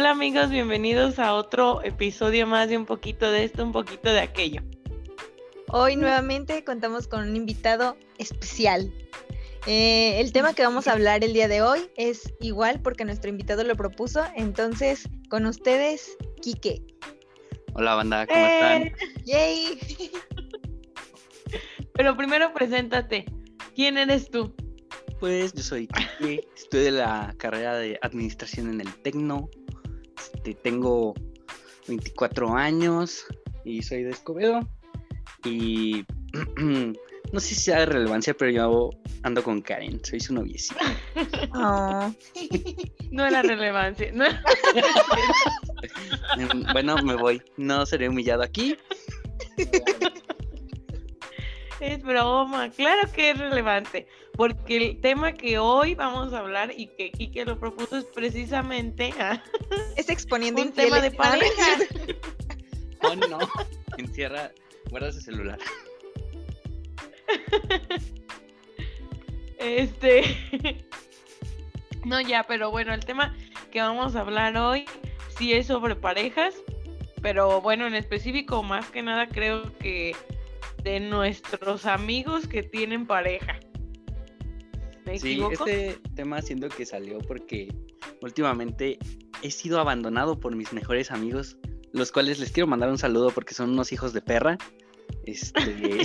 Hola 0.00 0.12
amigos, 0.12 0.48
bienvenidos 0.48 1.18
a 1.18 1.34
otro 1.34 1.84
episodio 1.84 2.46
más 2.46 2.70
de 2.70 2.78
un 2.78 2.86
poquito 2.86 3.30
de 3.30 3.44
esto, 3.44 3.62
un 3.62 3.70
poquito 3.70 4.10
de 4.10 4.20
aquello. 4.20 4.62
Hoy 5.68 5.94
nuevamente 5.94 6.64
contamos 6.64 7.06
con 7.06 7.28
un 7.28 7.36
invitado 7.36 7.98
especial. 8.16 8.90
Eh, 9.66 10.18
el 10.18 10.32
tema 10.32 10.54
que 10.54 10.62
vamos 10.62 10.88
a 10.88 10.92
hablar 10.92 11.22
el 11.22 11.34
día 11.34 11.48
de 11.48 11.60
hoy 11.60 11.90
es 11.98 12.32
igual 12.40 12.80
porque 12.80 13.04
nuestro 13.04 13.28
invitado 13.28 13.62
lo 13.62 13.76
propuso. 13.76 14.24
Entonces, 14.36 15.06
con 15.28 15.44
ustedes, 15.44 16.16
Quique. 16.40 16.82
Hola 17.74 17.96
banda, 17.96 18.26
¿cómo 18.26 18.40
¡Eh! 18.40 18.54
están? 18.54 18.92
¡Yay! 19.26 19.80
Pero 21.92 22.16
primero 22.16 22.54
preséntate. 22.54 23.26
¿Quién 23.74 23.98
eres 23.98 24.30
tú? 24.30 24.54
Pues 25.20 25.52
yo 25.52 25.62
soy 25.62 25.86
Kike, 25.86 26.48
estoy 26.56 26.84
de 26.84 26.90
la 26.92 27.34
carrera 27.36 27.76
de 27.76 27.98
administración 28.00 28.70
en 28.70 28.80
el 28.80 29.02
Tecno. 29.02 29.50
Este, 30.20 30.54
tengo 30.54 31.14
24 31.88 32.54
años 32.56 33.24
y 33.64 33.82
soy 33.82 34.02
de 34.04 34.10
Escobedo. 34.10 34.60
Y 35.44 36.04
no 37.32 37.40
sé 37.40 37.54
si 37.54 37.54
sea 37.54 37.80
de 37.80 37.86
relevancia, 37.86 38.34
pero 38.34 38.50
yo 38.50 38.90
ando 39.22 39.42
con 39.42 39.60
Karen, 39.62 40.00
soy 40.04 40.20
su 40.20 40.34
noviecita. 40.34 40.80
Oh, 41.54 42.12
No 43.10 43.26
era 43.26 43.42
relevancia. 43.42 44.10
No 44.12 44.24
era- 44.26 44.42
bueno, 46.72 46.96
me 47.02 47.16
voy. 47.16 47.42
No 47.56 47.84
seré 47.86 48.08
humillado 48.08 48.42
aquí. 48.42 48.76
Es 51.80 52.02
broma, 52.02 52.70
claro 52.70 53.10
que 53.10 53.30
es 53.30 53.38
relevante, 53.38 54.06
porque 54.34 54.76
el 54.76 55.00
tema 55.00 55.32
que 55.32 55.58
hoy 55.58 55.94
vamos 55.94 56.34
a 56.34 56.40
hablar 56.40 56.72
y 56.76 56.88
que 56.88 57.10
Kike 57.10 57.46
lo 57.46 57.58
propuso 57.58 57.96
es 57.96 58.04
precisamente 58.04 59.14
ah, 59.18 59.42
es 59.96 60.10
exponiendo 60.10 60.60
un 60.60 60.72
tema 60.72 61.00
de. 61.00 61.08
Ah, 61.08 61.16
pareja. 61.16 61.76
cierto. 61.88 62.28
Oh 63.02 63.16
no, 63.16 63.38
encierra, 63.96 64.52
guarda 64.90 65.10
su 65.10 65.22
celular. 65.22 65.58
Este. 69.58 70.22
No, 72.04 72.18
ya, 72.18 72.44
pero 72.44 72.70
bueno, 72.70 72.94
el 72.94 73.04
tema 73.04 73.36
que 73.70 73.80
vamos 73.82 74.16
a 74.16 74.20
hablar 74.20 74.56
hoy 74.56 74.86
sí 75.36 75.52
es 75.52 75.66
sobre 75.66 75.96
parejas, 75.96 76.54
pero 77.20 77.60
bueno, 77.60 77.86
en 77.86 77.94
específico, 77.94 78.62
más 78.62 78.86
que 78.90 79.02
nada, 79.02 79.28
creo 79.28 79.76
que 79.78 80.16
de 80.82 81.00
nuestros 81.00 81.86
amigos 81.86 82.46
que 82.46 82.62
tienen 82.62 83.06
pareja. 83.06 83.58
¿Me 85.04 85.18
Sí, 85.18 85.32
equivoco? 85.32 85.66
este 85.66 85.98
tema 86.14 86.40
siento 86.42 86.68
que 86.68 86.86
salió 86.86 87.18
porque 87.18 87.74
últimamente 88.22 88.98
he 89.42 89.50
sido 89.50 89.80
abandonado 89.80 90.38
por 90.38 90.54
mis 90.54 90.72
mejores 90.72 91.10
amigos, 91.10 91.56
los 91.92 92.12
cuales 92.12 92.38
les 92.38 92.52
quiero 92.52 92.66
mandar 92.66 92.90
un 92.90 92.98
saludo 92.98 93.30
porque 93.30 93.54
son 93.54 93.70
unos 93.70 93.92
hijos 93.92 94.12
de 94.12 94.22
perra. 94.22 94.58
Este 95.24 96.02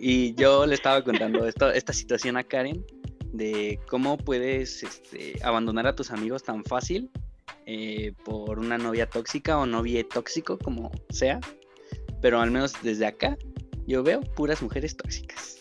y 0.00 0.34
yo 0.34 0.66
le 0.66 0.74
estaba 0.74 1.02
contando 1.04 1.46
esto, 1.46 1.70
esta 1.70 1.92
situación 1.92 2.36
a 2.36 2.44
Karen 2.44 2.84
de 3.32 3.78
cómo 3.88 4.16
puedes 4.16 4.82
este, 4.82 5.38
abandonar 5.42 5.86
a 5.86 5.94
tus 5.94 6.10
amigos 6.10 6.42
tan 6.42 6.64
fácil 6.64 7.10
eh, 7.66 8.12
por 8.24 8.58
una 8.58 8.78
novia 8.78 9.08
tóxica 9.08 9.58
o 9.58 9.66
novia 9.66 10.06
tóxico, 10.08 10.58
como 10.58 10.90
sea. 11.10 11.40
Pero 12.20 12.40
al 12.40 12.50
menos 12.50 12.72
desde 12.82 13.06
acá 13.06 13.36
yo 13.86 14.02
veo 14.02 14.20
puras 14.20 14.62
mujeres 14.62 14.96
tóxicas. 14.96 15.58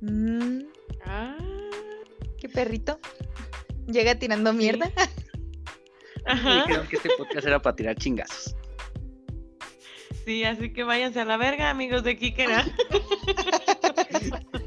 Mm, 0.00 0.60
Ah, 1.04 1.36
qué 2.38 2.48
perrito. 2.48 2.98
Llega 3.86 4.18
tirando 4.18 4.52
mierda. 4.52 4.90
Me 6.26 6.32
ajá. 6.32 6.62
dijeron 6.66 6.86
que 6.88 6.96
este 6.96 7.08
podcast 7.16 7.46
era 7.46 7.62
para 7.62 7.74
tirar 7.74 7.96
chingazos. 7.96 8.54
Sí, 10.26 10.44
así 10.44 10.72
que 10.74 10.84
váyanse 10.84 11.20
a 11.20 11.24
la 11.24 11.38
verga, 11.38 11.70
amigos 11.70 12.02
de 12.04 12.18
Kike. 12.18 12.46
¿no? 12.48 12.58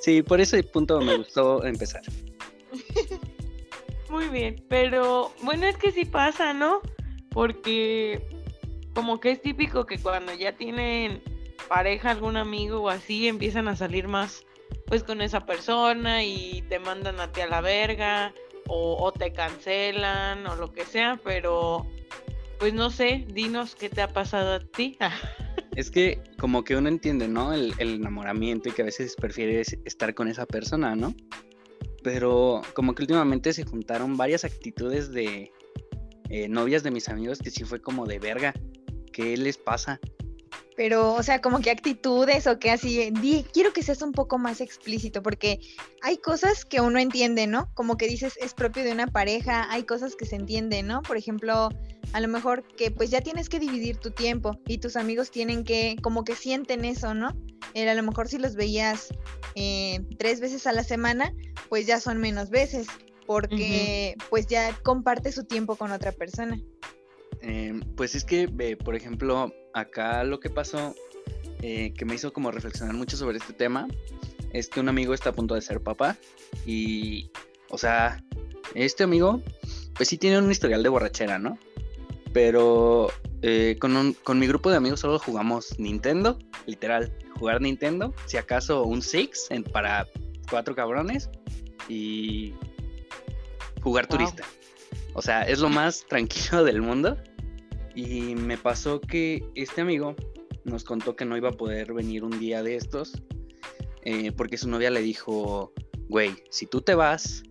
Sí, 0.00 0.22
por 0.22 0.40
ese 0.40 0.62
punto 0.62 1.00
me 1.00 1.16
gustó 1.18 1.64
empezar. 1.64 2.00
Muy 4.08 4.28
bien, 4.28 4.64
pero 4.68 5.32
bueno, 5.42 5.66
es 5.66 5.76
que 5.76 5.90
sí 5.90 6.04
pasa, 6.06 6.54
¿no? 6.54 6.80
Porque 7.30 8.27
como 8.98 9.20
que 9.20 9.30
es 9.30 9.40
típico 9.40 9.86
que 9.86 9.96
cuando 9.96 10.34
ya 10.34 10.56
tienen 10.56 11.22
pareja, 11.68 12.10
algún 12.10 12.36
amigo 12.36 12.80
o 12.80 12.88
así, 12.88 13.28
empiezan 13.28 13.68
a 13.68 13.76
salir 13.76 14.08
más 14.08 14.44
pues 14.88 15.04
con 15.04 15.20
esa 15.20 15.46
persona 15.46 16.24
y 16.24 16.64
te 16.68 16.80
mandan 16.80 17.20
a 17.20 17.30
ti 17.30 17.42
a 17.42 17.46
la 17.46 17.60
verga 17.60 18.34
o, 18.66 19.12
te 19.12 19.32
cancelan 19.32 20.44
o 20.48 20.56
lo 20.56 20.72
que 20.72 20.84
sea, 20.84 21.20
pero 21.22 21.86
pues 22.58 22.74
no 22.74 22.90
sé, 22.90 23.24
dinos 23.32 23.76
qué 23.76 23.88
te 23.88 24.02
ha 24.02 24.08
pasado 24.08 24.54
a 24.54 24.58
ti. 24.58 24.98
Es 25.76 25.92
que 25.92 26.20
como 26.40 26.64
que 26.64 26.74
uno 26.74 26.88
entiende, 26.88 27.28
¿no? 27.28 27.52
El, 27.52 27.72
el 27.78 27.94
enamoramiento 27.94 28.68
y 28.68 28.72
que 28.72 28.82
a 28.82 28.86
veces 28.86 29.14
prefieres 29.14 29.78
estar 29.84 30.12
con 30.12 30.26
esa 30.26 30.44
persona, 30.44 30.96
¿no? 30.96 31.14
Pero 32.02 32.62
como 32.74 32.96
que 32.96 33.04
últimamente 33.04 33.52
se 33.52 33.62
juntaron 33.62 34.16
varias 34.16 34.44
actitudes 34.44 35.12
de 35.12 35.52
eh, 36.30 36.48
novias 36.48 36.82
de 36.82 36.90
mis 36.90 37.08
amigos 37.08 37.38
que 37.38 37.50
sí 37.50 37.64
fue 37.64 37.80
como 37.80 38.06
de 38.06 38.18
verga. 38.18 38.54
¿Qué 39.18 39.36
les 39.36 39.58
pasa? 39.58 39.98
Pero, 40.76 41.12
o 41.12 41.24
sea, 41.24 41.40
como 41.40 41.58
que 41.58 41.72
actitudes 41.72 42.46
o 42.46 42.60
que 42.60 42.70
así, 42.70 43.10
di, 43.10 43.44
quiero 43.52 43.72
que 43.72 43.82
seas 43.82 44.00
un 44.00 44.12
poco 44.12 44.38
más 44.38 44.60
explícito, 44.60 45.24
porque 45.24 45.58
hay 46.02 46.18
cosas 46.18 46.64
que 46.64 46.80
uno 46.80 47.00
entiende, 47.00 47.48
¿no? 47.48 47.68
Como 47.74 47.96
que 47.96 48.06
dices, 48.06 48.34
es 48.40 48.54
propio 48.54 48.84
de 48.84 48.92
una 48.92 49.08
pareja, 49.08 49.66
hay 49.72 49.82
cosas 49.82 50.14
que 50.14 50.24
se 50.24 50.36
entienden, 50.36 50.86
¿no? 50.86 51.02
Por 51.02 51.16
ejemplo, 51.16 51.70
a 52.12 52.20
lo 52.20 52.28
mejor 52.28 52.62
que 52.76 52.92
pues 52.92 53.10
ya 53.10 53.20
tienes 53.20 53.48
que 53.48 53.58
dividir 53.58 53.96
tu 53.96 54.12
tiempo 54.12 54.60
y 54.68 54.78
tus 54.78 54.94
amigos 54.94 55.32
tienen 55.32 55.64
que, 55.64 55.96
como 56.00 56.22
que 56.22 56.36
sienten 56.36 56.84
eso, 56.84 57.12
¿no? 57.12 57.36
Eh, 57.74 57.90
a 57.90 57.94
lo 57.96 58.04
mejor 58.04 58.28
si 58.28 58.38
los 58.38 58.54
veías 58.54 59.08
eh, 59.56 59.98
tres 60.16 60.38
veces 60.38 60.64
a 60.68 60.72
la 60.72 60.84
semana, 60.84 61.34
pues 61.68 61.88
ya 61.88 61.98
son 61.98 62.18
menos 62.18 62.50
veces, 62.50 62.86
porque 63.26 64.14
pues 64.30 64.46
ya 64.46 64.78
comparte 64.84 65.32
su 65.32 65.42
tiempo 65.42 65.74
con 65.74 65.90
otra 65.90 66.12
persona. 66.12 66.56
Eh, 67.42 67.78
pues 67.96 68.14
es 68.14 68.24
que, 68.24 68.48
ve, 68.50 68.76
por 68.76 68.94
ejemplo, 68.96 69.52
acá 69.74 70.24
lo 70.24 70.40
que 70.40 70.50
pasó, 70.50 70.94
eh, 71.62 71.92
que 71.96 72.04
me 72.04 72.14
hizo 72.14 72.32
como 72.32 72.50
reflexionar 72.50 72.94
mucho 72.94 73.16
sobre 73.16 73.38
este 73.38 73.52
tema, 73.52 73.86
es 74.52 74.68
que 74.68 74.80
un 74.80 74.88
amigo 74.88 75.14
está 75.14 75.30
a 75.30 75.32
punto 75.32 75.54
de 75.54 75.60
ser 75.60 75.80
papá 75.82 76.16
y, 76.66 77.30
o 77.70 77.78
sea, 77.78 78.22
este 78.74 79.04
amigo, 79.04 79.42
pues 79.94 80.08
sí 80.08 80.18
tiene 80.18 80.38
un 80.38 80.50
historial 80.50 80.82
de 80.82 80.88
borrachera, 80.88 81.38
¿no? 81.38 81.58
Pero 82.32 83.08
eh, 83.42 83.76
con, 83.80 83.96
un- 83.96 84.12
con 84.14 84.38
mi 84.38 84.46
grupo 84.46 84.70
de 84.70 84.76
amigos 84.76 85.00
solo 85.00 85.18
jugamos 85.18 85.78
Nintendo, 85.78 86.38
literal, 86.66 87.12
jugar 87.38 87.60
Nintendo, 87.60 88.14
si 88.26 88.36
acaso 88.36 88.84
un 88.84 89.00
Six 89.02 89.46
en- 89.50 89.64
para 89.64 90.06
cuatro 90.50 90.74
cabrones 90.74 91.30
y 91.88 92.52
jugar 93.82 94.06
Wow. 94.08 94.18
turista. 94.18 94.44
O 95.14 95.22
sea, 95.22 95.42
es 95.42 95.58
lo 95.60 95.68
más 95.68 96.04
tranquilo 96.08 96.64
del 96.64 96.82
mundo. 96.82 97.16
Y 97.98 98.36
me 98.36 98.56
pasó 98.56 99.00
que 99.00 99.42
este 99.56 99.80
amigo 99.80 100.14
nos 100.62 100.84
contó 100.84 101.16
que 101.16 101.24
no 101.24 101.36
iba 101.36 101.48
a 101.48 101.52
poder 101.52 101.92
venir 101.92 102.22
un 102.22 102.38
día 102.38 102.62
de 102.62 102.76
estos 102.76 103.24
eh, 104.04 104.30
porque 104.30 104.56
su 104.56 104.68
novia 104.68 104.88
le 104.90 105.02
dijo, 105.02 105.72
güey, 106.08 106.36
si 106.48 106.66
tú 106.66 106.80
te 106.80 106.94
vas, 106.94 107.42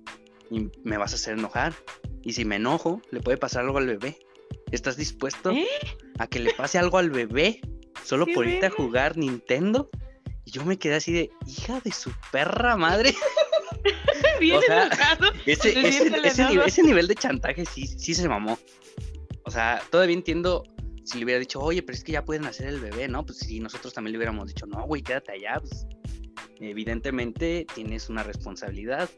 me 0.86 0.98
vas 0.98 1.12
a 1.12 1.16
hacer 1.16 1.38
enojar. 1.38 1.74
Y 2.24 2.32
si 2.32 2.46
me 2.46 2.56
enojo, 2.56 3.02
le 3.12 3.20
puede 3.20 3.36
pasar 3.38 3.66
algo 3.66 3.78
al 3.78 3.88
bebé. 3.88 4.20
¿Estás 4.72 4.96
dispuesto 4.96 5.52
¿Eh? 5.52 5.68
a 6.18 6.28
que 6.28 6.40
le 6.40 6.54
pase 6.54 6.78
algo 6.78 6.98
al 6.98 7.10
bebé 7.10 7.60
solo 8.06 8.26
¡Qué 8.26 8.34
por 8.34 8.48
irte 8.48 8.68
a 8.68 8.70
jugar 8.70 9.18
Nintendo? 9.18 9.90
Y 10.46 10.52
yo 10.52 10.64
me 10.64 10.80
quedé 10.80 10.96
así 10.96 11.12
de, 11.12 11.30
hija 11.46 11.82
de 11.82 11.92
su 11.92 12.14
perra 12.32 12.78
madre. 12.78 13.14
Bien 14.40 14.56
O 14.56 14.62
sea. 14.62 14.90
Ese, 15.46 15.76
nivel, 15.76 16.66
ese 16.66 16.84
nivel 16.84 17.08
de 17.10 17.16
chantaje 17.16 17.66
sí, 17.66 17.86
sí 17.86 18.14
se 18.14 18.30
mamó. 18.30 18.58
O 19.48 19.52
sea, 19.52 19.82
todavía 19.90 20.14
entiendo 20.14 20.66
si 21.06 21.18
le 21.18 21.24
hubiera 21.24 21.40
dicho, 21.40 21.62
oye, 21.62 21.82
pero 21.82 21.96
es 21.98 22.04
que 22.04 22.12
ya 22.12 22.26
pueden 22.26 22.46
hacer 22.46 22.68
el 22.68 22.82
bebé, 22.82 23.08
¿no? 23.08 23.26
Pues 23.26 23.40
si 23.40 23.62
nosotros 23.62 23.94
también 23.94 24.12
le 24.12 24.18
hubiéramos 24.18 24.50
dicho, 24.50 24.66
no, 24.66 24.86
güey, 24.86 25.02
quédate 25.02 25.32
allá. 25.32 25.62
Pues, 25.62 25.88
evidentemente 26.60 27.66
tienes 27.74 28.10
una 28.10 28.24
responsabilidad, 28.24 29.10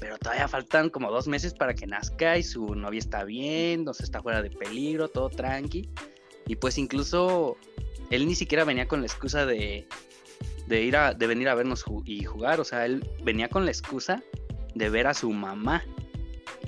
pero 0.00 0.18
todavía 0.18 0.48
faltan 0.48 0.90
como 0.90 1.12
dos 1.12 1.28
meses 1.28 1.54
para 1.54 1.74
que 1.74 1.86
nazca 1.86 2.36
y 2.36 2.42
su 2.42 2.74
novia 2.74 2.98
está 2.98 3.22
bien, 3.22 3.84
no 3.84 3.94
se 3.94 4.02
está 4.02 4.20
fuera 4.22 4.42
de 4.42 4.50
peligro, 4.50 5.06
todo 5.06 5.28
tranqui. 5.28 5.88
Y 6.48 6.56
pues 6.56 6.78
incluso 6.78 7.56
él 8.10 8.26
ni 8.26 8.34
siquiera 8.34 8.64
venía 8.64 8.88
con 8.88 9.00
la 9.02 9.06
excusa 9.06 9.46
de, 9.46 9.86
de 10.66 10.82
ir 10.82 10.96
a, 10.96 11.14
de 11.14 11.26
venir 11.28 11.48
a 11.48 11.54
vernos 11.54 11.84
y 12.04 12.24
jugar. 12.24 12.58
O 12.58 12.64
sea, 12.64 12.86
él 12.86 13.08
venía 13.22 13.48
con 13.48 13.64
la 13.64 13.70
excusa 13.70 14.20
de 14.74 14.90
ver 14.90 15.06
a 15.06 15.14
su 15.14 15.30
mamá. 15.30 15.84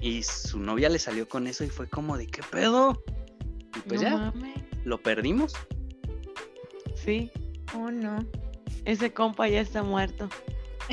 Y 0.00 0.22
su 0.22 0.58
novia 0.60 0.88
le 0.88 0.98
salió 0.98 1.28
con 1.28 1.46
eso 1.46 1.64
y 1.64 1.70
fue 1.70 1.88
como 1.88 2.16
de 2.16 2.26
qué 2.26 2.42
pedo. 2.50 3.02
Y 3.76 3.80
pues 3.88 4.00
no 4.02 4.08
ya, 4.08 4.16
mames. 4.16 4.58
lo 4.84 4.98
perdimos. 5.02 5.54
Sí, 6.94 7.30
Oh, 7.74 7.90
no. 7.90 8.24
ese 8.84 9.12
compa 9.12 9.48
ya 9.48 9.60
está 9.60 9.82
muerto. 9.82 10.28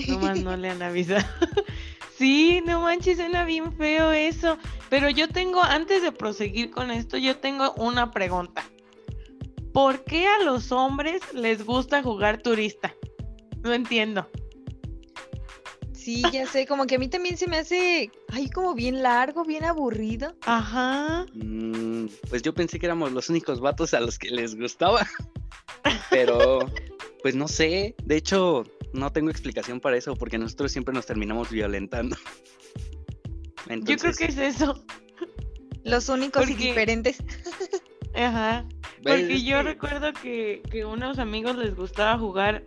Nomás 0.08 0.42
no 0.42 0.56
le 0.58 0.70
han 0.70 0.82
avisado. 0.82 1.26
sí, 2.18 2.62
no 2.66 2.82
manches, 2.82 3.18
suena 3.18 3.46
bien 3.46 3.72
feo 3.78 4.12
eso. 4.12 4.58
Pero 4.90 5.10
yo 5.10 5.28
tengo, 5.30 5.62
antes 5.62 6.02
de 6.04 6.12
proseguir 6.12 6.72
con 6.72 6.92
esto, 6.92 7.18
yo 7.18 7.38
tengo 7.38 7.74
una 7.74 8.12
pregunta. 8.12 8.64
¿Por 9.74 10.04
qué 10.04 10.28
a 10.28 10.40
los 10.44 10.72
hombres 10.72 11.22
les 11.34 11.66
gusta 11.66 12.02
jugar 12.04 12.42
turista? 12.42 12.94
No 13.62 13.74
entiendo. 13.74 14.30
Sí, 16.06 16.22
ya 16.32 16.46
sé, 16.46 16.68
como 16.68 16.86
que 16.86 16.96
a 16.96 17.00
mí 17.00 17.08
también 17.08 17.36
se 17.36 17.48
me 17.48 17.58
hace, 17.58 18.12
ay, 18.30 18.48
como 18.52 18.76
bien 18.76 19.02
largo, 19.02 19.44
bien 19.44 19.64
aburrido. 19.64 20.36
Ajá. 20.46 21.26
Mm, 21.34 22.06
pues 22.30 22.44
yo 22.44 22.54
pensé 22.54 22.78
que 22.78 22.86
éramos 22.86 23.12
los 23.12 23.28
únicos 23.30 23.60
vatos 23.60 23.96
a 23.96 24.00
los 24.00 24.20
que 24.20 24.30
les 24.30 24.56
gustaba. 24.56 25.08
Pero, 26.12 26.60
pues 27.24 27.34
no 27.34 27.48
sé. 27.48 27.96
De 28.04 28.18
hecho, 28.18 28.66
no 28.94 29.12
tengo 29.12 29.32
explicación 29.32 29.80
para 29.80 29.98
eso 29.98 30.16
porque 30.16 30.38
nosotros 30.38 30.72
siempre 30.72 30.94
nos 30.94 31.08
terminamos 31.08 31.50
violentando. 31.50 32.16
Yo 33.68 33.98
creo 33.98 34.14
que 34.14 34.26
es 34.26 34.38
eso. 34.38 34.86
Los 35.84 36.08
únicos 36.10 36.44
y 36.48 36.52
Porque- 36.54 36.68
diferentes. 36.68 37.18
Ajá. 38.14 38.64
Porque 39.02 39.42
yo 39.44 39.64
recuerdo 39.64 40.14
que, 40.14 40.62
que 40.72 40.82
a 40.84 40.88
unos 40.88 41.18
amigos 41.18 41.56
les 41.58 41.76
gustaba 41.76 42.18
jugar 42.20 42.64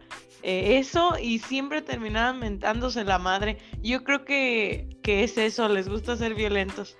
eh, 0.48 0.78
eso 0.78 1.18
y 1.20 1.40
siempre 1.40 1.82
terminaban 1.82 2.38
mentándose 2.38 3.04
la 3.04 3.18
madre. 3.18 3.58
Yo 3.82 4.02
creo 4.02 4.24
que, 4.24 4.88
que 5.02 5.22
es 5.22 5.36
eso, 5.36 5.68
les 5.68 5.90
gusta 5.90 6.16
ser 6.16 6.34
violentos. 6.34 6.96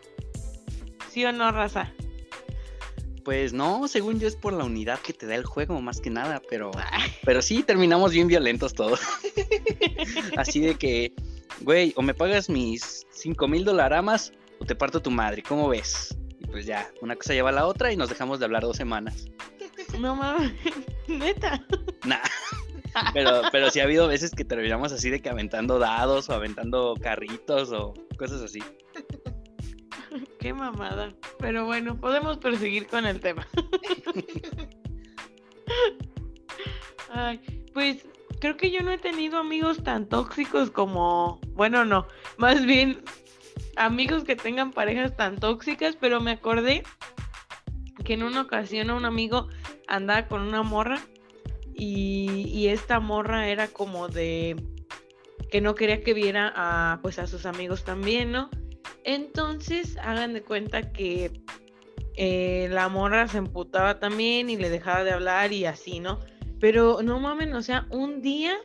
¿Sí 1.11 1.25
o 1.25 1.33
no, 1.33 1.51
raza? 1.51 1.91
Pues 3.25 3.55
no, 3.55 3.89
según 3.89 4.21
yo 4.21 4.29
es 4.29 4.37
por 4.37 4.53
la 4.53 4.65
unidad 4.65 5.01
que 5.01 5.15
te 5.15 5.27
da 5.27 5.35
el 5.35 5.47
juego 5.47 5.81
más 5.81 5.99
que 5.99 6.11
nada, 6.11 6.43
pero, 6.51 6.73
pero 7.25 7.41
sí 7.41 7.63
terminamos 7.63 8.13
bien 8.13 8.29
violentos 8.29 8.75
todos. 8.75 9.01
Así 10.37 10.61
de 10.61 10.75
que, 10.75 11.15
güey, 11.63 11.95
o 11.97 12.03
me 12.03 12.13
pagas 12.13 12.51
mis 12.51 13.07
5 13.13 13.49
mil 13.49 13.65
dolaramas 13.65 14.31
o 14.59 14.67
te 14.67 14.75
parto 14.75 15.01
tu 15.01 15.11
madre, 15.11 15.43
¿cómo 15.43 15.71
ves? 15.71 16.15
Y 16.39 16.47
pues 16.49 16.67
ya, 16.67 16.91
una 17.01 17.17
cosa 17.17 17.33
lleva 17.33 17.49
a 17.49 17.53
la 17.53 17.67
otra 17.67 17.91
y 17.91 17.97
nos 17.97 18.11
dejamos 18.11 18.41
de 18.41 18.45
hablar 18.45 18.63
dos 18.63 18.77
semanas. 18.77 19.25
No 19.99 20.17
mames, 20.17 20.53
neta. 21.09 21.65
Nah. 22.05 22.21
Pero, 23.13 23.43
pero 23.53 23.71
sí 23.71 23.81
ha 23.81 23.85
habido 23.85 24.09
veces 24.09 24.33
que 24.33 24.45
terminamos 24.45 24.93
así 24.93 25.11
de 25.11 25.21
que 25.21 25.29
aventando 25.29 25.79
dados 25.79 26.29
o 26.29 26.35
aventando 26.35 26.95
carritos 27.01 27.73
o 27.73 27.95
cosas 28.19 28.43
así. 28.43 28.63
Qué 30.41 30.53
mamada. 30.53 31.15
Pero 31.39 31.67
bueno, 31.67 32.01
podemos 32.01 32.39
proseguir 32.39 32.87
con 32.87 33.07
el 33.07 33.21
tema. 33.21 33.47
Ay, 37.11 37.41
pues 37.73 38.07
creo 38.41 38.57
que 38.57 38.71
yo 38.71 38.83
no 38.83 38.93
he 38.93 38.99
tenido 38.99 39.39
amigos 39.39 39.83
tan 39.83 40.09
tóxicos 40.09 40.71
como, 40.71 41.41
bueno, 41.55 41.85
no, 41.85 42.07
más 42.37 42.65
bien 42.65 43.03
amigos 43.77 44.25
que 44.25 44.37
tengan 44.37 44.73
parejas 44.73 45.17
tan 45.17 45.39
tóxicas, 45.39 45.97
pero 45.97 46.21
me 46.21 46.33
acordé 46.33 46.83
que 48.05 48.15
en 48.15 48.23
una 48.23 48.43
ocasión 48.43 48.91
un 48.91 49.05
amigo 49.05 49.49
andaba 49.87 50.29
con 50.29 50.43
una 50.43 50.63
morra 50.63 51.01
y, 51.79 52.69
esta 52.69 53.01
morra 53.01 53.49
era 53.49 53.69
como 53.69 54.09
de 54.09 54.57
que 55.51 55.61
no 55.61 55.75
quería 55.75 56.03
que 56.03 56.13
viera 56.13 56.53
a 56.55 57.01
pues 57.01 57.19
a 57.19 57.27
sus 57.27 57.47
amigos 57.47 57.85
también, 57.85 58.33
¿no? 58.33 58.51
Entonces, 59.05 59.97
hagan 59.99 60.35
de 60.35 60.43
cuenta 60.43 60.93
que 60.93 61.41
eh, 62.17 62.69
la 62.71 62.89
morra 62.89 63.29
se 63.29 63.39
emputaba 63.39 63.99
también 64.01 64.51
y 64.51 64.57
le 64.57 64.69
dejaba 64.69 65.05
de 65.05 65.13
hablar 65.13 65.53
y 65.53 65.65
así, 65.65 66.01
¿no? 66.01 66.21
Pero 66.61 67.01
no 67.03 67.21
mamen, 67.21 67.55
o 67.55 67.63
sea, 67.63 67.87
un 67.91 68.21
día 68.21 68.59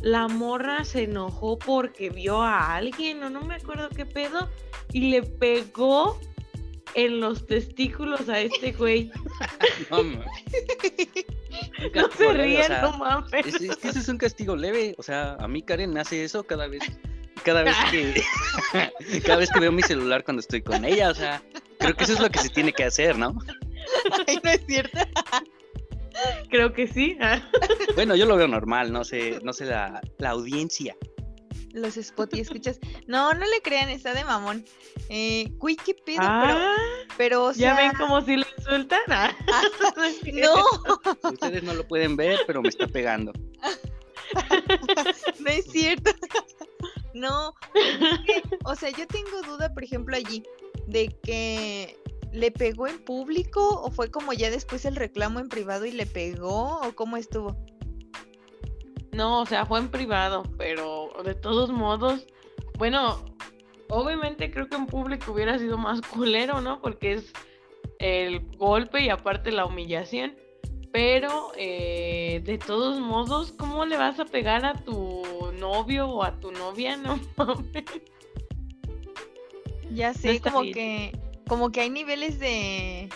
la 0.00 0.28
morra 0.28 0.84
se 0.84 1.02
enojó 1.02 1.58
porque 1.58 2.08
vio 2.08 2.40
a 2.40 2.74
alguien, 2.76 3.22
o 3.22 3.30
no 3.30 3.42
me 3.42 3.56
acuerdo 3.56 3.90
qué 3.90 4.06
pedo, 4.06 4.48
y 4.92 5.10
le 5.10 5.22
pegó 5.22 6.18
en 6.94 7.20
los 7.20 7.46
testículos 7.46 8.28
a 8.28 8.40
este 8.40 8.72
güey. 8.72 9.10
No, 9.90 9.98
No 11.94 12.10
se 12.10 12.32
leve, 12.32 12.60
o 12.60 12.64
sea, 12.64 12.82
no 12.82 12.98
mames. 12.98 13.46
Es, 13.46 13.60
es 13.60 13.76
que 13.76 13.88
ese 13.88 13.98
es 13.98 14.08
un 14.08 14.18
castigo 14.18 14.56
leve. 14.56 14.94
O 14.98 15.02
sea, 15.02 15.36
a 15.40 15.48
mí 15.48 15.62
Karen 15.62 15.92
me 15.92 16.00
hace 16.00 16.24
eso 16.24 16.44
cada 16.44 16.66
vez, 16.66 16.82
cada 17.44 17.62
vez 17.62 17.76
que, 17.90 18.22
cada 19.24 19.38
vez 19.38 19.50
que 19.50 19.60
veo 19.60 19.72
mi 19.72 19.82
celular 19.82 20.24
cuando 20.24 20.40
estoy 20.40 20.62
con 20.62 20.84
ella. 20.84 21.10
O 21.10 21.14
sea, 21.14 21.42
creo 21.78 21.94
que 21.94 22.04
eso 22.04 22.14
es 22.14 22.20
lo 22.20 22.30
que 22.30 22.38
se 22.38 22.48
tiene 22.48 22.72
que 22.72 22.84
hacer, 22.84 23.16
¿no? 23.18 23.36
Ay, 24.26 24.38
no 24.42 24.50
es 24.50 24.64
cierto. 24.66 24.98
Creo 26.50 26.72
que 26.72 26.86
sí. 26.86 27.16
Bueno, 27.94 28.14
yo 28.16 28.26
lo 28.26 28.36
veo 28.36 28.48
normal, 28.48 28.92
no 28.92 29.04
sé, 29.04 29.38
no 29.42 29.52
sé 29.52 29.66
la, 29.66 30.00
la 30.18 30.30
audiencia. 30.30 30.94
Los 31.72 31.96
spot 31.96 32.34
y 32.34 32.40
escuchas. 32.40 32.80
No, 33.06 33.32
no 33.32 33.46
le 33.46 33.62
crean, 33.62 33.88
está 33.88 34.12
de 34.14 34.24
mamón. 34.24 34.64
Eh, 35.08 35.52
uy, 35.60 35.76
qué 35.76 35.94
pedo, 35.94 36.18
Ah, 36.22 36.74
pero, 37.16 37.16
pero, 37.16 37.44
o 37.46 37.52
ya 37.52 37.74
ven 37.76 37.92
como 37.92 38.20
si 38.22 38.36
le 38.36 38.46
insultan. 38.58 39.00
Ah. 39.08 39.32
No 39.96 40.08
cierto. 40.10 40.64
no, 41.22 41.30
Ustedes 41.30 41.62
no 41.62 41.74
lo 41.74 41.86
pueden 41.86 42.16
ver, 42.16 42.40
pero 42.46 42.62
me 42.62 42.68
está 42.68 42.86
pegando. 42.86 43.32
no 45.38 45.50
es 45.50 45.64
cierto. 45.66 46.10
No, 47.14 47.54
es 47.74 48.18
que, 48.26 48.42
o 48.64 48.74
sea, 48.74 48.90
yo 48.90 49.06
tengo 49.06 49.42
duda, 49.42 49.72
por 49.72 49.82
ejemplo, 49.82 50.16
allí, 50.16 50.44
de 50.86 51.08
que 51.22 51.98
le 52.32 52.50
pegó 52.50 52.86
en 52.86 53.04
público 53.04 53.68
o 53.82 53.90
fue 53.90 54.10
como 54.10 54.32
ya 54.32 54.50
después 54.50 54.84
el 54.84 54.96
reclamo 54.96 55.40
en 55.40 55.48
privado 55.48 55.84
y 55.86 55.92
le 55.92 56.06
pegó 56.06 56.80
o 56.80 56.92
cómo 56.94 57.16
estuvo. 57.16 57.56
No, 59.12 59.40
o 59.40 59.46
sea, 59.46 59.66
fue 59.66 59.80
en 59.80 59.88
privado, 59.88 60.44
pero 60.56 61.10
de 61.24 61.34
todos 61.34 61.70
modos, 61.70 62.26
bueno, 62.78 63.24
obviamente 63.88 64.50
creo 64.50 64.68
que 64.68 64.76
en 64.76 64.86
público 64.86 65.32
hubiera 65.32 65.58
sido 65.58 65.76
más 65.76 66.00
culero, 66.00 66.60
¿no? 66.60 66.80
Porque 66.80 67.14
es 67.14 67.32
el 67.98 68.40
golpe 68.56 69.02
y 69.02 69.08
aparte 69.10 69.52
la 69.52 69.66
humillación. 69.66 70.36
Pero 70.92 71.52
eh, 71.56 72.40
de 72.44 72.58
todos 72.58 72.98
modos, 72.98 73.52
¿cómo 73.52 73.84
le 73.84 73.96
vas 73.96 74.18
a 74.18 74.24
pegar 74.24 74.64
a 74.64 74.74
tu 74.74 75.22
novio 75.58 76.08
o 76.08 76.24
a 76.24 76.40
tu 76.40 76.50
novia? 76.50 76.96
No 76.96 77.20
mames. 77.36 77.84
Ya 79.92 80.14
sé, 80.14 80.40
como 80.40 80.62
bien. 80.62 80.74
que, 80.74 81.18
como 81.46 81.70
que 81.70 81.80
hay 81.80 81.90
niveles 81.90 82.38
de. 82.38 83.08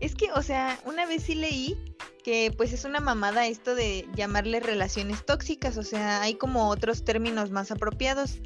Es 0.00 0.14
que, 0.14 0.30
o 0.32 0.42
sea, 0.42 0.78
una 0.84 1.06
vez 1.06 1.22
sí 1.22 1.34
leí 1.34 1.76
que 2.26 2.52
pues 2.56 2.72
es 2.72 2.84
una 2.84 2.98
mamada 2.98 3.46
esto 3.46 3.76
de 3.76 4.04
llamarle 4.16 4.58
relaciones 4.58 5.24
tóxicas, 5.24 5.76
o 5.76 5.84
sea, 5.84 6.22
hay 6.22 6.34
como 6.34 6.70
otros 6.70 7.04
términos 7.04 7.52
más 7.52 7.70
apropiados. 7.70 8.40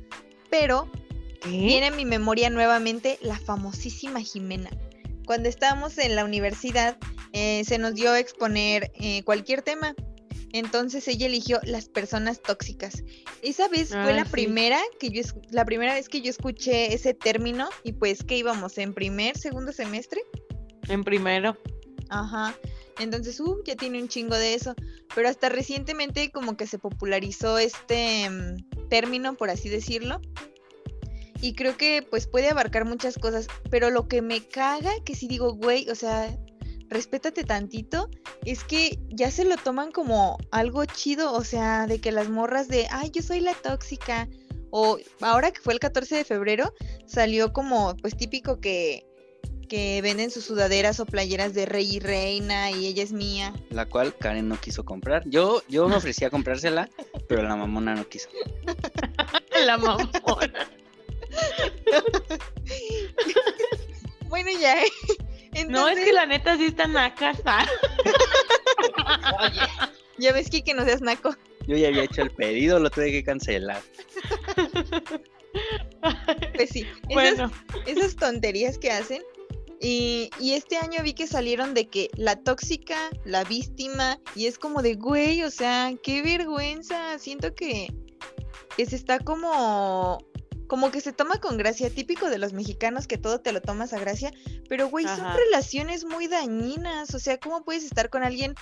Pero 0.50 0.86
viene 1.46 1.86
a 1.86 1.90
mi 1.90 2.04
memoria 2.04 2.50
nuevamente 2.50 3.18
la 3.22 3.38
famosísima 3.38 4.20
Jimena. 4.20 4.68
Cuando 5.24 5.48
estábamos 5.48 5.96
en 5.96 6.14
la 6.14 6.26
universidad, 6.26 6.98
eh, 7.32 7.62
se 7.64 7.78
nos 7.78 7.94
dio 7.94 8.10
a 8.10 8.18
exponer 8.18 8.92
eh, 8.96 9.22
cualquier 9.22 9.62
tema. 9.62 9.94
Entonces 10.52 11.08
ella 11.08 11.24
eligió 11.24 11.58
las 11.62 11.88
personas 11.88 12.42
tóxicas. 12.42 13.02
Esa 13.40 13.66
vez 13.68 13.88
fue 13.88 14.12
la 14.12 14.26
sí. 14.26 14.30
primera 14.30 14.78
que 14.98 15.08
yo 15.08 15.22
la 15.52 15.64
primera 15.64 15.94
vez 15.94 16.10
que 16.10 16.20
yo 16.20 16.28
escuché 16.28 16.92
ese 16.92 17.14
término 17.14 17.70
y 17.82 17.92
pues 17.92 18.24
que 18.24 18.36
íbamos 18.36 18.76
en 18.76 18.92
primer, 18.92 19.38
segundo 19.38 19.72
semestre. 19.72 20.20
En 20.88 21.02
primero. 21.02 21.56
Ajá. 22.10 22.54
Entonces, 23.00 23.40
uh, 23.40 23.62
ya 23.64 23.76
tiene 23.76 24.00
un 24.00 24.08
chingo 24.08 24.36
de 24.36 24.54
eso. 24.54 24.74
Pero 25.14 25.28
hasta 25.28 25.48
recientemente 25.48 26.30
como 26.30 26.56
que 26.56 26.66
se 26.66 26.78
popularizó 26.78 27.58
este 27.58 28.28
mm, 28.28 28.88
término, 28.88 29.34
por 29.34 29.50
así 29.50 29.68
decirlo. 29.68 30.20
Y 31.40 31.54
creo 31.54 31.76
que 31.76 32.06
pues 32.08 32.26
puede 32.26 32.48
abarcar 32.48 32.84
muchas 32.84 33.16
cosas. 33.18 33.46
Pero 33.70 33.90
lo 33.90 34.06
que 34.06 34.22
me 34.22 34.46
caga, 34.46 34.92
que 35.04 35.14
si 35.14 35.26
digo, 35.26 35.54
güey, 35.54 35.88
o 35.88 35.94
sea, 35.94 36.36
respétate 36.88 37.44
tantito, 37.44 38.10
es 38.44 38.64
que 38.64 38.98
ya 39.08 39.30
se 39.30 39.44
lo 39.44 39.56
toman 39.56 39.92
como 39.92 40.38
algo 40.50 40.84
chido. 40.84 41.32
O 41.32 41.44
sea, 41.44 41.86
de 41.86 42.00
que 42.00 42.12
las 42.12 42.28
morras 42.28 42.68
de, 42.68 42.86
ay, 42.90 43.10
yo 43.10 43.22
soy 43.22 43.40
la 43.40 43.54
tóxica. 43.54 44.28
O 44.72 44.98
ahora 45.20 45.50
que 45.50 45.60
fue 45.60 45.72
el 45.72 45.80
14 45.80 46.14
de 46.14 46.24
febrero, 46.24 46.72
salió 47.06 47.52
como 47.52 47.96
pues 47.96 48.16
típico 48.16 48.60
que 48.60 49.09
que 49.70 50.02
venden 50.02 50.32
sus 50.32 50.44
sudaderas 50.44 50.98
o 50.98 51.06
playeras 51.06 51.54
de 51.54 51.64
rey 51.64 51.88
y 51.96 52.00
reina 52.00 52.72
y 52.72 52.86
ella 52.86 53.04
es 53.04 53.12
mía. 53.12 53.54
La 53.70 53.86
cual 53.86 54.16
Karen 54.16 54.48
no 54.48 54.60
quiso 54.60 54.84
comprar. 54.84 55.22
Yo, 55.26 55.62
yo 55.68 55.88
me 55.88 55.94
ofrecía 55.94 56.26
a 56.26 56.30
comprársela, 56.30 56.90
pero 57.28 57.44
la 57.44 57.54
mamona 57.54 57.94
no 57.94 58.06
quiso. 58.08 58.28
La 59.64 59.78
mamona. 59.78 60.10
Bueno, 64.28 64.48
ya. 64.60 64.80
¿eh? 64.82 64.86
Entonces, 65.54 65.68
No, 65.70 65.88
es 65.88 66.04
que 66.04 66.12
la 66.12 66.24
neta 66.24 66.56
sí 66.56 66.66
están 66.66 66.96
a 66.96 67.12
casa. 67.16 67.66
ya 70.18 70.32
ves 70.32 70.48
que, 70.48 70.62
que 70.62 70.72
no 70.72 70.84
seas 70.84 71.02
naco. 71.02 71.34
Yo 71.66 71.76
ya 71.76 71.88
había 71.88 72.04
hecho 72.04 72.22
el 72.22 72.30
pedido, 72.30 72.78
lo 72.78 72.90
tuve 72.90 73.10
que 73.10 73.24
cancelar. 73.24 73.82
Pues 76.54 76.70
sí, 76.70 76.80
esas, 76.82 77.12
Bueno, 77.12 77.52
esas 77.86 78.14
tonterías 78.14 78.78
que 78.78 78.92
hacen. 78.92 79.22
Y, 79.80 80.30
y 80.38 80.52
este 80.52 80.76
año 80.76 81.02
vi 81.02 81.14
que 81.14 81.26
salieron 81.26 81.72
de 81.72 81.88
que 81.88 82.10
la 82.14 82.36
tóxica, 82.36 83.08
la 83.24 83.44
víctima, 83.44 84.18
y 84.34 84.46
es 84.46 84.58
como 84.58 84.82
de, 84.82 84.94
güey, 84.94 85.42
o 85.42 85.50
sea, 85.50 85.92
qué 86.02 86.20
vergüenza. 86.22 87.18
Siento 87.18 87.54
que, 87.54 87.88
que 88.76 88.86
se 88.86 88.96
está 88.96 89.18
como 89.18 90.18
como 90.70 90.92
que 90.92 91.00
se 91.00 91.12
toma 91.12 91.40
con 91.40 91.56
gracia, 91.56 91.90
típico 91.90 92.30
de 92.30 92.38
los 92.38 92.52
mexicanos 92.52 93.08
que 93.08 93.18
todo 93.18 93.40
te 93.40 93.50
lo 93.50 93.60
tomas 93.60 93.92
a 93.92 93.98
gracia, 93.98 94.32
pero 94.68 94.88
güey, 94.88 95.04
son 95.04 95.26
relaciones 95.36 96.04
muy 96.04 96.28
dañinas, 96.28 97.12
o 97.12 97.18
sea, 97.18 97.38
¿cómo 97.38 97.64
puedes 97.64 97.82
estar 97.82 98.08
con 98.08 98.22
alguien 98.22 98.54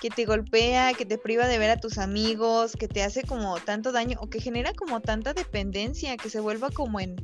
que 0.00 0.08
te 0.08 0.24
golpea, 0.24 0.94
que 0.94 1.04
te 1.04 1.18
priva 1.18 1.48
de 1.48 1.58
ver 1.58 1.70
a 1.70 1.80
tus 1.80 1.98
amigos, 1.98 2.76
que 2.76 2.86
te 2.86 3.02
hace 3.02 3.24
como 3.24 3.58
tanto 3.58 3.90
daño 3.90 4.18
o 4.20 4.30
que 4.30 4.40
genera 4.40 4.72
como 4.72 5.00
tanta 5.00 5.34
dependencia, 5.34 6.16
que 6.16 6.30
se 6.30 6.38
vuelva 6.38 6.70
como 6.70 7.00
en, 7.00 7.16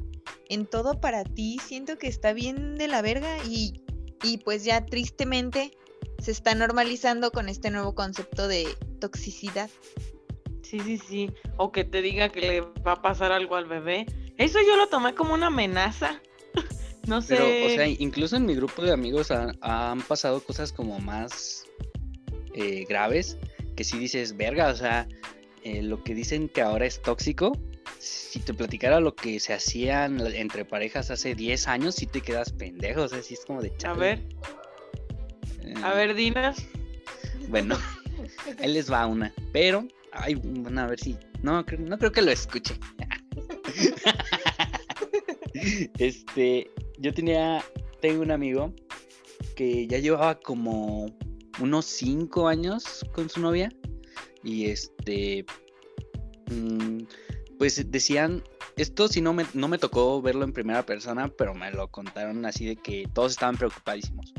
en 0.48 0.66
todo 0.66 1.00
para 1.00 1.22
ti? 1.22 1.60
Siento 1.64 1.96
que 1.96 2.08
está 2.08 2.32
bien 2.32 2.74
de 2.74 2.88
la 2.88 3.02
verga 3.02 3.38
y, 3.44 3.84
y 4.24 4.38
pues 4.38 4.64
ya 4.64 4.84
tristemente 4.84 5.70
se 6.18 6.32
está 6.32 6.56
normalizando 6.56 7.30
con 7.30 7.48
este 7.48 7.70
nuevo 7.70 7.94
concepto 7.94 8.48
de 8.48 8.66
toxicidad. 8.98 9.70
Sí, 10.62 10.80
sí, 10.80 10.98
sí. 10.98 11.30
O 11.56 11.70
que 11.70 11.84
te 11.84 12.02
diga 12.02 12.30
que 12.30 12.40
le 12.40 12.60
va 12.60 12.94
a 12.94 13.02
pasar 13.02 13.30
algo 13.30 13.54
al 13.54 13.66
bebé. 13.66 14.06
Eso 14.38 14.58
yo 14.66 14.76
lo 14.76 14.88
tomé 14.88 15.14
como 15.14 15.34
una 15.34 15.46
amenaza. 15.48 16.20
no 17.06 17.22
sé. 17.22 17.34
Pero, 17.36 17.66
o 17.66 17.68
sea, 17.70 17.86
incluso 17.86 18.36
en 18.36 18.46
mi 18.46 18.54
grupo 18.54 18.82
de 18.82 18.92
amigos 18.92 19.30
ha- 19.30 19.52
han 19.60 20.02
pasado 20.02 20.40
cosas 20.42 20.72
como 20.72 20.98
más 21.00 21.66
eh, 22.54 22.84
graves, 22.88 23.36
que 23.76 23.84
si 23.84 23.98
dices, 23.98 24.36
verga, 24.36 24.68
o 24.68 24.76
sea, 24.76 25.08
eh, 25.62 25.82
lo 25.82 26.02
que 26.04 26.14
dicen 26.14 26.48
que 26.48 26.62
ahora 26.62 26.86
es 26.86 27.00
tóxico, 27.02 27.52
si 27.98 28.38
te 28.40 28.52
platicara 28.54 29.00
lo 29.00 29.14
que 29.14 29.40
se 29.40 29.54
hacían 29.54 30.20
entre 30.34 30.64
parejas 30.64 31.10
hace 31.10 31.34
10 31.34 31.66
años, 31.68 31.94
si 31.96 32.06
te 32.06 32.20
quedas 32.20 32.52
pendejo, 32.52 33.02
o 33.02 33.08
sea, 33.08 33.22
si 33.22 33.34
es 33.34 33.44
como 33.44 33.62
de 33.62 33.70
a 33.70 33.76
chale. 33.78 33.98
ver, 34.00 34.22
Eh, 35.62 35.74
a 35.82 35.94
ver, 35.94 36.14
Dinas. 36.14 36.64
Bueno, 37.48 37.76
ahí 38.60 38.72
les 38.72 38.90
va 38.92 39.06
una, 39.06 39.32
pero, 39.52 39.86
ay, 40.12 40.34
bueno, 40.34 40.80
a 40.82 40.86
ver 40.86 41.00
si, 41.00 41.16
no, 41.42 41.64
no 41.78 41.98
creo 41.98 42.12
que 42.12 42.22
lo 42.22 42.30
escuche. 42.30 42.74
este, 45.98 46.70
yo 46.98 47.12
tenía, 47.12 47.64
tengo 48.00 48.22
un 48.22 48.30
amigo 48.30 48.74
que 49.56 49.86
ya 49.86 49.98
llevaba 49.98 50.38
como 50.40 51.06
unos 51.60 51.86
5 51.86 52.48
años 52.48 53.04
con 53.12 53.28
su 53.28 53.40
novia 53.40 53.70
y 54.42 54.66
este, 54.66 55.46
mm, 56.50 57.02
pues 57.58 57.90
decían, 57.90 58.42
esto 58.76 59.08
sí 59.08 59.20
no 59.20 59.32
me, 59.32 59.46
no 59.54 59.68
me 59.68 59.78
tocó 59.78 60.20
verlo 60.20 60.44
en 60.44 60.52
primera 60.52 60.84
persona, 60.84 61.28
pero 61.28 61.54
me 61.54 61.70
lo 61.70 61.88
contaron 61.88 62.44
así 62.44 62.66
de 62.66 62.76
que 62.76 63.08
todos 63.12 63.32
estaban 63.32 63.56
preocupadísimos. 63.56 64.34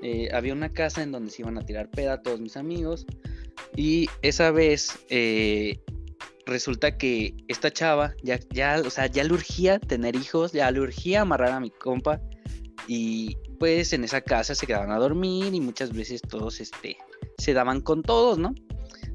Eh, 0.00 0.28
había 0.32 0.52
una 0.52 0.72
casa 0.72 1.02
en 1.02 1.12
donde 1.12 1.30
se 1.30 1.42
iban 1.42 1.58
a 1.58 1.66
tirar 1.66 1.90
peda 1.90 2.22
todos 2.22 2.40
mis 2.40 2.56
amigos 2.56 3.04
y 3.74 4.08
esa 4.22 4.50
vez 4.52 4.98
eh, 5.08 5.80
resulta 6.48 6.96
que 6.96 7.34
esta 7.48 7.70
chava 7.70 8.14
ya, 8.22 8.38
ya, 8.50 8.80
o 8.84 8.90
sea, 8.90 9.06
ya 9.06 9.24
le 9.24 9.32
urgía 9.32 9.78
tener 9.78 10.16
hijos, 10.16 10.52
ya 10.52 10.70
le 10.70 10.80
urgía 10.80 11.22
amarrar 11.22 11.52
a 11.52 11.60
mi 11.60 11.70
compa 11.70 12.20
y 12.86 13.36
pues 13.58 13.92
en 13.92 14.04
esa 14.04 14.20
casa 14.20 14.54
se 14.54 14.66
quedaban 14.66 14.90
a 14.90 14.98
dormir 14.98 15.54
y 15.54 15.60
muchas 15.60 15.92
veces 15.92 16.22
todos 16.22 16.60
este, 16.60 16.96
se 17.38 17.52
daban 17.52 17.80
con 17.80 18.02
todos, 18.02 18.38
¿no? 18.38 18.54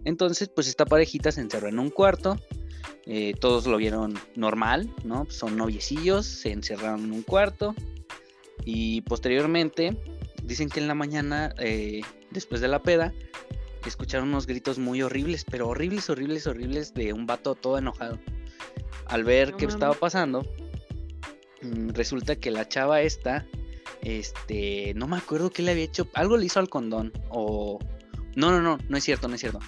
Entonces 0.05 0.49
pues 0.49 0.67
esta 0.67 0.85
parejita 0.85 1.31
se 1.31 1.41
encerró 1.41 1.67
en 1.67 1.79
un 1.79 1.89
cuarto, 1.89 2.37
eh, 3.05 3.33
todos 3.39 3.65
lo 3.67 3.77
vieron 3.77 4.19
normal, 4.35 4.93
¿no? 5.03 5.25
Son 5.29 5.57
noviecillos, 5.57 6.25
se 6.25 6.51
encerraron 6.51 7.05
en 7.05 7.11
un 7.11 7.23
cuarto 7.23 7.75
y 8.65 9.01
posteriormente 9.01 9.97
dicen 10.43 10.69
que 10.69 10.79
en 10.79 10.87
la 10.87 10.93
mañana, 10.93 11.53
eh, 11.59 12.01
después 12.31 12.61
de 12.61 12.67
la 12.67 12.81
peda, 12.81 13.13
escucharon 13.89 14.29
unos 14.29 14.47
gritos 14.47 14.79
muy 14.79 15.01
horribles, 15.01 15.45
pero 15.45 15.67
horribles, 15.67 16.09
horribles, 16.09 16.47
horribles 16.47 16.93
de 16.93 17.13
un 17.13 17.25
vato 17.25 17.55
todo 17.55 17.77
enojado. 17.77 18.19
Al 19.05 19.23
ver 19.23 19.51
No 19.51 19.57
qué 19.57 19.65
estaba 19.65 19.93
pasando, 19.93 20.43
mm, 21.61 21.89
resulta 21.89 22.35
que 22.35 22.51
la 22.51 22.67
chava 22.67 23.01
esta, 23.01 23.45
este, 24.01 24.93
no 24.95 25.07
me 25.07 25.17
acuerdo 25.17 25.49
qué 25.49 25.61
le 25.61 25.71
había 25.71 25.83
hecho, 25.83 26.07
algo 26.13 26.37
le 26.37 26.45
hizo 26.45 26.59
al 26.59 26.69
condón, 26.69 27.11
o... 27.29 27.79
No, 28.35 28.49
no, 28.49 28.61
no, 28.61 28.79
no 28.89 28.97
es 28.97 29.03
cierto, 29.03 29.27
no 29.27 29.35
es 29.35 29.41
cierto. 29.41 29.59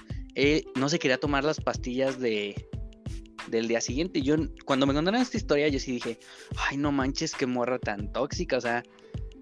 No 0.75 0.89
se 0.89 0.98
quería 0.98 1.19
tomar 1.19 1.43
las 1.43 1.62
pastillas 1.62 2.19
de 2.19 2.55
del 3.48 3.67
día 3.67 3.81
siguiente. 3.81 4.22
Yo, 4.22 4.36
cuando 4.65 4.86
me 4.86 4.93
contaron 4.93 5.22
esta 5.22 5.38
historia, 5.38 5.67
yo 5.67 5.79
sí 5.79 5.91
dije, 5.93 6.19
ay, 6.57 6.77
no 6.77 6.91
manches, 6.91 7.34
qué 7.34 7.45
morra 7.45 7.79
tan 7.79 8.12
tóxica, 8.12 8.57
o 8.57 8.62
sea, 8.62 8.84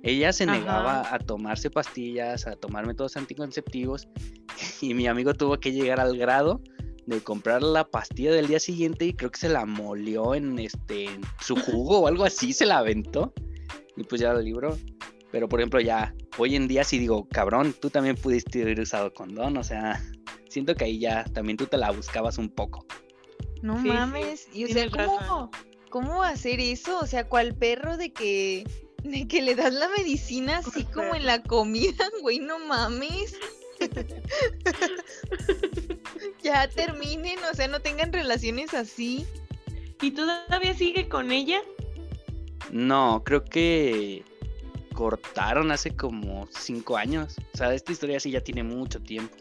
ella 0.04 0.32
se 0.34 0.44
Ajá. 0.44 0.58
negaba 0.58 1.14
a 1.14 1.18
tomarse 1.20 1.70
pastillas, 1.70 2.46
a 2.46 2.56
tomar 2.56 2.86
métodos 2.86 3.18
anticonceptivos 3.18 4.08
y 4.82 4.94
mi 4.94 5.08
amigo 5.08 5.34
tuvo 5.34 5.60
que 5.60 5.72
llegar 5.72 6.00
al 6.00 6.18
grado 6.18 6.62
de 7.06 7.22
comprar 7.22 7.64
la 7.64 7.86
pastilla 7.90 8.32
del 8.32 8.48
día 8.48 8.60
siguiente 8.60 9.06
y 9.06 9.14
creo 9.14 9.32
que 9.32 9.40
se 9.40 9.50
la 9.50 9.66
molió 9.66 10.36
en 10.36 10.58
este 10.60 11.06
en 11.06 11.22
su 11.42 11.56
jugo 11.56 12.00
o 12.02 12.08
algo 12.08 12.24
así, 12.26 12.54
se 12.54 12.66
la 12.66 12.78
aventó 12.78 13.34
y 13.98 14.04
pues 14.04 14.22
ya 14.22 14.34
la 14.34 14.42
libró. 14.42 14.78
Pero 15.32 15.50
por 15.50 15.60
ejemplo 15.60 15.80
ya 15.82 16.14
hoy 16.38 16.56
en 16.56 16.68
día 16.68 16.84
sí 16.84 17.00
digo, 17.00 17.28
cabrón, 17.30 17.74
tú 17.82 17.90
también 17.90 18.16
pudiste 18.16 18.62
haber 18.62 18.80
usado 18.80 19.12
condón, 19.14 19.58
o 19.58 19.64
sea, 19.64 20.00
siento 20.50 20.76
que 20.76 20.86
ahí 20.86 21.00
ya 21.00 21.24
también 21.34 21.58
tú 21.58 21.66
te 21.66 21.78
la 21.78 21.92
buscabas 21.92 22.38
un 22.38 22.50
poco. 22.50 22.86
No 23.62 23.78
Sí, 23.78 23.84
sí, 23.84 23.88
mames. 23.90 24.48
y 24.54 24.66
o 24.66 24.68
sea, 24.68 24.90
¿cómo. 24.90 25.50
¿cómo 25.90 26.24
hacer 26.24 26.60
eso? 26.60 27.00
O 27.00 27.06
sea, 27.08 27.28
¿cuál 27.30 27.56
perro 27.56 27.98
de 27.98 28.12
que, 28.12 28.64
de 29.04 29.28
que 29.28 29.42
le 29.42 29.56
das 29.56 29.74
la 29.74 29.90
medicina 29.90 30.58
así 30.58 30.84
¿Cuál 30.86 30.92
como 30.92 31.16
en 31.16 31.26
la 31.26 31.42
comida, 31.42 32.10
güey? 32.22 32.40
No 32.40 32.60
mames. 32.60 33.36
ya 36.44 36.68
terminen, 36.70 37.40
o 37.52 37.56
sea, 37.56 37.68
no 37.68 37.82
tengan 37.82 38.14
relaciones 38.14 38.74
así. 38.74 39.26
¿Y 40.02 40.12
todavía 40.12 40.74
sigue 40.74 41.10
con 41.10 41.32
ella? 41.32 41.62
No, 42.72 43.24
creo 43.24 43.44
que 43.44 44.24
cortaron 44.94 45.72
hace 45.72 45.96
como 45.96 46.48
cinco 46.52 46.98
años. 46.98 47.38
O 47.54 47.58
sea, 47.58 47.74
esta 47.74 47.92
historia 47.92 48.20
sí 48.20 48.32
ya 48.32 48.42
tiene 48.42 48.64
mucho 48.64 49.02
tiempo. 49.02 49.36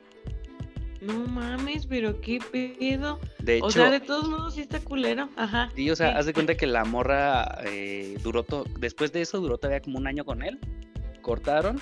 No 1.03 1.27
mames, 1.27 1.87
pero 1.87 2.21
qué 2.21 2.39
pedo. 2.53 3.19
De 3.41 3.57
hecho, 3.57 3.67
o 3.67 3.71
sea, 3.71 3.91
de 3.91 4.01
todos 4.01 4.29
modos 4.29 4.55
sí 4.55 4.61
está 4.61 4.79
culero. 4.81 5.29
Ajá. 5.37 5.69
sí, 5.75 5.91
o 5.91 5.97
sea, 5.97 6.13
sí. 6.13 6.19
haz 6.19 6.27
de 6.27 6.33
cuenta 6.33 6.57
que 6.57 6.67
la 6.67 6.85
morra 6.85 7.59
eh, 7.65 8.17
duró 8.23 8.45
to- 8.45 8.65
después 8.79 9.13
de 9.13 9.23
eso 9.23 9.41
duró 9.41 9.59
todavía 9.59 9.81
como 9.83 9.99
un 9.99 10.07
año 10.07 10.25
con 10.25 10.43
él. 10.43 10.59
Cortaron 11.21 11.81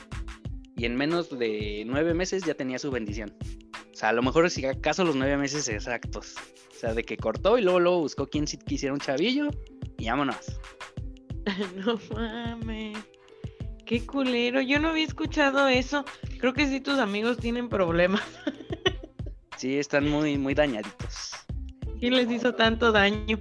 y 0.77 0.87
en 0.87 0.97
menos 0.97 1.39
de 1.39 1.85
nueve 1.87 2.15
meses 2.15 2.45
ya 2.45 2.55
tenía 2.55 2.79
su 2.79 2.91
bendición. 2.91 3.35
O 3.93 3.95
sea, 4.01 4.09
a 4.09 4.13
lo 4.15 4.23
mejor 4.23 4.49
si 4.51 4.65
acaso 4.65 5.05
los 5.05 5.17
nueve 5.17 5.37
meses 5.37 5.69
exactos. 5.69 6.35
O 6.71 6.75
sea, 6.81 6.95
de 6.95 7.05
que 7.05 7.19
cortó 7.19 7.59
y 7.59 7.63
luego, 7.63 7.79
luego 7.81 7.99
buscó 8.01 8.27
quien 8.27 8.47
quisiera 8.47 8.95
un 8.95 9.01
chavillo 9.01 9.49
y 9.99 10.09
vámonos. 10.09 10.59
No 11.77 11.99
mames. 12.15 12.97
Qué 13.87 14.07
culero. 14.07 14.61
Yo 14.61 14.79
no 14.79 14.89
había 14.91 15.05
escuchado 15.05 15.67
eso. 15.69 16.05
Creo 16.39 16.53
que 16.53 16.67
sí 16.69 16.81
tus 16.81 16.99
amigos 16.99 17.39
tienen 17.39 17.69
problemas. 17.69 18.23
Sí, 19.61 19.79
están 19.79 20.09
muy, 20.09 20.39
muy 20.39 20.55
dañaditos. 20.55 21.33
¿Quién 21.99 22.15
les 22.15 22.31
hizo 22.31 22.55
tanto 22.55 22.93
daño? 22.93 23.39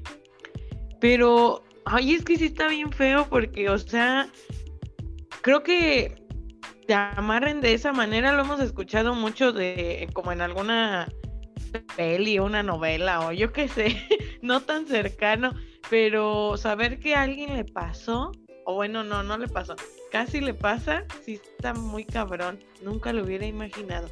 Pero, 1.00 1.64
ay, 1.86 2.12
es 2.12 2.26
que 2.26 2.36
sí 2.36 2.48
está 2.48 2.68
bien 2.68 2.92
feo 2.92 3.26
porque, 3.30 3.70
o 3.70 3.78
sea, 3.78 4.28
creo 5.40 5.64
que 5.64 6.22
te 6.86 6.94
amarren 6.94 7.62
de 7.62 7.74
esa 7.74 7.94
manera, 7.94 8.34
lo 8.34 8.42
hemos 8.42 8.60
escuchado 8.60 9.16
mucho 9.16 9.54
de, 9.54 10.10
como 10.12 10.34
en 10.34 10.42
alguna 10.42 11.08
peli 11.96 12.38
una 12.38 12.64
novela 12.64 13.26
o 13.26 13.32
yo 13.32 13.54
qué 13.54 13.70
sé, 13.70 13.96
no 14.42 14.60
tan 14.60 14.88
cercano, 14.88 15.54
pero 15.90 16.58
saber 16.58 17.00
que 17.00 17.16
a 17.16 17.22
alguien 17.22 17.56
le 17.56 17.64
pasó, 17.64 18.34
o 18.66 18.76
bueno, 18.76 19.06
no, 19.06 19.24
no 19.24 19.38
le 19.38 19.48
pasó, 19.48 19.78
casi 20.12 20.42
le 20.42 20.54
pasa, 20.54 21.06
sí 21.24 21.36
está 21.36 21.74
muy 21.74 22.04
cabrón, 22.04 22.60
nunca 22.82 23.14
lo 23.14 23.24
hubiera 23.24 23.46
imaginado. 23.46 24.10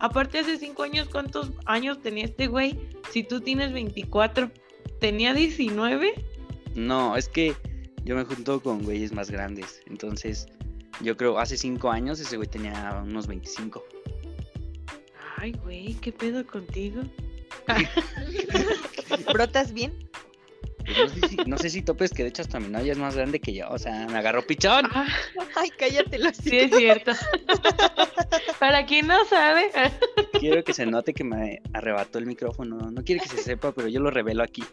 Aparte, 0.00 0.38
hace 0.38 0.58
cinco 0.58 0.84
años, 0.84 1.08
¿cuántos 1.10 1.50
años 1.66 2.00
tenía 2.02 2.24
este 2.24 2.46
güey? 2.46 2.78
Si 3.10 3.24
tú 3.24 3.40
tienes 3.40 3.72
24, 3.72 4.50
¿tenía 5.00 5.34
19? 5.34 6.12
No, 6.74 7.16
es 7.16 7.28
que 7.28 7.54
yo 8.04 8.14
me 8.14 8.24
junto 8.24 8.60
con 8.60 8.84
güeyes 8.84 9.12
más 9.12 9.30
grandes. 9.30 9.82
Entonces, 9.86 10.46
yo 11.00 11.16
creo 11.16 11.38
hace 11.38 11.56
cinco 11.56 11.90
años 11.90 12.20
ese 12.20 12.36
güey 12.36 12.48
tenía 12.48 13.02
unos 13.04 13.26
25. 13.26 13.84
Ay, 15.36 15.52
güey, 15.64 15.94
¿qué 15.94 16.12
pedo 16.12 16.46
contigo? 16.46 17.02
¿Brotas 19.32 19.72
bien? 19.72 20.07
Pues 20.88 20.98
no, 20.98 21.08
sé 21.08 21.28
si, 21.28 21.36
no 21.36 21.58
sé 21.58 21.70
si 21.70 21.82
topes 21.82 22.12
que 22.12 22.22
de 22.22 22.30
hecho 22.30 22.42
hasta 22.42 22.58
mi 22.58 22.68
novia 22.68 22.92
es 22.92 22.98
más 22.98 23.14
grande 23.14 23.40
que 23.40 23.52
yo. 23.52 23.68
O 23.68 23.78
sea, 23.78 24.06
me 24.06 24.18
agarró 24.18 24.46
pichón. 24.46 24.86
Ah, 24.92 25.06
Ay, 25.56 25.70
cállate 25.70 26.18
los 26.18 26.36
sí, 26.36 26.56
es 26.56 26.74
cierto. 26.74 27.12
Para 28.58 28.86
quien 28.86 29.06
no 29.06 29.24
sabe, 29.26 29.70
Quiero 30.40 30.64
que 30.64 30.72
se 30.72 30.86
note 30.86 31.12
que 31.12 31.24
me 31.24 31.60
arrebató 31.74 32.18
el 32.18 32.26
micrófono. 32.26 32.90
No 32.90 33.04
quiere 33.04 33.20
que 33.20 33.28
se 33.28 33.38
sepa, 33.38 33.72
pero 33.72 33.88
yo 33.88 34.00
lo 34.00 34.10
revelo 34.10 34.42
aquí. 34.42 34.64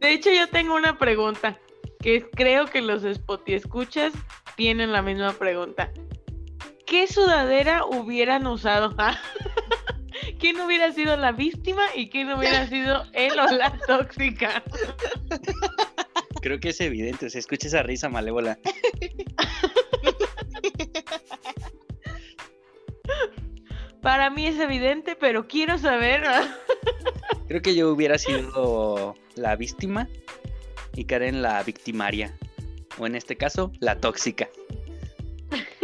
de 0.00 0.12
hecho 0.12 0.30
yo 0.30 0.48
tengo 0.48 0.74
una 0.74 0.98
pregunta, 0.98 1.58
que 2.00 2.28
creo 2.30 2.66
que 2.66 2.80
los 2.80 3.04
Spotify 3.04 3.54
escuchas 3.54 4.12
tienen 4.56 4.92
la 4.92 5.02
misma 5.02 5.32
pregunta. 5.32 5.92
¿Qué 6.86 7.06
sudadera 7.08 7.84
hubieran 7.84 8.46
usado? 8.46 8.94
¿quién 10.38 10.60
hubiera 10.60 10.92
sido 10.92 11.16
la 11.16 11.32
víctima 11.32 11.82
y 11.94 12.10
quién 12.10 12.32
hubiera 12.32 12.66
sido 12.66 13.04
él 13.12 13.32
o 13.38 13.50
la 13.52 13.78
tóxica? 13.86 14.62
Creo 16.42 16.60
que 16.60 16.70
es 16.70 16.80
evidente, 16.80 17.30
se 17.30 17.38
escucha 17.38 17.68
esa 17.68 17.82
risa 17.82 18.08
malévola. 18.08 18.58
Para 24.02 24.28
mí 24.28 24.46
es 24.46 24.60
evidente, 24.60 25.16
pero 25.16 25.48
quiero 25.48 25.78
saber. 25.78 26.22
Creo 27.48 27.62
que 27.62 27.74
yo 27.74 27.90
hubiera 27.90 28.18
sido 28.18 29.14
la 29.34 29.56
víctima 29.56 30.08
y 30.94 31.06
Karen 31.06 31.40
la 31.40 31.62
victimaria. 31.62 32.36
O 32.98 33.06
en 33.06 33.14
este 33.14 33.36
caso, 33.36 33.72
la 33.80 33.98
tóxica. 33.98 34.48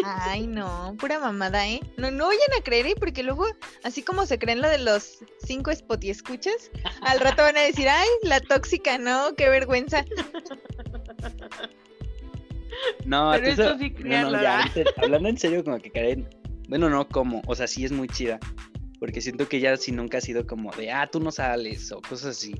Ay, 0.04 0.46
no, 0.46 0.94
pura 0.98 1.18
mamada, 1.18 1.66
¿eh? 1.68 1.80
No, 1.96 2.10
no 2.10 2.26
vayan 2.26 2.40
a 2.58 2.62
creer, 2.62 2.86
¿eh? 2.86 2.94
Porque 2.98 3.22
luego, 3.22 3.46
así 3.84 4.02
como 4.02 4.26
se 4.26 4.38
creen 4.38 4.60
lo 4.62 4.68
de 4.68 4.78
los 4.78 5.18
cinco 5.44 5.70
spot 5.70 6.02
y 6.04 6.10
escuchas, 6.10 6.70
al 7.02 7.20
rato 7.20 7.42
van 7.42 7.56
a 7.56 7.60
decir, 7.62 7.88
ay, 7.88 8.08
la 8.24 8.40
tóxica, 8.40 8.98
no, 8.98 9.34
qué 9.36 9.48
vergüenza. 9.48 10.04
No, 13.04 13.30
Pero 13.32 13.46
eso- 13.48 13.62
eso 13.64 13.78
sí, 13.78 13.94
no, 13.98 14.30
no, 14.30 14.42
ya, 14.42 14.68
serio, 14.72 14.92
hablando 14.98 15.28
en 15.28 15.38
serio, 15.38 15.64
como 15.64 15.78
que 15.78 15.90
Karen, 15.90 16.28
bueno, 16.68 16.88
no 16.88 17.08
como, 17.08 17.42
o 17.46 17.54
sea, 17.54 17.66
sí 17.66 17.84
es 17.84 17.92
muy 17.92 18.08
chida, 18.08 18.38
porque 18.98 19.20
siento 19.20 19.48
que 19.48 19.56
ella 19.58 19.76
sí 19.76 19.92
nunca 19.92 20.18
ha 20.18 20.20
sido 20.20 20.46
como 20.46 20.70
de, 20.72 20.90
ah, 20.92 21.08
tú 21.10 21.20
no 21.20 21.30
sales, 21.32 21.90
o 21.92 22.00
cosas 22.00 22.36
así. 22.36 22.54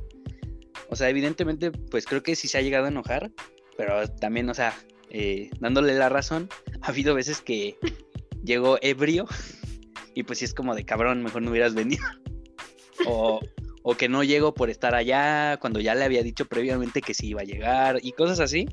O 0.89 0.97
sea, 0.97 1.09
evidentemente, 1.09 1.71
pues 1.71 2.07
creo 2.07 2.23
que 2.23 2.35
sí 2.35 2.49
se 2.49 2.59
ha 2.59 2.63
llegado 2.63 2.87
a 2.87 2.89
enojar, 2.89 3.31
pero 3.77 4.09
también, 4.09 4.49
o 4.51 4.55
sea, 4.55 4.75
eh, 5.11 5.51
dándole 5.61 5.95
la 5.95 6.09
razón, 6.09 6.49
ha 6.81 6.89
habido 6.89 7.15
veces 7.15 7.41
que 7.41 7.77
llego 8.45 8.79
ebrio 8.81 9.27
y 10.15 10.23
pues 10.23 10.39
sí 10.39 10.45
es 10.45 10.55
como 10.55 10.75
de 10.75 10.85
cabrón, 10.85 11.23
mejor 11.23 11.43
no 11.43 11.51
hubieras 11.51 11.75
venido. 11.75 12.05
O, 13.07 13.41
o 13.83 13.95
que 13.95 14.11
no 14.11 14.23
llego 14.23 14.53
por 14.53 14.69
estar 14.69 14.95
allá, 14.95 15.57
cuando 15.59 15.81
ya 15.81 15.95
le 15.95 16.05
había 16.05 16.23
dicho 16.23 16.45
previamente 16.45 17.01
que 17.01 17.15
sí 17.15 17.29
iba 17.29 17.41
a 17.41 17.45
llegar 17.45 17.99
y 18.03 18.13
cosas 18.13 18.41
así. 18.41 18.69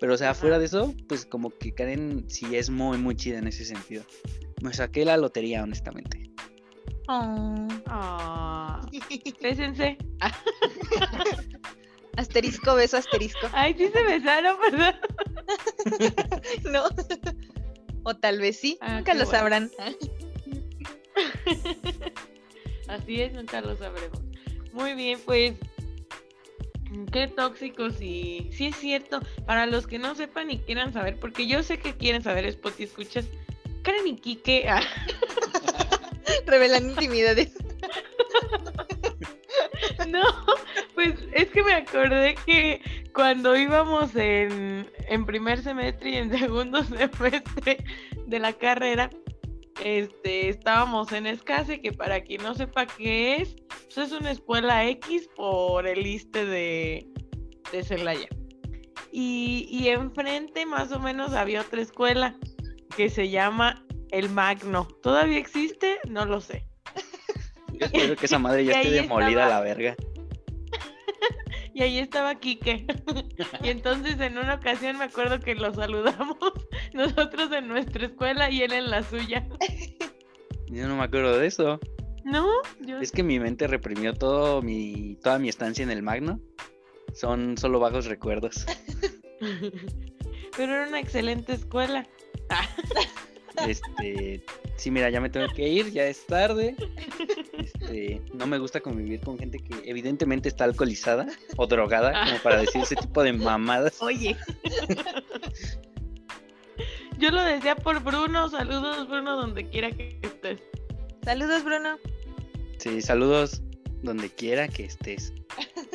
Pero, 0.00 0.12
o 0.12 0.16
sea, 0.18 0.34
fuera 0.34 0.58
de 0.58 0.66
eso, 0.66 0.94
pues 1.08 1.24
como 1.24 1.50
que 1.50 1.72
Karen 1.72 2.24
sí 2.28 2.56
es 2.56 2.68
muy, 2.68 2.98
muy 2.98 3.16
chida 3.16 3.38
en 3.38 3.46
ese 3.46 3.64
sentido. 3.64 4.04
Me 4.60 4.74
saqué 4.74 5.06
la 5.06 5.16
lotería, 5.16 5.62
honestamente. 5.62 6.30
Oh. 7.08 7.68
Ah, 7.86 8.80
bésense. 9.42 9.96
Asterisco, 12.16 12.74
beso, 12.74 12.96
asterisco. 12.96 13.48
Ay, 13.52 13.74
sí 13.76 13.88
se 13.92 14.02
besaron, 14.04 14.56
¿verdad? 14.60 14.98
No. 16.70 16.84
O 18.04 18.14
tal 18.16 18.38
vez 18.38 18.58
sí, 18.60 18.78
Ah, 18.80 18.96
nunca 18.96 19.14
lo 19.14 19.24
bueno. 19.24 19.38
sabrán. 19.38 19.70
Así 22.88 23.20
es, 23.20 23.32
nunca 23.32 23.60
lo 23.60 23.76
sabremos. 23.76 24.20
Muy 24.72 24.94
bien, 24.94 25.18
pues. 25.24 25.54
Qué 27.12 27.26
tóxicos 27.26 28.00
y 28.00 28.50
sí 28.52 28.66
es 28.66 28.76
cierto. 28.76 29.20
Para 29.46 29.66
los 29.66 29.86
que 29.86 29.98
no 29.98 30.14
sepan 30.14 30.50
y 30.50 30.58
quieran 30.60 30.92
saber, 30.92 31.18
porque 31.18 31.46
yo 31.46 31.62
sé 31.62 31.78
que 31.78 31.96
quieren 31.96 32.22
saber, 32.22 32.44
Spot 32.46 32.78
y 32.78 32.84
escuchas. 32.84 33.26
Karen 33.82 34.06
y 34.06 34.16
Kike, 34.16 34.68
ah, 34.68 34.82
Revelan 36.46 36.90
intimidades. 36.90 37.52
no, 40.08 40.22
pues 40.94 41.14
es 41.32 41.48
que 41.50 41.62
me 41.62 41.74
acordé 41.74 42.34
que 42.46 42.80
cuando 43.14 43.56
íbamos 43.56 44.14
en, 44.16 44.90
en 45.08 45.26
primer 45.26 45.62
semestre 45.62 46.10
y 46.10 46.16
en 46.16 46.30
segundo 46.38 46.82
semestre 46.84 47.84
de 48.26 48.38
la 48.38 48.52
carrera, 48.52 49.10
este, 49.82 50.48
estábamos 50.48 51.12
en 51.12 51.26
Escase, 51.26 51.80
que 51.80 51.92
para 51.92 52.22
quien 52.22 52.42
no 52.42 52.54
sepa 52.54 52.86
qué 52.86 53.36
es, 53.36 53.56
pues 53.94 53.98
es 53.98 54.12
una 54.12 54.30
escuela 54.30 54.86
X 54.88 55.28
por 55.34 55.86
el 55.86 56.02
liste 56.02 56.44
de, 56.44 57.08
de 57.72 57.82
Celaya. 57.82 58.28
Y, 59.10 59.68
y 59.70 59.88
enfrente 59.88 60.66
más 60.66 60.90
o 60.92 60.98
menos 60.98 61.34
había 61.34 61.60
otra 61.60 61.80
escuela 61.80 62.36
que 62.96 63.08
se 63.08 63.28
llama 63.30 63.84
El 64.10 64.28
Magno. 64.30 64.88
¿Todavía 65.02 65.38
existe? 65.38 65.98
No 66.08 66.24
lo 66.24 66.40
sé. 66.40 66.66
Yo 67.80 67.86
espero 67.86 68.16
que 68.16 68.26
esa 68.26 68.38
madre 68.38 68.64
ya 68.64 68.80
esté 68.80 68.90
demolida 68.90 69.46
a 69.46 69.48
la 69.48 69.60
verga. 69.60 69.96
Y 71.76 71.82
ahí 71.82 71.98
estaba 71.98 72.36
Quique. 72.36 72.86
y 73.64 73.68
entonces 73.68 74.20
en 74.20 74.38
una 74.38 74.54
ocasión 74.54 74.96
me 74.96 75.06
acuerdo 75.06 75.40
que 75.40 75.56
lo 75.56 75.74
saludamos 75.74 76.36
nosotros 76.92 77.50
en 77.50 77.66
nuestra 77.66 78.06
escuela 78.06 78.48
y 78.48 78.62
él 78.62 78.72
en 78.72 78.90
la 78.90 79.02
suya. 79.02 79.44
Yo 80.68 80.86
no 80.86 80.96
me 80.96 81.02
acuerdo 81.02 81.36
de 81.36 81.48
eso. 81.48 81.80
¿No? 82.24 82.48
Yo 82.80 83.00
Es 83.00 83.10
que 83.10 83.24
mi 83.24 83.40
mente 83.40 83.66
reprimió 83.66 84.14
todo 84.14 84.62
mi, 84.62 85.16
toda 85.16 85.40
mi 85.40 85.48
estancia 85.48 85.82
en 85.82 85.90
el 85.90 86.04
Magno. 86.04 86.40
Son 87.12 87.58
solo 87.58 87.80
vagos 87.80 88.06
recuerdos. 88.06 88.64
Pero 90.56 90.74
era 90.74 90.86
una 90.86 91.00
excelente 91.00 91.54
escuela. 91.54 92.06
Este, 93.66 94.44
sí, 94.76 94.90
mira, 94.90 95.10
ya 95.10 95.20
me 95.20 95.30
tengo 95.30 95.46
que 95.54 95.68
ir, 95.68 95.92
ya 95.92 96.06
es 96.06 96.26
tarde. 96.26 96.74
Este, 97.58 98.20
no 98.32 98.46
me 98.46 98.58
gusta 98.58 98.80
convivir 98.80 99.20
con 99.20 99.38
gente 99.38 99.58
que 99.58 99.88
evidentemente 99.88 100.48
está 100.48 100.64
alcoholizada 100.64 101.26
o 101.56 101.66
drogada, 101.66 102.26
como 102.26 102.38
para 102.38 102.58
decir 102.58 102.82
ese 102.82 102.96
tipo 102.96 103.22
de 103.22 103.32
mamadas. 103.32 104.02
Oye. 104.02 104.36
Yo 107.18 107.30
lo 107.30 107.42
decía 107.42 107.76
por 107.76 108.02
Bruno. 108.02 108.48
Saludos, 108.50 109.08
Bruno, 109.08 109.36
donde 109.36 109.68
quiera 109.68 109.90
que 109.90 110.18
estés. 110.22 110.60
Saludos, 111.24 111.64
Bruno. 111.64 111.96
Sí, 112.78 113.00
saludos 113.00 113.62
donde 114.02 114.28
quiera 114.28 114.68
que 114.68 114.84
estés. 114.84 115.32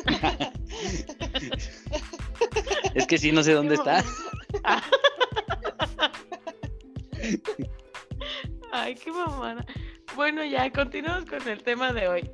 es 2.94 3.06
que 3.06 3.18
sí, 3.18 3.32
no 3.32 3.42
sé 3.42 3.52
dónde 3.52 3.74
está. 3.74 4.02
Ay, 8.72 8.94
qué 8.94 9.10
mamada. 9.12 9.64
Bueno, 10.16 10.44
ya 10.44 10.70
continuamos 10.72 11.24
con 11.24 11.46
el 11.48 11.62
tema 11.62 11.92
de 11.92 12.08
hoy. 12.08 12.30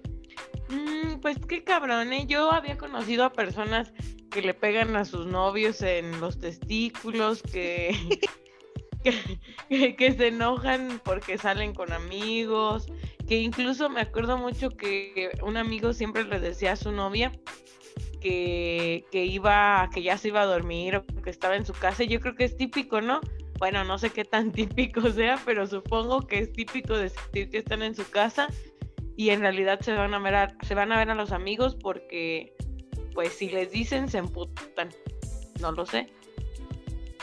Mm, 0.68 1.20
pues 1.20 1.38
qué 1.48 1.62
cabrón, 1.64 2.12
¿eh? 2.12 2.26
Yo 2.26 2.50
había 2.52 2.76
conocido 2.76 3.24
a 3.24 3.32
personas 3.32 3.92
que 4.30 4.42
le 4.42 4.52
pegan 4.54 4.96
a 4.96 5.04
sus 5.04 5.26
novios 5.26 5.80
en 5.82 6.20
los 6.20 6.38
testículos, 6.38 7.42
que, 7.42 7.96
que, 9.04 9.14
que- 9.68 9.96
que 9.96 10.12
se 10.12 10.28
enojan 10.28 11.00
porque 11.04 11.38
salen 11.38 11.72
con 11.74 11.92
amigos, 11.92 12.86
que 13.28 13.36
incluso 13.38 13.88
me 13.88 14.00
acuerdo 14.00 14.36
mucho 14.38 14.70
que 14.70 15.30
un 15.42 15.56
amigo 15.56 15.92
siempre 15.92 16.24
le 16.24 16.40
decía 16.40 16.72
a 16.72 16.76
su 16.76 16.92
novia 16.92 17.32
que, 18.20 19.04
que 19.12 19.24
iba, 19.24 19.88
que 19.94 20.02
ya 20.02 20.18
se 20.18 20.28
iba 20.28 20.42
a 20.42 20.46
dormir 20.46 20.96
o 20.96 21.06
que 21.22 21.30
estaba 21.30 21.56
en 21.56 21.64
su 21.64 21.72
casa. 21.72 22.04
Yo 22.04 22.20
creo 22.20 22.34
que 22.34 22.44
es 22.44 22.56
típico, 22.56 23.00
¿no? 23.00 23.20
Bueno, 23.58 23.84
no 23.84 23.98
sé 23.98 24.10
qué 24.10 24.24
tan 24.24 24.52
típico 24.52 25.10
sea, 25.10 25.40
pero 25.44 25.66
supongo 25.66 26.26
que 26.26 26.40
es 26.40 26.52
típico 26.52 26.96
decir 26.96 27.50
que 27.50 27.58
están 27.58 27.82
en 27.82 27.94
su 27.94 28.08
casa 28.10 28.48
y 29.16 29.30
en 29.30 29.40
realidad 29.40 29.80
se 29.80 29.92
van 29.92 30.14
a 30.14 30.18
ver 30.18 30.34
a, 30.34 30.56
se 30.62 30.74
van 30.74 30.92
a 30.92 30.98
ver 30.98 31.10
a 31.10 31.14
los 31.14 31.32
amigos 31.32 31.74
porque 31.74 32.54
pues 33.14 33.32
si 33.32 33.48
les 33.48 33.70
dicen 33.70 34.08
se 34.10 34.18
emputan. 34.18 34.90
No 35.60 35.72
lo 35.72 35.86
sé. 35.86 36.08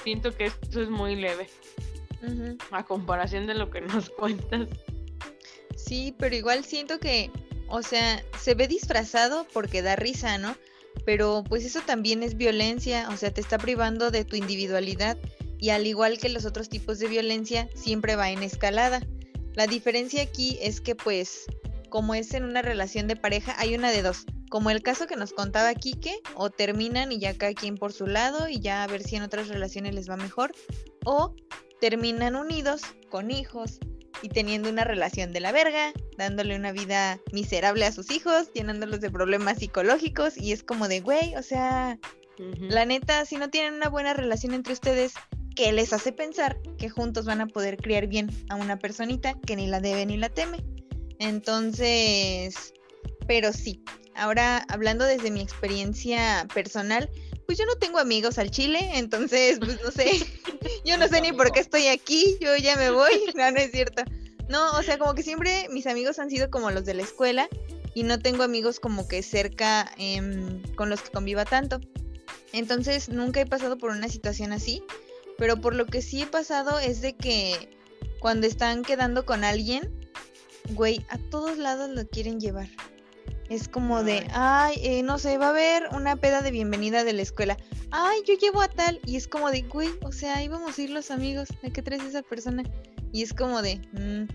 Siento 0.04 0.36
que 0.36 0.46
eso 0.46 0.82
es 0.82 0.90
muy 0.90 1.16
leve 1.16 1.48
Ujú. 2.24 2.58
a 2.72 2.84
comparación 2.84 3.46
de 3.46 3.54
lo 3.54 3.70
que 3.70 3.82
nos 3.82 4.10
cuentas. 4.18 4.68
Sí, 5.76 6.16
pero 6.18 6.36
igual 6.36 6.64
siento 6.64 7.00
que, 7.00 7.30
o 7.68 7.84
sea, 7.84 8.24
se 8.40 8.56
ve 8.56 8.68
disfrazado 8.68 9.46
porque 9.54 9.82
da 9.82 9.96
risa, 9.96 10.38
¿no? 10.38 10.56
Pero 11.06 11.44
pues 11.48 11.64
eso 11.66 11.82
también 11.82 12.24
es 12.24 12.38
violencia, 12.38 13.08
o 13.10 13.18
sea, 13.18 13.32
te 13.32 13.42
está 13.42 13.58
privando 13.58 14.10
de 14.10 14.26
tu 14.26 14.36
individualidad 14.36 15.18
y 15.64 15.70
al 15.70 15.88
igual 15.88 16.18
que 16.18 16.28
los 16.28 16.44
otros 16.44 16.68
tipos 16.68 17.00
de 17.00 17.08
violencia, 17.08 17.70
siempre 17.74 18.18
va 18.18 18.30
en 18.30 18.44
escalada. 18.44 19.02
La 19.54 19.66
diferencia 19.66 20.22
aquí 20.22 20.58
es 20.62 20.82
que 20.82 20.94
pues, 20.94 21.46
como 21.90 22.16
es 22.16 22.34
en 22.34 22.44
una 22.44 22.62
relación 22.62 23.08
de 23.08 23.16
pareja, 23.16 23.56
hay 23.58 23.74
una 23.74 23.90
de 23.90 24.02
dos. 24.02 24.26
Como 24.50 24.72
el 24.72 24.84
caso 24.84 25.08
que 25.08 25.16
nos 25.16 25.32
contaba 25.32 25.74
Quique, 25.74 26.20
o 26.36 26.50
terminan 26.50 27.14
y 27.14 27.20
ya 27.20 27.38
cada 27.38 27.54
quien 27.54 27.78
por 27.78 27.94
su 27.94 28.08
lado 28.08 28.50
y 28.50 28.60
ya 28.60 28.84
a 28.84 28.88
ver 28.88 29.04
si 29.04 29.16
en 29.16 29.24
otras 29.24 29.48
relaciones 29.48 29.96
les 29.96 30.10
va 30.10 30.18
mejor, 30.18 30.52
o 31.06 31.34
terminan 31.80 32.36
unidos 32.36 32.82
con 33.10 33.32
hijos, 33.32 33.80
y 34.22 34.28
teniendo 34.28 34.70
una 34.70 34.84
relación 34.84 35.32
de 35.32 35.40
la 35.40 35.54
verga, 35.54 35.94
dándole 36.18 36.58
una 36.58 36.74
vida 36.74 37.22
miserable 37.32 37.86
a 37.86 37.94
sus 37.94 38.12
hijos, 38.12 38.52
llenándolos 38.54 39.00
de 39.00 39.10
problemas 39.10 39.60
psicológicos 39.60 40.36
y 40.38 40.52
es 40.52 40.62
como 40.62 40.90
de, 40.90 41.00
güey, 41.00 41.38
o 41.38 41.42
sea, 41.42 41.98
la 42.58 42.86
neta, 42.86 43.24
si 43.24 43.38
no 43.38 43.50
tienen 43.50 43.76
una 43.76 43.88
buena 43.88 44.14
relación 44.14 44.54
entre 44.54 44.74
ustedes, 44.74 45.14
¿qué 45.56 45.72
les 45.72 45.94
hace 45.94 46.12
pensar 46.12 46.60
que 46.78 46.90
juntos 46.90 47.26
van 47.26 47.42
a 47.42 47.48
poder 47.48 47.78
criar 47.78 48.08
bien 48.08 48.30
a 48.50 48.56
una 48.56 48.80
personita 48.80 49.36
que 49.46 49.56
ni 49.56 49.68
la 49.68 49.80
debe 49.80 50.06
ni 50.06 50.18
la 50.18 50.30
teme? 50.30 50.64
Entonces, 51.20 52.74
pero 53.28 53.54
sí, 53.54 53.84
ahora 54.16 54.66
hablando 54.70 55.06
desde 55.06 55.32
mi 55.32 55.42
experiencia 55.42 56.48
personal, 56.54 57.10
pues 57.46 57.58
yo 57.58 57.66
no 57.66 57.76
tengo 57.76 58.00
amigos 58.00 58.38
al 58.38 58.52
chile, 58.52 58.80
entonces, 58.96 59.60
pues 59.60 59.80
no 59.84 59.92
sé, 59.92 60.12
yo 60.86 60.98
no 60.98 61.08
sé 61.08 61.22
ni 61.22 61.32
por 61.32 61.52
qué 61.52 61.60
estoy 61.60 61.88
aquí, 61.88 62.38
yo 62.40 62.56
ya 62.56 62.76
me 62.76 62.90
voy, 62.90 63.12
no, 63.36 63.52
no 63.52 63.58
es 63.58 63.72
cierto. 63.72 64.04
No, 64.50 64.72
o 64.72 64.84
sea, 64.84 64.98
como 64.98 65.16
que 65.16 65.24
siempre 65.24 65.68
mis 65.70 65.88
amigos 65.88 66.20
han 66.20 66.30
sido 66.30 66.50
como 66.50 66.70
los 66.72 66.86
de 66.86 66.94
la 66.94 67.04
escuela 67.04 67.48
y 67.96 68.04
no 68.04 68.20
tengo 68.20 68.44
amigos 68.44 68.80
como 68.80 69.08
que 69.08 69.24
cerca 69.24 69.92
em, 69.98 70.62
con 70.76 70.90
los 70.90 71.02
que 71.02 71.12
conviva 71.12 71.46
tanto. 71.46 71.80
Entonces 72.52 73.10
nunca 73.10 73.42
he 73.42 73.46
pasado 73.46 73.78
por 73.78 73.92
una 73.92 74.10
situación 74.10 74.52
así, 74.52 74.84
pero 75.38 75.60
por 75.60 75.76
lo 75.76 75.86
que 75.86 76.02
sí 76.02 76.22
he 76.22 76.28
pasado 76.28 76.80
es 76.80 77.02
de 77.02 77.16
que 77.16 77.78
cuando 78.20 78.48
están 78.48 78.84
quedando 78.84 79.26
con 79.26 79.44
alguien, 79.44 79.92
güey, 80.72 81.06
a 81.10 81.18
todos 81.18 81.58
lados 81.58 81.90
lo 81.90 82.08
quieren 82.08 82.40
llevar. 82.40 82.70
Es 83.50 83.68
como 83.68 84.04
de, 84.04 84.26
ay, 84.34 84.80
eh, 84.82 85.04
no 85.04 85.20
sé, 85.20 85.38
va 85.38 85.48
a 85.48 85.50
haber 85.50 85.90
una 85.92 86.16
peda 86.16 86.42
de 86.42 86.52
bienvenida 86.52 87.04
de 87.04 87.14
la 87.14 87.22
escuela. 87.22 87.58
Ay, 87.92 88.22
yo 88.26 88.36
llevo 88.36 88.62
a 88.62 88.68
tal. 88.68 89.00
Y 89.06 89.18
es 89.18 89.28
como 89.28 89.52
de, 89.52 89.62
güey, 89.64 89.90
o 90.02 90.12
sea, 90.12 90.42
íbamos 90.42 90.78
a 90.78 90.82
ir 90.82 90.90
los 90.90 91.12
amigos. 91.12 91.50
¿A 91.64 91.70
qué 91.70 91.82
traes 91.82 92.04
esa 92.04 92.22
persona? 92.22 92.64
Y 93.12 93.22
es 93.22 93.34
como 93.34 93.62
de, 93.62 93.76
mm, 93.92 94.28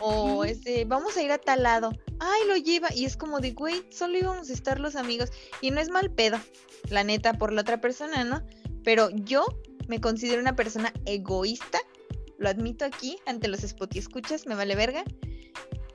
o 0.00 0.44
este, 0.44 0.84
vamos 0.84 1.16
a 1.16 1.22
ir 1.22 1.30
a 1.30 1.38
tal 1.38 1.62
lado. 1.62 1.92
Ay, 2.18 2.40
lo 2.46 2.56
lleva. 2.56 2.92
Y 2.92 3.04
es 3.04 3.16
como 3.16 3.40
de, 3.40 3.52
güey, 3.52 3.86
solo 3.90 4.18
íbamos 4.18 4.50
a 4.50 4.52
estar 4.52 4.80
los 4.80 4.96
amigos. 4.96 5.30
Y 5.62 5.70
no 5.70 5.80
es 5.80 5.88
mal 5.88 6.10
pedo, 6.10 6.38
la 6.90 7.04
neta, 7.04 7.34
por 7.34 7.52
la 7.52 7.62
otra 7.62 7.80
persona, 7.80 8.24
¿no? 8.24 8.42
Pero 8.84 9.08
yo 9.10 9.46
me 9.88 10.00
considero 10.00 10.40
una 10.40 10.54
persona 10.54 10.92
egoísta. 11.06 11.78
Lo 12.38 12.48
admito 12.48 12.84
aquí, 12.84 13.18
ante 13.26 13.48
los 13.48 13.64
spot 13.64 13.96
y 13.96 13.98
escuchas, 13.98 14.46
me 14.46 14.54
vale 14.54 14.76
verga. 14.76 15.02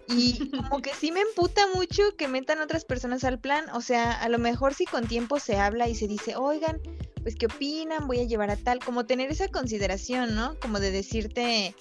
Y 0.09 0.49
como 0.57 0.81
que 0.81 0.93
sí 0.93 1.11
me 1.11 1.21
emputa 1.21 1.67
mucho 1.73 2.15
que 2.17 2.27
metan 2.27 2.59
otras 2.59 2.83
personas 2.83 3.23
al 3.23 3.39
plan. 3.39 3.69
O 3.73 3.81
sea, 3.81 4.11
a 4.11 4.27
lo 4.29 4.39
mejor 4.39 4.73
si 4.73 4.85
con 4.85 5.07
tiempo 5.07 5.39
se 5.39 5.55
habla 5.55 5.87
y 5.87 5.95
se 5.95 6.07
dice, 6.07 6.35
oigan, 6.35 6.81
pues 7.21 7.35
qué 7.35 7.45
opinan, 7.45 8.07
voy 8.07 8.19
a 8.19 8.25
llevar 8.25 8.51
a 8.51 8.57
tal, 8.57 8.79
como 8.79 9.05
tener 9.05 9.31
esa 9.31 9.47
consideración, 9.47 10.35
¿no? 10.35 10.59
Como 10.59 10.79
de 10.79 10.91
decirte, 10.91 11.73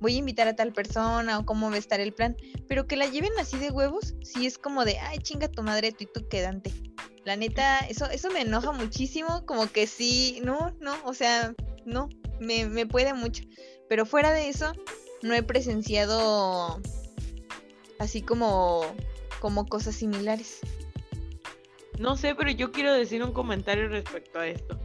voy 0.00 0.14
a 0.14 0.18
invitar 0.18 0.48
a 0.48 0.56
tal 0.56 0.72
persona 0.72 1.38
o 1.38 1.46
cómo 1.46 1.70
va 1.70 1.76
a 1.76 1.78
estar 1.78 2.00
el 2.00 2.12
plan, 2.12 2.36
pero 2.68 2.86
que 2.86 2.96
la 2.96 3.06
lleven 3.06 3.32
así 3.38 3.58
de 3.58 3.70
huevos, 3.70 4.14
sí 4.22 4.46
es 4.46 4.58
como 4.58 4.84
de, 4.84 4.98
ay, 4.98 5.18
chinga 5.18 5.48
tu 5.48 5.62
madre, 5.62 5.92
tú 5.92 6.04
y 6.04 6.06
tu 6.06 6.28
quedante. 6.28 6.72
La 7.24 7.36
neta, 7.36 7.80
eso, 7.80 8.06
eso 8.06 8.30
me 8.30 8.42
enoja 8.42 8.72
muchísimo, 8.72 9.44
como 9.44 9.70
que 9.70 9.86
sí, 9.86 10.40
no, 10.44 10.74
no, 10.80 10.96
o 11.04 11.14
sea, 11.14 11.54
no, 11.84 12.08
me, 12.40 12.66
me 12.66 12.86
puede 12.86 13.12
mucho. 13.14 13.44
Pero 13.88 14.06
fuera 14.06 14.32
de 14.32 14.48
eso, 14.48 14.72
no 15.22 15.34
he 15.34 15.42
presenciado 15.42 16.80
así 17.98 18.22
como, 18.22 18.82
como 19.40 19.66
cosas 19.66 19.96
similares. 19.96 20.60
No 21.98 22.16
sé, 22.16 22.34
pero 22.34 22.50
yo 22.50 22.70
quiero 22.70 22.92
decir 22.92 23.22
un 23.24 23.32
comentario 23.32 23.88
respecto 23.88 24.38
a 24.38 24.46
esto 24.46 24.78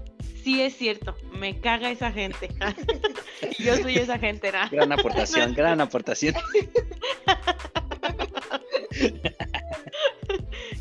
sí 0.43 0.61
es 0.61 0.75
cierto, 0.75 1.15
me 1.31 1.59
caga 1.59 1.89
esa 1.89 2.11
gente. 2.11 2.49
Yo 3.59 3.75
soy 3.77 3.95
esa 3.95 4.19
gente, 4.19 4.51
¿no? 4.51 4.69
Gran 4.69 4.91
aportación, 4.91 5.53
gran 5.55 5.81
aportación. 5.81 6.35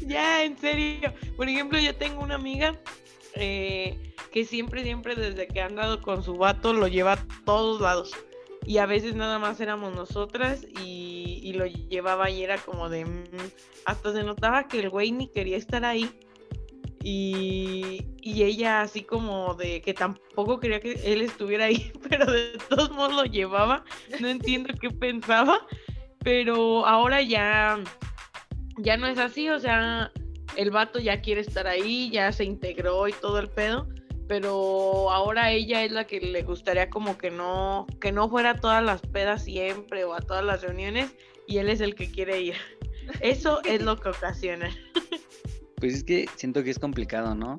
ya, 0.07 0.45
en 0.45 0.59
serio. 0.59 1.15
Por 1.37 1.49
ejemplo, 1.49 1.79
yo 1.79 1.95
tengo 1.95 2.23
una 2.23 2.35
amiga 2.35 2.79
eh, 3.35 3.99
que 4.31 4.45
siempre, 4.45 4.83
siempre 4.83 5.15
desde 5.15 5.49
que 5.49 5.61
ha 5.61 5.67
andado 5.67 6.03
con 6.03 6.23
su 6.23 6.37
vato 6.37 6.73
lo 6.73 6.89
lleva 6.89 7.13
a 7.13 7.27
todos 7.45 7.81
lados. 7.81 8.13
Y 8.65 8.79
a 8.79 8.87
veces 8.87 9.17
nada 9.17 9.39
más 9.39 9.61
éramos 9.61 9.95
nosotras 9.95 10.67
y, 10.81 11.41
y 11.43 11.53
lo 11.55 11.67
llevaba 11.67 12.31
y 12.31 12.45
era 12.45 12.59
como 12.59 12.89
de... 12.89 13.05
Mm, 13.05 13.25
hasta 13.85 14.13
se 14.13 14.23
notaba 14.23 14.69
que 14.69 14.81
el 14.81 14.91
güey 14.91 15.11
ni 15.11 15.29
quería 15.29 15.57
estar 15.57 15.85
ahí 15.85 16.09
y, 17.03 18.07
ella 18.23 18.83
así 18.83 19.03
como 19.03 19.55
de 19.55 19.83
que 19.83 19.95
tampoco 19.95 20.59
quería 20.59 20.81
que 20.81 20.93
él 21.05 21.23
estuviera 21.23 21.67
ahí, 21.67 21.93
pero 22.09 22.31
de 22.31 22.59
todos 22.69 22.91
modos 22.91 23.15
lo 23.15 23.25
llevaba. 23.25 23.85
No 24.21 24.29
entiendo 24.29 24.73
qué 24.81 24.91
pensaba, 24.91 25.67
pero 26.21 26.87
ahora 26.87 27.23
ya, 27.23 27.79
ya 28.79 28.97
no 28.97 29.07
es 29.07 29.19
así, 29.19 29.49
o 29.49 29.59
sea, 29.59 30.11
el 30.57 30.71
vato 30.71 30.99
ya 30.99 31.21
quiere 31.21 31.41
estar 31.41 31.67
ahí, 31.67 32.11
ya 32.11 32.33
se 32.33 32.45
integró 32.45 33.09
y 33.09 33.13
todo 33.13 33.39
el 33.39 33.49
pedo, 33.49 33.89
pero 34.29 35.11
ahora 35.11 35.51
ella 35.51 35.85
es 35.85 35.93
la 35.93 36.07
que 36.07 36.21
le 36.21 36.43
gustaría 36.43 36.91
como 36.91 37.19
que 37.19 37.31
no, 37.31 37.87
que 38.01 38.13
no 38.13 38.29
fuera 38.29 38.51
a 38.51 38.61
todas 38.61 38.83
las 38.83 39.01
pedas 39.03 39.45
siempre 39.45 40.05
o 40.05 40.15
a 40.15 40.21
todas 40.21 40.45
las 40.45 40.63
reuniones 40.63 41.15
y 41.47 41.59
él 41.59 41.69
es 41.69 41.81
el 41.81 41.95
que 41.95 42.11
quiere 42.11 42.41
ir. 42.41 42.55
Eso 43.21 43.61
es 43.65 43.83
lo 43.85 43.97
que 43.97 44.11
ocasiona. 44.11 44.71
Pues 45.83 45.95
es 45.95 46.05
que 46.05 46.27
siento 46.37 46.63
que 46.63 46.71
es 46.71 46.79
complicado, 46.79 47.35
¿no? 47.35 47.57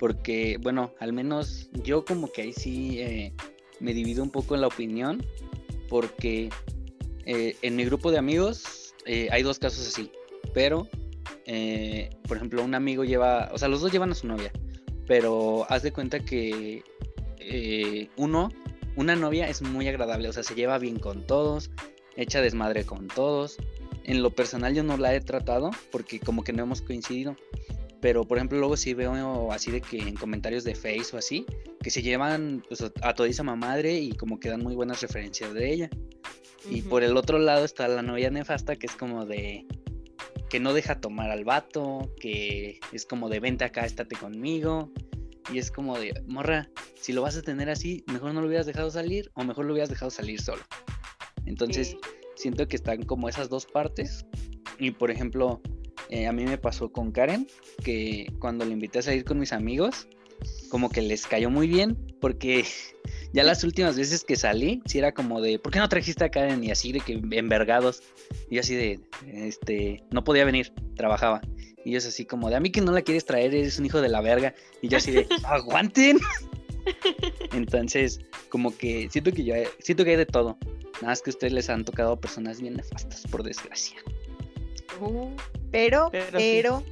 Porque, 0.00 0.56
bueno, 0.62 0.94
al 1.00 1.12
menos 1.12 1.68
yo 1.84 2.02
como 2.02 2.32
que 2.32 2.40
ahí 2.40 2.54
sí 2.54 2.98
eh, 2.98 3.34
me 3.78 3.92
divido 3.92 4.22
un 4.22 4.30
poco 4.30 4.54
en 4.54 4.62
la 4.62 4.68
opinión, 4.68 5.22
porque 5.90 6.48
eh, 7.26 7.56
en 7.60 7.76
mi 7.76 7.84
grupo 7.84 8.10
de 8.10 8.16
amigos 8.16 8.94
eh, 9.04 9.28
hay 9.30 9.42
dos 9.42 9.58
casos 9.58 9.86
así, 9.86 10.10
pero, 10.54 10.88
por 12.26 12.38
ejemplo, 12.38 12.64
un 12.64 12.74
amigo 12.74 13.04
lleva, 13.04 13.50
o 13.52 13.58
sea, 13.58 13.68
los 13.68 13.82
dos 13.82 13.92
llevan 13.92 14.12
a 14.12 14.14
su 14.14 14.26
novia, 14.26 14.50
pero 15.06 15.66
haz 15.68 15.82
de 15.82 15.92
cuenta 15.92 16.20
que 16.20 16.82
uno, 18.16 18.48
una 18.96 19.14
novia 19.14 19.46
es 19.46 19.60
muy 19.60 19.86
agradable, 19.88 20.30
o 20.30 20.32
sea, 20.32 20.42
se 20.42 20.54
lleva 20.54 20.78
bien 20.78 20.98
con 20.98 21.26
todos, 21.26 21.70
echa 22.16 22.40
desmadre 22.40 22.86
con 22.86 23.08
todos, 23.08 23.58
en 24.08 24.22
lo 24.22 24.30
personal 24.30 24.74
yo 24.74 24.82
no 24.82 24.96
la 24.96 25.14
he 25.14 25.20
tratado 25.20 25.70
porque 25.92 26.18
como 26.18 26.42
que 26.42 26.54
no 26.54 26.62
hemos 26.62 26.80
coincidido. 26.80 27.36
Pero 28.00 28.24
por 28.24 28.38
ejemplo 28.38 28.58
luego 28.58 28.76
sí 28.76 28.94
veo 28.94 29.52
así 29.52 29.70
de 29.70 29.82
que 29.82 29.98
en 29.98 30.14
comentarios 30.14 30.64
de 30.64 30.74
Face 30.74 31.10
o 31.12 31.18
así, 31.18 31.44
que 31.82 31.90
se 31.90 32.00
llevan 32.00 32.64
pues, 32.68 32.82
a 33.02 33.14
todísima 33.14 33.54
madre 33.54 33.98
y 33.98 34.12
como 34.12 34.40
que 34.40 34.48
dan 34.48 34.62
muy 34.62 34.74
buenas 34.74 35.02
referencias 35.02 35.52
de 35.52 35.72
ella. 35.72 35.90
Y 36.70 36.82
por 36.82 37.02
el 37.02 37.16
otro 37.16 37.38
lado 37.38 37.64
está 37.64 37.86
la 37.86 38.02
novia 38.02 38.30
nefasta 38.30 38.76
que 38.76 38.86
es 38.86 38.92
como 38.92 39.26
de 39.26 39.66
que 40.48 40.58
no 40.58 40.72
deja 40.72 41.00
tomar 41.00 41.30
al 41.30 41.44
vato, 41.44 42.10
que 42.18 42.80
es 42.92 43.04
como 43.04 43.28
de 43.28 43.40
vente 43.40 43.64
acá, 43.64 43.84
estate 43.84 44.16
conmigo. 44.16 44.90
Y 45.52 45.58
es 45.58 45.70
como 45.70 45.98
de, 45.98 46.22
morra, 46.26 46.70
si 46.94 47.12
lo 47.12 47.22
vas 47.22 47.36
a 47.36 47.42
tener 47.42 47.68
así, 47.68 48.04
mejor 48.06 48.32
no 48.32 48.40
lo 48.40 48.46
hubieras 48.46 48.66
dejado 48.66 48.90
salir 48.90 49.30
o 49.34 49.44
mejor 49.44 49.66
lo 49.66 49.72
hubieras 49.72 49.90
dejado 49.90 50.10
salir 50.10 50.40
solo. 50.40 50.62
Entonces, 51.46 51.96
siento 52.38 52.68
que 52.68 52.76
están 52.76 53.02
como 53.02 53.28
esas 53.28 53.48
dos 53.48 53.66
partes. 53.66 54.24
Y 54.78 54.92
por 54.92 55.10
ejemplo, 55.10 55.60
eh, 56.08 56.26
a 56.26 56.32
mí 56.32 56.44
me 56.44 56.58
pasó 56.58 56.90
con 56.90 57.12
Karen, 57.12 57.46
que 57.84 58.32
cuando 58.38 58.64
le 58.64 58.72
invité 58.72 59.00
a 59.00 59.02
salir 59.02 59.24
con 59.24 59.38
mis 59.38 59.52
amigos, 59.52 60.08
como 60.70 60.88
que 60.88 61.02
les 61.02 61.26
cayó 61.26 61.50
muy 61.50 61.66
bien, 61.66 61.96
porque 62.20 62.64
ya 63.32 63.44
las 63.44 63.64
últimas 63.64 63.96
veces 63.96 64.24
que 64.24 64.36
salí, 64.36 64.82
sí 64.86 64.98
era 64.98 65.12
como 65.12 65.40
de, 65.40 65.58
¿por 65.58 65.72
qué 65.72 65.80
no 65.80 65.88
trajiste 65.88 66.24
a 66.24 66.30
Karen? 66.30 66.62
Y 66.62 66.70
así 66.70 66.92
de 66.92 67.00
que 67.00 67.20
envergados. 67.32 68.02
Y 68.50 68.58
así 68.58 68.74
de, 68.74 69.00
este, 69.26 70.02
no 70.10 70.24
podía 70.24 70.44
venir, 70.44 70.72
trabajaba. 70.96 71.40
Y 71.84 71.90
ellos 71.90 72.06
así 72.06 72.24
como 72.24 72.50
de, 72.50 72.56
a 72.56 72.60
mí 72.60 72.70
que 72.70 72.80
no 72.80 72.92
la 72.92 73.02
quieres 73.02 73.24
traer, 73.24 73.54
eres 73.54 73.78
un 73.78 73.86
hijo 73.86 74.00
de 74.00 74.08
la 74.08 74.20
verga. 74.20 74.54
Y 74.82 74.88
yo 74.88 74.98
así 74.98 75.10
de, 75.10 75.26
aguanten. 75.44 76.18
Entonces, 77.52 78.20
como 78.48 78.76
que 78.76 79.08
siento 79.10 79.32
que 79.32 79.44
yo, 79.44 79.54
siento 79.80 80.04
que 80.04 80.10
hay 80.10 80.16
de 80.16 80.26
todo. 80.26 80.58
Nada 81.00 81.12
más 81.12 81.22
que 81.22 81.30
a 81.30 81.32
ustedes 81.32 81.52
les 81.52 81.70
han 81.70 81.84
tocado 81.84 82.20
personas 82.20 82.60
bien 82.60 82.74
nefastas, 82.74 83.22
por 83.30 83.42
desgracia. 83.42 83.98
Uh, 85.00 85.30
pero, 85.70 86.10
pero, 86.32 86.82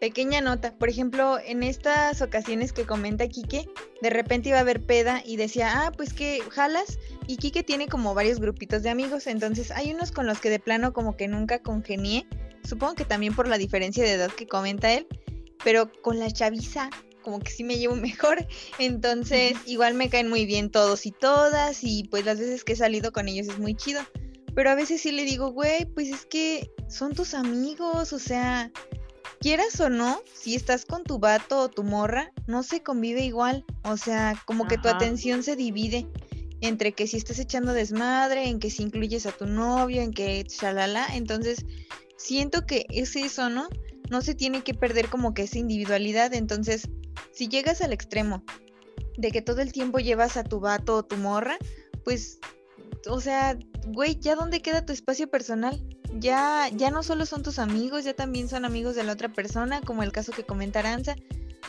pequeña 0.00 0.40
nota. 0.40 0.74
Por 0.74 0.88
ejemplo, 0.88 1.38
en 1.44 1.62
estas 1.62 2.22
ocasiones 2.22 2.72
que 2.72 2.84
comenta 2.84 3.28
Quique, 3.28 3.68
de 4.00 4.10
repente 4.10 4.48
iba 4.48 4.58
a 4.58 4.62
haber 4.62 4.80
peda 4.80 5.22
y 5.24 5.36
decía, 5.36 5.86
ah, 5.86 5.92
pues 5.92 6.14
que 6.14 6.40
jalas. 6.50 6.98
Y 7.26 7.36
Quique 7.36 7.62
tiene 7.62 7.86
como 7.86 8.14
varios 8.14 8.40
grupitos 8.40 8.82
de 8.82 8.90
amigos. 8.90 9.26
Entonces 9.26 9.70
hay 9.70 9.92
unos 9.92 10.12
con 10.12 10.26
los 10.26 10.40
que 10.40 10.50
de 10.50 10.58
plano 10.58 10.92
como 10.92 11.16
que 11.16 11.28
nunca 11.28 11.58
congenié. 11.58 12.26
Supongo 12.64 12.94
que 12.94 13.04
también 13.04 13.34
por 13.34 13.48
la 13.48 13.58
diferencia 13.58 14.04
de 14.04 14.12
edad 14.12 14.30
que 14.30 14.46
comenta 14.46 14.92
él. 14.92 15.06
Pero 15.64 15.90
con 16.02 16.18
la 16.18 16.30
chaviza 16.30 16.88
como 17.22 17.40
que 17.40 17.50
sí 17.50 17.64
me 17.64 17.78
llevo 17.78 17.96
mejor. 17.96 18.46
Entonces, 18.78 19.54
igual 19.66 19.94
me 19.94 20.08
caen 20.08 20.28
muy 20.28 20.46
bien 20.46 20.70
todos 20.70 21.06
y 21.06 21.12
todas. 21.12 21.82
Y 21.82 22.04
pues 22.04 22.24
las 22.24 22.38
veces 22.38 22.64
que 22.64 22.72
he 22.72 22.76
salido 22.76 23.12
con 23.12 23.28
ellos 23.28 23.48
es 23.48 23.58
muy 23.58 23.74
chido. 23.74 24.00
Pero 24.54 24.70
a 24.70 24.74
veces 24.74 25.00
sí 25.02 25.12
le 25.12 25.24
digo, 25.24 25.52
güey, 25.52 25.84
pues 25.86 26.08
es 26.08 26.26
que 26.26 26.70
son 26.88 27.14
tus 27.14 27.34
amigos. 27.34 28.12
O 28.12 28.18
sea, 28.18 28.72
quieras 29.40 29.78
o 29.80 29.88
no, 29.88 30.20
si 30.34 30.54
estás 30.54 30.84
con 30.84 31.04
tu 31.04 31.18
vato 31.18 31.60
o 31.60 31.68
tu 31.68 31.84
morra, 31.84 32.32
no 32.46 32.62
se 32.62 32.82
convive 32.82 33.24
igual. 33.24 33.64
O 33.84 33.96
sea, 33.96 34.34
como 34.46 34.66
que 34.66 34.78
tu 34.78 34.88
atención 34.88 35.42
se 35.42 35.56
divide 35.56 36.08
entre 36.60 36.92
que 36.92 37.06
si 37.06 37.16
estás 37.16 37.38
echando 37.38 37.72
desmadre, 37.72 38.48
en 38.48 38.58
que 38.58 38.70
si 38.70 38.82
incluyes 38.82 39.26
a 39.26 39.32
tu 39.32 39.46
novio, 39.46 40.02
en 40.02 40.12
que 40.12 40.44
chalala. 40.44 41.06
Entonces, 41.14 41.64
siento 42.16 42.66
que 42.66 42.86
es 42.90 43.16
eso, 43.16 43.48
¿no? 43.48 43.68
No 44.10 44.22
se 44.22 44.34
tiene 44.34 44.62
que 44.62 44.74
perder 44.74 45.08
como 45.08 45.34
que 45.34 45.42
esa 45.42 45.58
individualidad. 45.58 46.34
Entonces, 46.34 46.88
si 47.32 47.48
llegas 47.48 47.80
al 47.80 47.92
extremo 47.92 48.44
de 49.16 49.30
que 49.30 49.42
todo 49.42 49.60
el 49.60 49.72
tiempo 49.72 49.98
llevas 49.98 50.36
a 50.36 50.44
tu 50.44 50.60
vato 50.60 50.96
o 50.96 51.02
tu 51.04 51.16
morra, 51.16 51.58
pues, 52.04 52.38
o 53.06 53.20
sea, 53.20 53.58
güey, 53.86 54.18
¿ya 54.18 54.34
dónde 54.34 54.60
queda 54.62 54.84
tu 54.86 54.92
espacio 54.92 55.28
personal? 55.30 55.82
Ya, 56.18 56.68
ya 56.72 56.90
no 56.90 57.02
solo 57.02 57.26
son 57.26 57.42
tus 57.42 57.58
amigos, 57.58 58.04
ya 58.04 58.14
también 58.14 58.48
son 58.48 58.64
amigos 58.64 58.94
de 58.96 59.04
la 59.04 59.12
otra 59.12 59.28
persona, 59.28 59.80
como 59.82 60.02
el 60.02 60.12
caso 60.12 60.32
que 60.32 60.44
comenta 60.44 60.78
Aranza. 60.78 61.16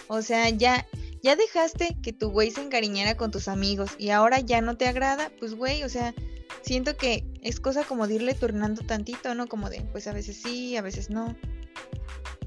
O 0.07 0.21
sea, 0.21 0.49
ya, 0.49 0.87
ya 1.21 1.35
dejaste 1.35 1.97
que 2.01 2.13
tu 2.13 2.29
güey 2.29 2.51
se 2.51 2.61
encariñara 2.61 3.17
con 3.17 3.31
tus 3.31 3.47
amigos 3.47 3.91
y 3.97 4.09
ahora 4.09 4.39
ya 4.39 4.61
no 4.61 4.77
te 4.77 4.87
agrada, 4.87 5.31
pues 5.39 5.55
güey, 5.55 5.83
o 5.83 5.89
sea, 5.89 6.13
siento 6.61 6.95
que 6.97 7.25
es 7.41 7.59
cosa 7.59 7.83
como 7.83 8.07
de 8.07 8.15
irle 8.15 8.33
turnando 8.33 8.81
tantito, 8.83 9.35
¿no? 9.35 9.47
Como 9.47 9.69
de, 9.69 9.81
pues 9.91 10.07
a 10.07 10.13
veces 10.13 10.37
sí, 10.41 10.77
a 10.77 10.81
veces 10.81 11.09
no. 11.09 11.35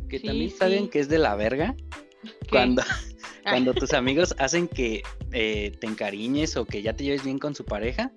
Que 0.09 0.19
Sí, 0.19 0.27
también 0.27 0.51
saben 0.51 0.85
sí. 0.85 0.91
que 0.91 1.01
es 1.01 1.09
de 1.09 1.19
la 1.19 1.35
verga. 1.37 1.75
Cuando, 2.53 2.83
cuando 3.43 3.75
tus 3.75 3.93
amigos 3.93 4.35
hacen 4.39 4.69
que 4.69 5.03
eh, 5.33 5.77
te 5.81 5.87
encariñes 5.87 6.57
o 6.57 6.65
que 6.65 6.83
ya 6.83 6.95
te 6.95 7.05
lleves 7.05 7.25
bien 7.25 7.39
con 7.39 7.55
su 7.55 7.65
pareja 7.65 8.13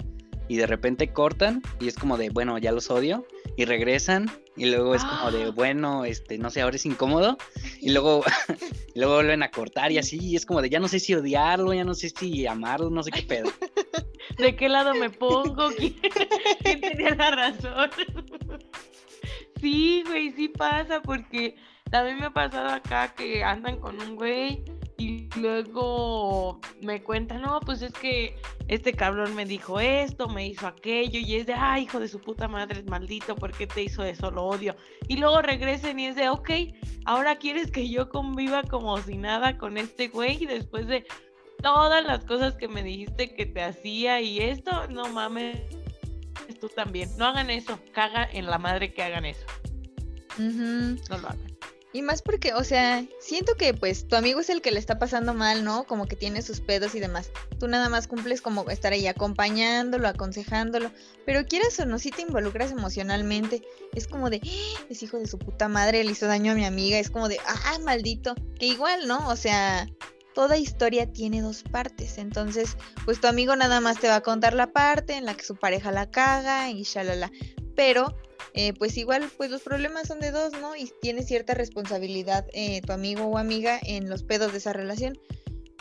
y 0.47 0.57
de 0.57 0.67
repente 0.67 1.11
cortan 1.11 1.63
y 1.79 1.87
es 1.87 1.95
como 1.95 2.17
de, 2.17 2.29
bueno, 2.29 2.57
ya 2.59 2.71
los 2.71 2.91
odio 2.91 3.25
y 3.57 3.65
regresan 3.65 4.29
y 4.55 4.65
luego 4.65 4.93
es 4.93 5.03
como 5.03 5.31
de, 5.31 5.49
bueno, 5.51 6.05
este, 6.05 6.37
no 6.37 6.51
sé, 6.51 6.61
ahora 6.61 6.75
es 6.75 6.85
incómodo 6.85 7.37
y 7.81 7.91
luego, 7.91 8.23
y 8.93 8.99
luego 8.99 9.15
vuelven 9.15 9.41
a 9.41 9.49
cortar 9.49 9.91
y 9.91 9.97
así 9.97 10.19
y 10.21 10.35
es 10.35 10.45
como 10.45 10.61
de, 10.61 10.69
ya 10.69 10.79
no 10.79 10.87
sé 10.87 10.99
si 10.99 11.15
odiarlo, 11.15 11.73
ya 11.73 11.83
no 11.83 11.95
sé 11.95 12.09
si 12.09 12.45
amarlo, 12.45 12.89
no 12.89 13.01
sé 13.01 13.11
qué 13.11 13.23
pedo. 13.23 13.51
¿De 14.37 14.55
qué 14.55 14.69
lado 14.69 14.93
me 14.95 15.09
pongo? 15.09 15.69
¿Quién, 15.77 15.95
quién 16.63 16.81
tenía 16.81 17.15
la 17.15 17.31
razón? 17.31 17.89
Sí, 19.61 20.03
güey, 20.05 20.31
sí 20.33 20.49
pasa 20.49 21.01
porque 21.01 21.55
también 21.95 22.19
me 22.19 22.25
ha 22.25 22.29
pasado 22.29 22.67
acá 22.67 23.13
que 23.15 23.41
andan 23.41 23.79
con 23.79 24.01
un 24.01 24.17
güey 24.17 24.65
y 24.97 25.29
luego 25.37 26.59
me 26.81 27.01
cuentan, 27.01 27.41
no, 27.41 27.61
pues 27.61 27.81
es 27.81 27.93
que 27.93 28.35
este 28.67 28.91
cabrón 28.91 29.33
me 29.33 29.45
dijo 29.45 29.79
esto, 29.79 30.27
me 30.27 30.45
hizo 30.45 30.67
aquello 30.67 31.19
y 31.19 31.35
es 31.35 31.45
de, 31.45 31.53
ay, 31.53 31.83
hijo 31.83 32.01
de 32.01 32.09
su 32.09 32.19
puta 32.19 32.49
madre, 32.49 32.81
es 32.81 32.85
maldito, 32.87 33.37
¿por 33.37 33.53
qué 33.53 33.65
te 33.65 33.83
hizo 33.83 34.03
eso? 34.03 34.29
Lo 34.29 34.43
odio. 34.43 34.75
Y 35.07 35.15
luego 35.15 35.41
regresen 35.41 35.97
y 35.97 36.07
es 36.07 36.17
de, 36.17 36.27
ok, 36.27 36.49
ahora 37.05 37.37
quieres 37.37 37.71
que 37.71 37.89
yo 37.89 38.09
conviva 38.09 38.63
como 38.63 38.97
si 38.97 39.17
nada 39.17 39.57
con 39.57 39.77
este 39.77 40.09
güey 40.09 40.45
después 40.45 40.87
de 40.87 41.07
todas 41.63 42.03
las 42.03 42.25
cosas 42.25 42.57
que 42.57 42.67
me 42.67 42.83
dijiste 42.83 43.33
que 43.33 43.45
te 43.45 43.61
hacía 43.61 44.19
y 44.19 44.39
esto, 44.39 44.85
no 44.89 45.07
mames, 45.07 45.61
tú 46.59 46.67
también. 46.67 47.09
No 47.17 47.25
hagan 47.25 47.49
eso, 47.49 47.79
caga 47.93 48.27
en 48.33 48.47
la 48.47 48.57
madre 48.57 48.93
que 48.93 49.01
hagan 49.01 49.23
eso. 49.23 49.45
Ujú. 50.37 50.99
No 51.09 51.17
lo 51.19 51.29
hagan. 51.29 51.44
Y 51.95 52.01
más 52.01 52.21
porque, 52.21 52.53
o 52.53 52.65
sea, 52.65 53.05
siento 53.21 53.55
que 53.55 53.73
pues 53.73 54.05
tu 54.05 54.17
amigo 54.17 54.41
es 54.41 54.49
el 54.49 54.61
que 54.61 54.71
le 54.71 54.79
está 54.79 54.99
pasando 54.99 55.33
mal, 55.33 55.63
¿no? 55.63 55.85
Como 55.85 56.07
que 56.07 56.17
tiene 56.17 56.41
sus 56.41 56.59
pedos 56.59 56.93
y 56.93 56.99
demás. 56.99 57.31
Tú 57.57 57.69
nada 57.69 57.87
más 57.87 58.09
cumples 58.09 58.41
como 58.41 58.69
estar 58.69 58.91
ahí 58.91 59.07
acompañándolo, 59.07 60.09
aconsejándolo, 60.09 60.91
pero 61.25 61.45
quieras 61.45 61.79
o 61.79 61.85
no, 61.85 61.97
si 61.97 62.11
te 62.11 62.23
involucras 62.23 62.73
emocionalmente. 62.73 63.61
Es 63.93 64.07
como 64.07 64.29
de, 64.29 64.41
"Ah, 64.43 64.85
es 64.89 65.03
hijo 65.03 65.17
de 65.19 65.25
su 65.25 65.39
puta 65.39 65.69
madre, 65.69 66.03
le 66.03 66.11
hizo 66.11 66.27
daño 66.27 66.51
a 66.51 66.55
mi 66.55 66.65
amiga. 66.65 66.99
Es 66.99 67.09
como 67.09 67.29
de, 67.29 67.39
ah, 67.47 67.79
maldito. 67.79 68.35
Que 68.59 68.65
igual, 68.65 69.07
¿no? 69.07 69.29
O 69.29 69.37
sea, 69.37 69.87
toda 70.33 70.57
historia 70.57 71.09
tiene 71.09 71.39
dos 71.39 71.63
partes. 71.63 72.17
Entonces, 72.17 72.75
pues 73.05 73.21
tu 73.21 73.27
amigo 73.27 73.55
nada 73.55 73.79
más 73.79 74.01
te 74.01 74.09
va 74.09 74.17
a 74.17 74.21
contar 74.21 74.53
la 74.53 74.73
parte 74.73 75.13
en 75.13 75.23
la 75.23 75.35
que 75.35 75.45
su 75.45 75.55
pareja 75.55 75.93
la 75.93 76.11
caga 76.11 76.69
y 76.69 76.83
shalala. 76.83 77.31
Pero 77.73 78.13
eh, 78.53 78.73
pues 78.73 78.97
igual, 78.97 79.29
pues 79.37 79.51
los 79.51 79.61
problemas 79.61 80.07
son 80.07 80.19
de 80.19 80.31
dos, 80.31 80.53
¿no? 80.53 80.75
Y 80.75 80.91
tiene 81.01 81.23
cierta 81.23 81.53
responsabilidad 81.53 82.45
eh, 82.53 82.81
tu 82.81 82.93
amigo 82.93 83.25
o 83.25 83.37
amiga 83.37 83.79
en 83.83 84.09
los 84.09 84.23
pedos 84.23 84.51
de 84.51 84.59
esa 84.59 84.73
relación. 84.73 85.17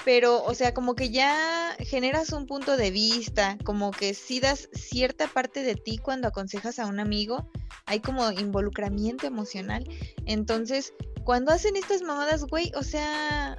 Pero, 0.05 0.45
o 0.45 0.55
sea, 0.55 0.75
como 0.75 0.95
que 0.95 1.11
ya 1.11 1.77
generas 1.79 2.33
un 2.33 2.47
punto 2.47 2.77
de 2.77 2.91
vista, 2.91 3.57
como 3.65 3.91
que 3.91 4.13
si 4.13 4.39
das 4.39 4.69
cierta 4.73 5.29
parte 5.29 5.63
de 5.63 5.77
ti 5.77 5.99
cuando 5.99 6.29
aconsejas 6.29 6.79
a 6.79 6.87
un 6.87 7.01
amigo, 7.01 7.49
hay 7.87 8.01
como 8.01 8.31
involucramiento 8.31 9.27
emocional. 9.27 9.89
Entonces, 10.27 10.93
cuando 11.25 11.53
hacen 11.53 11.77
estas 11.77 12.03
mamadas, 12.03 12.45
güey, 12.45 12.71
o 12.77 12.83
sea, 12.83 13.59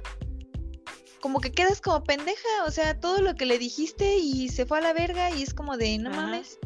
como 1.20 1.40
que 1.40 1.50
quedas 1.50 1.80
como 1.80 2.04
pendeja, 2.04 2.64
o 2.64 2.70
sea, 2.70 3.00
todo 3.00 3.20
lo 3.20 3.34
que 3.34 3.46
le 3.46 3.58
dijiste 3.58 4.16
y 4.18 4.48
se 4.48 4.66
fue 4.66 4.78
a 4.78 4.82
la 4.82 4.92
verga 4.92 5.30
y 5.30 5.42
es 5.42 5.52
como 5.52 5.76
de, 5.76 5.98
no 5.98 6.10
Ajá. 6.10 6.20
mames. 6.20 6.58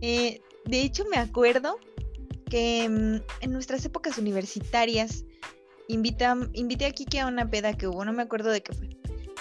Eh, 0.00 0.40
de 0.68 0.82
hecho, 0.82 1.04
me 1.10 1.16
acuerdo 1.16 1.78
que 2.50 2.88
mm, 2.88 3.42
en 3.44 3.52
nuestras 3.52 3.84
épocas 3.84 4.18
universitarias 4.18 5.24
invitan, 5.88 6.50
invité 6.54 6.86
a 6.86 6.90
Kike 6.92 7.20
a 7.20 7.26
una 7.26 7.48
peda 7.50 7.74
que 7.76 7.86
hubo, 7.86 8.04
no 8.04 8.12
me 8.12 8.22
acuerdo 8.22 8.50
de 8.50 8.62
qué 8.62 8.72
fue. 8.74 8.88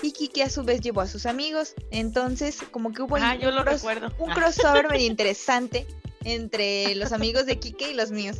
Y 0.01 0.11
Kike 0.11 0.43
a 0.43 0.49
su 0.49 0.63
vez 0.63 0.81
llevó 0.81 1.01
a 1.01 1.07
sus 1.07 1.25
amigos. 1.25 1.73
Entonces, 1.91 2.59
como 2.71 2.93
que 2.93 3.01
hubo 3.01 3.15
Ah, 3.17 3.35
yo 3.35 3.49
un 3.49 3.55
lo 3.55 3.63
cross- 3.63 3.81
recuerdo. 3.83 4.13
un 4.19 4.31
Ah. 4.31 4.33
crossover 4.35 4.89
medio 4.89 5.07
interesante 5.11 5.87
entre 6.23 6.93
los 6.95 7.11
amigos 7.11 7.45
de 7.45 7.57
Kike 7.59 7.91
y 7.91 7.93
los 7.95 8.11
míos. 8.11 8.37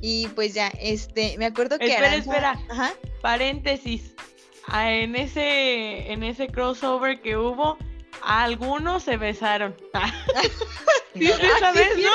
Y 0.00 0.26
pues 0.28 0.52
ya, 0.54 0.68
este, 0.80 1.36
me 1.38 1.46
acuerdo 1.46 1.78
que 1.78 1.86
Espera, 1.86 2.08
Aranza- 2.12 2.30
espera. 2.30 2.60
Ajá. 2.68 2.92
Paréntesis. 3.22 4.14
Ah, 4.66 4.90
En 4.92 5.14
ese, 5.14 6.10
en 6.12 6.22
ese 6.24 6.48
crossover 6.48 7.20
que 7.22 7.36
hubo, 7.36 7.78
algunos 8.22 9.04
se 9.04 9.16
besaron. 9.16 9.74
Sí, 11.14 11.28
sí, 11.28 11.46
esa 11.56 11.72
vez, 11.72 11.96
¿no? 11.96 12.10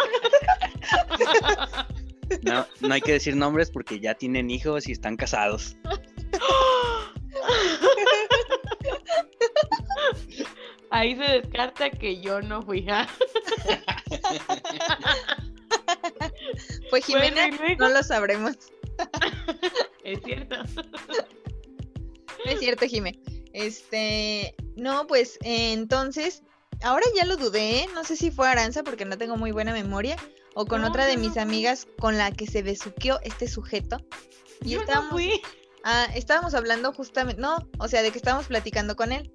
No, 2.43 2.67
no 2.81 2.93
hay 2.93 3.01
que 3.01 3.13
decir 3.13 3.35
nombres 3.35 3.71
porque 3.71 3.99
ya 3.99 4.13
tienen 4.13 4.51
hijos 4.51 4.87
y 4.87 4.91
están 4.91 5.17
casados. 5.17 5.75
Ahí 10.91 11.15
se 11.15 11.23
descarta 11.23 11.89
que 11.89 12.21
yo 12.21 12.43
no 12.43 12.61
fui. 12.61 12.85
¿ah? 12.89 13.07
Pues 16.89 17.05
Jimena, 17.05 17.47
Bueno, 17.57 17.75
no 17.79 17.89
lo 17.89 18.03
sabremos. 18.03 18.55
Es 20.03 20.19
cierto. 20.23 20.55
Es 22.45 22.59
cierto, 22.59 22.85
Jime. 22.85 23.19
Este, 23.53 24.55
no, 24.75 25.07
pues 25.07 25.37
eh, 25.43 25.73
entonces, 25.73 26.43
ahora 26.81 27.05
ya 27.15 27.25
lo 27.25 27.37
dudé, 27.37 27.79
¿eh? 27.81 27.87
no 27.93 28.03
sé 28.03 28.15
si 28.15 28.31
fue 28.31 28.47
Aranza 28.47 28.83
porque 28.83 29.05
no 29.05 29.17
tengo 29.17 29.37
muy 29.37 29.51
buena 29.51 29.73
memoria, 29.73 30.15
o 30.53 30.65
con 30.65 30.81
No, 30.81 30.87
otra 30.89 31.05
de 31.05 31.17
no 31.17 31.21
mis 31.21 31.37
amigas 31.37 31.87
con 31.99 32.17
la 32.17 32.31
que 32.31 32.47
se 32.47 32.63
besuqueó 32.63 33.19
este 33.23 33.47
sujeto. 33.47 33.97
Y 34.63 34.71
Yo 34.71 34.81
estábamos, 34.81 35.11
fui. 35.11 35.41
ah, 35.83 36.07
estábamos 36.15 36.53
hablando 36.53 36.93
justamente, 36.93 37.41
no, 37.41 37.67
o 37.79 37.87
sea, 37.87 38.01
de 38.01 38.11
que 38.11 38.17
estábamos 38.17 38.47
platicando 38.47 38.95
con 38.95 39.11
él. 39.11 39.33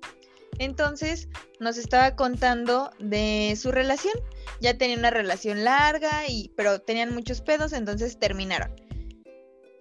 Entonces 0.58 1.28
nos 1.60 1.76
estaba 1.76 2.16
contando 2.16 2.90
de 2.98 3.56
su 3.60 3.72
relación. 3.72 4.14
Ya 4.60 4.78
tenía 4.78 4.96
una 4.96 5.10
relación 5.10 5.64
larga, 5.64 6.26
y, 6.28 6.52
pero 6.56 6.80
tenían 6.80 7.12
muchos 7.12 7.42
pedos, 7.42 7.72
entonces 7.72 8.18
terminaron. 8.18 8.74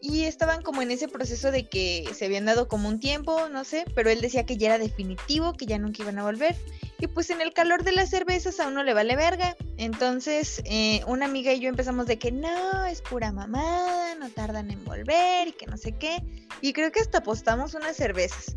Y 0.07 0.25
estaban 0.25 0.61
como 0.61 0.83
en 0.83 0.91
ese 0.91 1.07
proceso 1.07 1.49
de 1.49 1.67
que 1.67 2.07
se 2.13 2.25
habían 2.25 2.45
dado 2.45 2.67
como 2.67 2.87
un 2.87 2.99
tiempo, 2.99 3.49
no 3.49 3.63
sé, 3.63 3.85
pero 3.95 4.11
él 4.11 4.21
decía 4.21 4.45
que 4.45 4.55
ya 4.55 4.67
era 4.67 4.77
definitivo, 4.77 5.53
que 5.53 5.65
ya 5.65 5.79
nunca 5.79 6.03
iban 6.03 6.19
a 6.19 6.23
volver. 6.23 6.55
Y 6.99 7.07
pues 7.07 7.31
en 7.31 7.41
el 7.41 7.53
calor 7.53 7.83
de 7.83 7.91
las 7.91 8.11
cervezas 8.11 8.59
a 8.59 8.67
uno 8.67 8.83
le 8.83 8.93
vale 8.93 9.15
verga. 9.15 9.55
Entonces 9.77 10.61
eh, 10.65 11.01
una 11.07 11.25
amiga 11.25 11.53
y 11.53 11.59
yo 11.59 11.69
empezamos 11.69 12.05
de 12.05 12.19
que 12.19 12.31
no, 12.31 12.85
es 12.85 13.01
pura 13.01 13.31
mamada, 13.31 14.13
no 14.13 14.29
tardan 14.29 14.69
en 14.69 14.85
volver 14.85 15.47
y 15.47 15.53
que 15.53 15.65
no 15.65 15.75
sé 15.75 15.93
qué. 15.93 16.23
Y 16.61 16.73
creo 16.73 16.91
que 16.91 16.99
hasta 16.99 17.17
apostamos 17.17 17.73
unas 17.73 17.95
cervezas. 17.95 18.55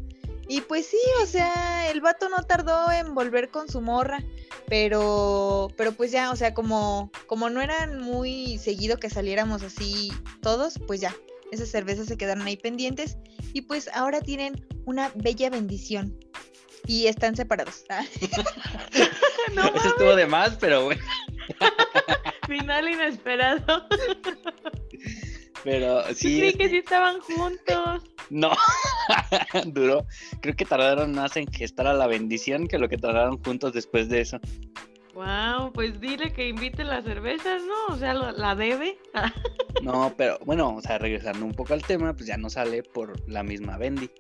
Y 0.48 0.60
pues 0.60 0.84
sí, 0.84 1.00
o 1.22 1.26
sea, 1.26 1.90
el 1.90 2.02
vato 2.02 2.28
no 2.28 2.42
tardó 2.42 2.92
en 2.92 3.14
volver 3.14 3.50
con 3.50 3.70
su 3.70 3.80
morra, 3.80 4.22
pero, 4.66 5.68
pero 5.78 5.92
pues 5.92 6.10
ya, 6.10 6.30
o 6.30 6.36
sea, 6.36 6.52
como, 6.52 7.10
como 7.26 7.48
no 7.48 7.62
eran 7.62 8.02
muy 8.02 8.58
seguido 8.58 8.98
que 8.98 9.08
saliéramos 9.08 9.62
así 9.62 10.10
todos, 10.40 10.78
pues 10.86 11.00
ya, 11.00 11.14
esas 11.52 11.68
cervezas 11.70 12.06
se 12.06 12.16
quedaron 12.16 12.46
ahí 12.46 12.56
pendientes 12.56 13.16
y 13.52 13.62
pues 13.62 13.88
ahora 13.94 14.20
tienen 14.20 14.66
una 14.84 15.10
bella 15.14 15.50
bendición 15.50 16.18
y 16.86 17.06
están 17.06 17.36
separados. 17.36 17.84
Ah, 17.90 18.04
No 19.54 19.62
Eso 19.62 19.72
mames, 19.72 19.84
estuvo 19.86 20.14
de 20.16 20.26
más, 20.26 20.56
pero 20.56 20.84
bueno. 20.84 21.02
final 22.46 22.88
inesperado. 22.88 23.86
Pero 25.64 26.06
Yo 26.08 26.14
sí, 26.14 26.38
creí 26.38 26.54
que 26.54 26.68
sí 26.68 26.76
estaban 26.78 27.20
juntos. 27.20 28.02
no. 28.30 28.50
Duró. 29.66 30.06
Creo 30.40 30.54
que 30.54 30.64
tardaron 30.64 31.12
más 31.12 31.36
en 31.36 31.50
gestar 31.50 31.86
a 31.86 31.94
la 31.94 32.06
bendición 32.06 32.68
que 32.68 32.78
lo 32.78 32.88
que 32.88 32.96
tardaron 32.98 33.42
juntos 33.42 33.72
después 33.72 34.08
de 34.08 34.20
eso. 34.20 34.38
Wow, 35.18 35.72
pues 35.72 36.00
dile 36.00 36.32
que 36.32 36.46
invite 36.46 36.84
las 36.84 37.02
cervezas, 37.02 37.60
¿no? 37.66 37.92
O 37.92 37.98
sea, 37.98 38.14
la 38.14 38.54
debe. 38.54 38.98
No, 39.82 40.12
pero 40.16 40.38
bueno, 40.44 40.74
o 40.74 40.80
sea, 40.80 40.98
regresando 40.98 41.44
un 41.44 41.52
poco 41.52 41.72
al 41.72 41.82
tema, 41.82 42.12
pues 42.12 42.26
ya 42.26 42.36
no 42.36 42.50
sale 42.50 42.82
por 42.82 43.28
la 43.28 43.42
misma 43.44 43.78
Bendy. 43.78 44.10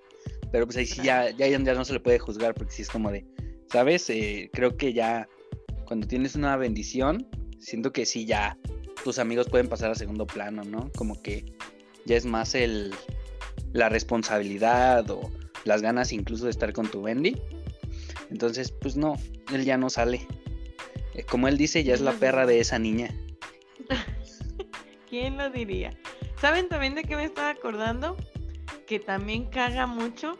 Pero 0.52 0.66
pues 0.66 0.76
ahí 0.76 0.86
sí 0.86 1.02
ya, 1.02 1.30
ya, 1.30 1.48
ya 1.48 1.58
no 1.58 1.84
se 1.84 1.92
le 1.92 2.00
puede 2.00 2.18
juzgar 2.18 2.54
porque 2.54 2.72
sí 2.72 2.82
es 2.82 2.88
como 2.88 3.10
de, 3.10 3.26
¿sabes? 3.66 4.08
Eh, 4.10 4.50
creo 4.52 4.76
que 4.76 4.92
ya 4.92 5.28
cuando 5.84 6.06
tienes 6.06 6.36
una 6.36 6.56
bendición, 6.56 7.28
siento 7.58 7.92
que 7.92 8.06
sí 8.06 8.24
ya 8.24 8.56
tus 9.02 9.18
amigos 9.18 9.48
pueden 9.48 9.68
pasar 9.68 9.90
a 9.90 9.94
segundo 9.96 10.26
plano, 10.26 10.62
¿no? 10.64 10.90
Como 10.96 11.20
que 11.22 11.44
ya 12.06 12.16
es 12.16 12.24
más 12.24 12.54
el 12.54 12.94
la 13.72 13.88
responsabilidad 13.88 15.10
o 15.10 15.30
las 15.64 15.82
ganas 15.82 16.12
incluso 16.12 16.44
de 16.44 16.50
estar 16.50 16.72
con 16.72 16.88
tu 16.88 17.02
Bendy. 17.02 17.40
Entonces, 18.30 18.72
pues 18.72 18.96
no, 18.96 19.16
él 19.52 19.64
ya 19.64 19.76
no 19.76 19.90
sale. 19.90 20.26
Eh, 21.18 21.24
Como 21.28 21.48
él 21.48 21.56
dice, 21.58 21.82
ya 21.82 21.94
es 21.94 22.00
la 22.00 22.12
perra 22.12 22.46
de 22.46 22.60
esa 22.60 22.78
niña. 22.78 23.10
¿Quién 25.08 25.36
lo 25.36 25.50
diría? 25.50 25.96
¿Saben 26.40 26.68
también 26.68 26.94
de 26.94 27.02
qué 27.02 27.16
me 27.16 27.24
estaba 27.24 27.50
acordando? 27.50 28.16
Que 28.86 29.00
también 29.00 29.46
caga 29.46 29.86
mucho 29.86 30.38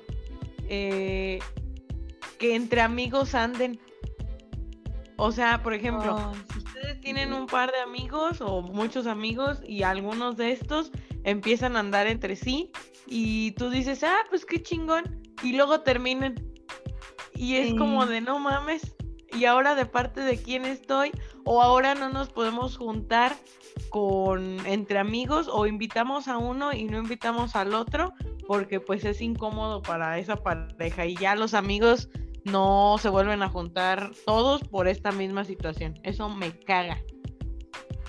eh, 0.69 1.41
que 2.38 2.55
entre 2.55 2.81
amigos 2.81 3.35
anden. 3.35 3.81
O 5.17 5.33
sea, 5.33 5.62
por 5.64 5.75
ejemplo, 5.75 6.14
Oh, 6.17 6.35
sí. 6.53 6.59
ustedes 6.59 7.01
tienen 7.01 7.33
un 7.33 7.47
par 7.47 7.73
de 7.73 7.81
amigos 7.81 8.41
o 8.41 8.62
muchos 8.62 9.07
amigos 9.09 9.59
y 9.67 9.83
algunos 9.83 10.37
de 10.37 10.53
estos 10.53 10.93
empiezan 11.25 11.75
a 11.77 11.81
andar 11.81 12.07
entre 12.07 12.37
sí 12.37 12.71
y 13.07 13.51
tú 13.53 13.69
dices, 13.71 14.05
ah, 14.05 14.19
pues 14.31 14.45
qué 14.47 14.62
chingón, 14.62 15.21
y 15.43 15.55
luego 15.57 15.81
terminan. 15.81 16.37
Y 17.35 17.57
es 17.57 17.75
como 17.75 18.07
de 18.07 18.21
no 18.21 18.38
mames, 18.38 18.95
y 19.37 19.45
ahora 19.45 19.75
de 19.75 19.87
parte 19.87 20.21
de 20.21 20.37
quién 20.37 20.64
estoy, 20.64 21.11
o 21.45 21.62
ahora 21.62 21.95
no 21.95 22.09
nos 22.09 22.31
podemos 22.31 22.77
juntar 22.77 23.37
con 23.91 24.64
entre 24.67 24.99
amigos 24.99 25.49
o 25.51 25.67
invitamos 25.67 26.29
a 26.29 26.38
uno 26.38 26.73
y 26.73 26.85
no 26.85 26.99
invitamos 26.99 27.57
al 27.57 27.75
otro 27.75 28.12
porque 28.47 28.81
pues 28.81 29.05
es 29.05 29.21
incómodo 29.21 29.83
para 29.83 30.19
esa 30.19 30.37
pareja 30.37 31.07
y 31.07 31.14
ya 31.17 31.35
los 31.37 31.55
amigos 31.55 32.09
no 32.45 32.97
se 33.01 33.09
vuelven 33.09 33.43
a 33.43 33.49
juntar 33.49 34.11
todos 34.25 34.62
por 34.62 34.88
esta 34.88 35.12
misma 35.12 35.45
situación. 35.45 35.99
Eso 36.03 36.29
me 36.29 36.59
caga. 36.61 37.03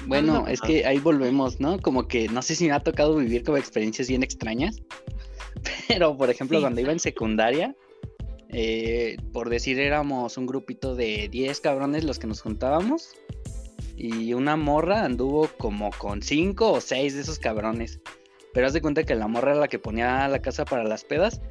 Bueno, 0.08 0.48
es 0.48 0.62
que 0.62 0.86
ahí 0.86 0.98
volvemos, 0.98 1.60
¿no? 1.60 1.78
Como 1.80 2.08
que 2.08 2.30
no 2.30 2.42
sé 2.42 2.56
si 2.56 2.68
me 2.68 2.72
ha 2.72 2.80
tocado 2.80 3.18
vivir 3.18 3.44
como 3.44 3.58
experiencias 3.58 4.08
bien 4.08 4.24
extrañas, 4.24 4.82
pero 5.90 6.16
por 6.16 6.30
ejemplo, 6.30 6.58
Sí. 6.58 6.64
cuando 6.64 6.80
iba 6.82 6.94
en 6.94 7.00
secundaria, 7.00 7.76
eh, 8.50 9.18
por 9.32 9.50
decir, 9.50 9.80
éramos 9.80 10.38
un 10.38 10.48
grupito 10.48 10.96
de 10.96 11.30
10 11.30 11.62
cabrones 11.62 12.04
los 12.04 12.18
que 12.18 12.28
nos 12.28 12.42
juntábamos 12.42 13.16
y 13.96 14.34
una 14.34 14.56
morra 14.56 15.04
anduvo 15.04 15.50
como 15.58 15.92
con 15.92 16.22
5 16.22 16.72
o 16.72 16.82
6 16.82 17.16
de 17.16 17.22
esos 17.22 17.38
cabrones. 17.38 18.00
Pero 18.54 18.66
haz 18.66 18.74
de 18.74 18.82
cuenta 18.82 19.04
que 19.04 19.14
la 19.14 19.28
morra 19.28 19.52
era 19.52 19.60
la 19.60 19.68
que 19.68 19.78
ponía 19.78 20.28
la 20.28 20.42
casa 20.42 20.66
para 20.66 20.84
las 20.84 21.04
pedas, 21.04 21.42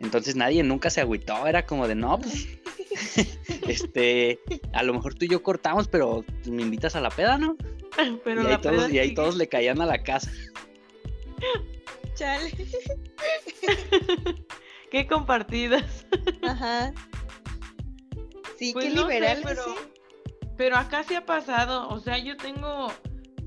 entonces 0.00 0.36
nadie 0.36 0.62
nunca 0.62 0.90
se 0.90 1.00
agüitó, 1.00 1.46
era 1.46 1.66
como 1.66 1.88
de 1.88 1.96
no, 1.96 2.20
pues. 2.20 2.46
este, 3.68 4.38
a 4.72 4.84
lo 4.84 4.94
mejor 4.94 5.14
tú 5.14 5.24
y 5.24 5.28
yo 5.28 5.42
cortamos, 5.42 5.88
pero 5.88 6.24
me 6.46 6.62
invitas 6.62 6.94
a 6.94 7.00
la 7.00 7.10
peda, 7.10 7.38
¿no? 7.38 7.56
Pero 8.22 8.42
y 8.42 8.46
ahí, 8.46 8.52
la 8.52 8.60
todos, 8.60 8.92
y 8.92 8.98
ahí 8.98 9.14
todos 9.14 9.36
le 9.36 9.48
caían 9.48 9.80
a 9.80 9.86
la 9.86 10.02
casa. 10.02 10.30
Chale. 12.14 12.52
Qué 14.94 15.08
compartidas. 15.08 16.06
Ajá. 16.42 16.92
Sí, 18.56 18.72
Pues 18.72 18.84
qué 18.84 18.90
no 18.94 19.08
sé, 19.08 19.14
liberal. 19.14 19.40
pero, 19.42 19.64
sí. 19.64 19.74
pero 20.56 20.76
acá 20.76 21.02
sí 21.02 21.16
ha 21.16 21.26
pasado. 21.26 21.88
O 21.88 21.98
sea, 21.98 22.16
yo 22.18 22.36
tengo 22.36 22.92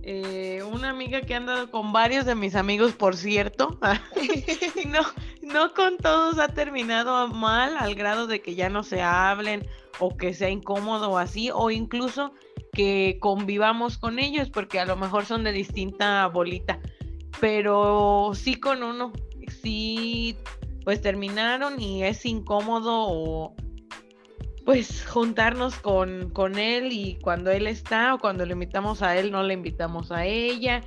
eh, 0.03 0.61
una 0.69 0.89
amiga 0.89 1.21
que 1.21 1.35
ha 1.35 1.37
andado 1.37 1.71
con 1.71 1.93
varios 1.93 2.25
de 2.25 2.35
mis 2.35 2.53
amigos, 2.53 2.91
por 2.91 3.15
cierto. 3.15 3.79
no, 4.87 4.99
no 5.41 5.73
con 5.73 5.95
todos 5.95 6.37
ha 6.37 6.49
terminado 6.49 7.29
mal 7.29 7.77
al 7.77 7.95
grado 7.95 8.27
de 8.27 8.41
que 8.41 8.55
ya 8.55 8.67
no 8.67 8.83
se 8.83 9.01
hablen 9.01 9.65
o 9.99 10.17
que 10.17 10.33
sea 10.33 10.49
incómodo 10.49 11.11
o 11.11 11.17
así, 11.17 11.49
o 11.53 11.71
incluso 11.71 12.33
que 12.73 13.19
convivamos 13.21 13.97
con 13.97 14.19
ellos, 14.19 14.49
porque 14.49 14.81
a 14.81 14.85
lo 14.85 14.97
mejor 14.97 15.25
son 15.25 15.45
de 15.45 15.53
distinta 15.53 16.27
bolita. 16.27 16.81
Pero 17.39 18.31
sí 18.33 18.55
con 18.55 18.83
uno, 18.83 19.13
sí, 19.61 20.35
pues 20.87 21.01
terminaron 21.01 21.81
y 21.81 22.05
es 22.05 22.25
incómodo 22.25 23.07
o 23.09 23.53
pues 24.63 25.05
juntarnos 25.05 25.75
con, 25.79 26.29
con 26.29 26.57
él 26.57 26.93
y 26.93 27.19
cuando 27.21 27.51
él 27.51 27.67
está 27.67 28.13
o 28.13 28.19
cuando 28.19 28.45
le 28.45 28.53
invitamos 28.53 29.01
a 29.01 29.17
él 29.17 29.29
no 29.29 29.43
le 29.43 29.53
invitamos 29.53 30.13
a 30.13 30.25
ella 30.25 30.81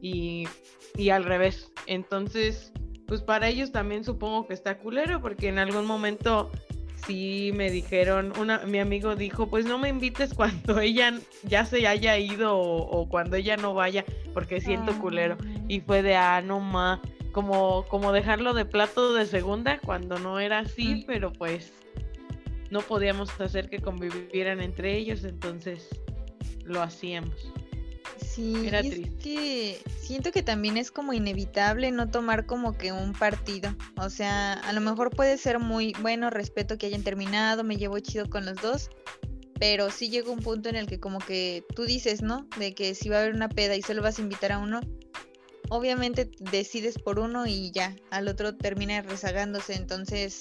y, 0.00 0.48
y 0.96 1.10
al 1.10 1.24
revés. 1.24 1.70
Entonces, 1.86 2.72
pues 3.06 3.20
para 3.20 3.46
ellos 3.46 3.72
también 3.72 4.04
supongo 4.04 4.46
que 4.46 4.54
está 4.54 4.78
culero 4.78 5.20
porque 5.20 5.48
en 5.48 5.58
algún 5.58 5.84
momento 5.84 6.50
sí 7.06 7.52
me 7.54 7.70
dijeron, 7.70 8.32
una, 8.38 8.60
mi 8.60 8.78
amigo 8.78 9.16
dijo, 9.16 9.50
pues 9.50 9.66
no 9.66 9.76
me 9.76 9.90
invites 9.90 10.32
cuando 10.34 10.80
ella 10.80 11.12
ya 11.42 11.66
se 11.66 11.86
haya 11.86 12.16
ido 12.16 12.56
o, 12.56 12.88
o 12.88 13.06
cuando 13.06 13.36
ella 13.36 13.58
no 13.58 13.74
vaya 13.74 14.06
porque 14.32 14.62
siento 14.62 14.98
culero. 14.98 15.36
Y 15.68 15.80
fue 15.80 16.02
de, 16.02 16.16
ah, 16.16 16.40
no 16.40 16.58
ma, 16.60 17.02
como, 17.32 17.86
como 17.88 18.12
dejarlo 18.12 18.54
de 18.54 18.64
plato 18.64 19.14
de 19.14 19.26
segunda 19.26 19.80
cuando 19.80 20.18
no 20.18 20.38
era 20.38 20.60
así, 20.60 21.04
pero 21.06 21.32
pues 21.32 21.72
no 22.70 22.80
podíamos 22.80 23.38
hacer 23.40 23.68
que 23.68 23.80
convivieran 23.80 24.60
entre 24.60 24.96
ellos, 24.96 25.24
entonces 25.24 25.88
lo 26.64 26.82
hacíamos. 26.82 27.52
Sí, 28.16 28.66
Era 28.66 28.80
es 28.80 28.90
triste. 28.90 29.16
que 29.18 29.80
siento 29.98 30.30
que 30.30 30.42
también 30.42 30.76
es 30.76 30.90
como 30.90 31.12
inevitable 31.12 31.90
no 31.90 32.08
tomar 32.08 32.46
como 32.46 32.78
que 32.78 32.92
un 32.92 33.12
partido. 33.12 33.74
O 33.96 34.08
sea, 34.08 34.54
a 34.54 34.72
lo 34.72 34.80
mejor 34.80 35.10
puede 35.10 35.36
ser 35.36 35.58
muy 35.58 35.94
bueno, 36.00 36.30
respeto 36.30 36.78
que 36.78 36.86
hayan 36.86 37.02
terminado, 37.02 37.64
me 37.64 37.76
llevo 37.76 37.98
chido 37.98 38.30
con 38.30 38.46
los 38.46 38.60
dos, 38.62 38.90
pero 39.58 39.90
sí 39.90 40.08
llega 40.08 40.30
un 40.30 40.40
punto 40.40 40.68
en 40.68 40.76
el 40.76 40.86
que 40.86 40.98
como 40.98 41.18
que 41.18 41.64
tú 41.74 41.84
dices, 41.84 42.22
¿no? 42.22 42.46
De 42.58 42.74
que 42.74 42.94
si 42.94 43.08
va 43.08 43.16
a 43.18 43.20
haber 43.20 43.34
una 43.34 43.48
peda 43.48 43.76
y 43.76 43.82
solo 43.82 44.02
vas 44.02 44.18
a 44.18 44.22
invitar 44.22 44.52
a 44.52 44.58
uno, 44.58 44.80
obviamente 45.72 46.30
decides 46.52 46.98
por 46.98 47.18
uno 47.18 47.46
y 47.46 47.70
ya, 47.72 47.96
al 48.10 48.28
otro 48.28 48.54
termina 48.54 49.00
rezagándose, 49.02 49.74
entonces 49.74 50.40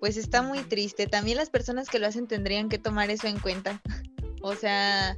pues 0.00 0.16
está 0.16 0.40
muy 0.42 0.60
triste. 0.60 1.06
También 1.06 1.36
las 1.36 1.50
personas 1.50 1.88
que 1.88 1.98
lo 1.98 2.06
hacen 2.06 2.26
tendrían 2.26 2.68
que 2.68 2.78
tomar 2.78 3.10
eso 3.10 3.26
en 3.28 3.38
cuenta. 3.38 3.82
O 4.42 4.54
sea, 4.54 5.16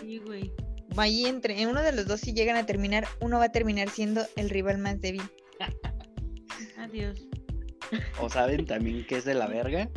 Sí, 0.00 0.16
güey. 0.18 0.50
ahí 0.96 1.26
entre 1.26 1.60
en 1.60 1.68
uno 1.68 1.82
de 1.82 1.92
los 1.92 2.06
dos 2.06 2.20
si 2.20 2.32
llegan 2.32 2.56
a 2.56 2.64
terminar, 2.64 3.06
uno 3.20 3.38
va 3.38 3.46
a 3.46 3.52
terminar 3.52 3.90
siendo 3.90 4.24
el 4.36 4.48
rival 4.48 4.78
más 4.78 4.98
débil. 5.00 5.22
Adiós. 6.78 7.18
O 8.20 8.30
saben 8.30 8.64
también 8.64 9.06
que 9.06 9.16
es 9.18 9.24
de 9.26 9.34
la 9.34 9.46
verga 9.46 9.90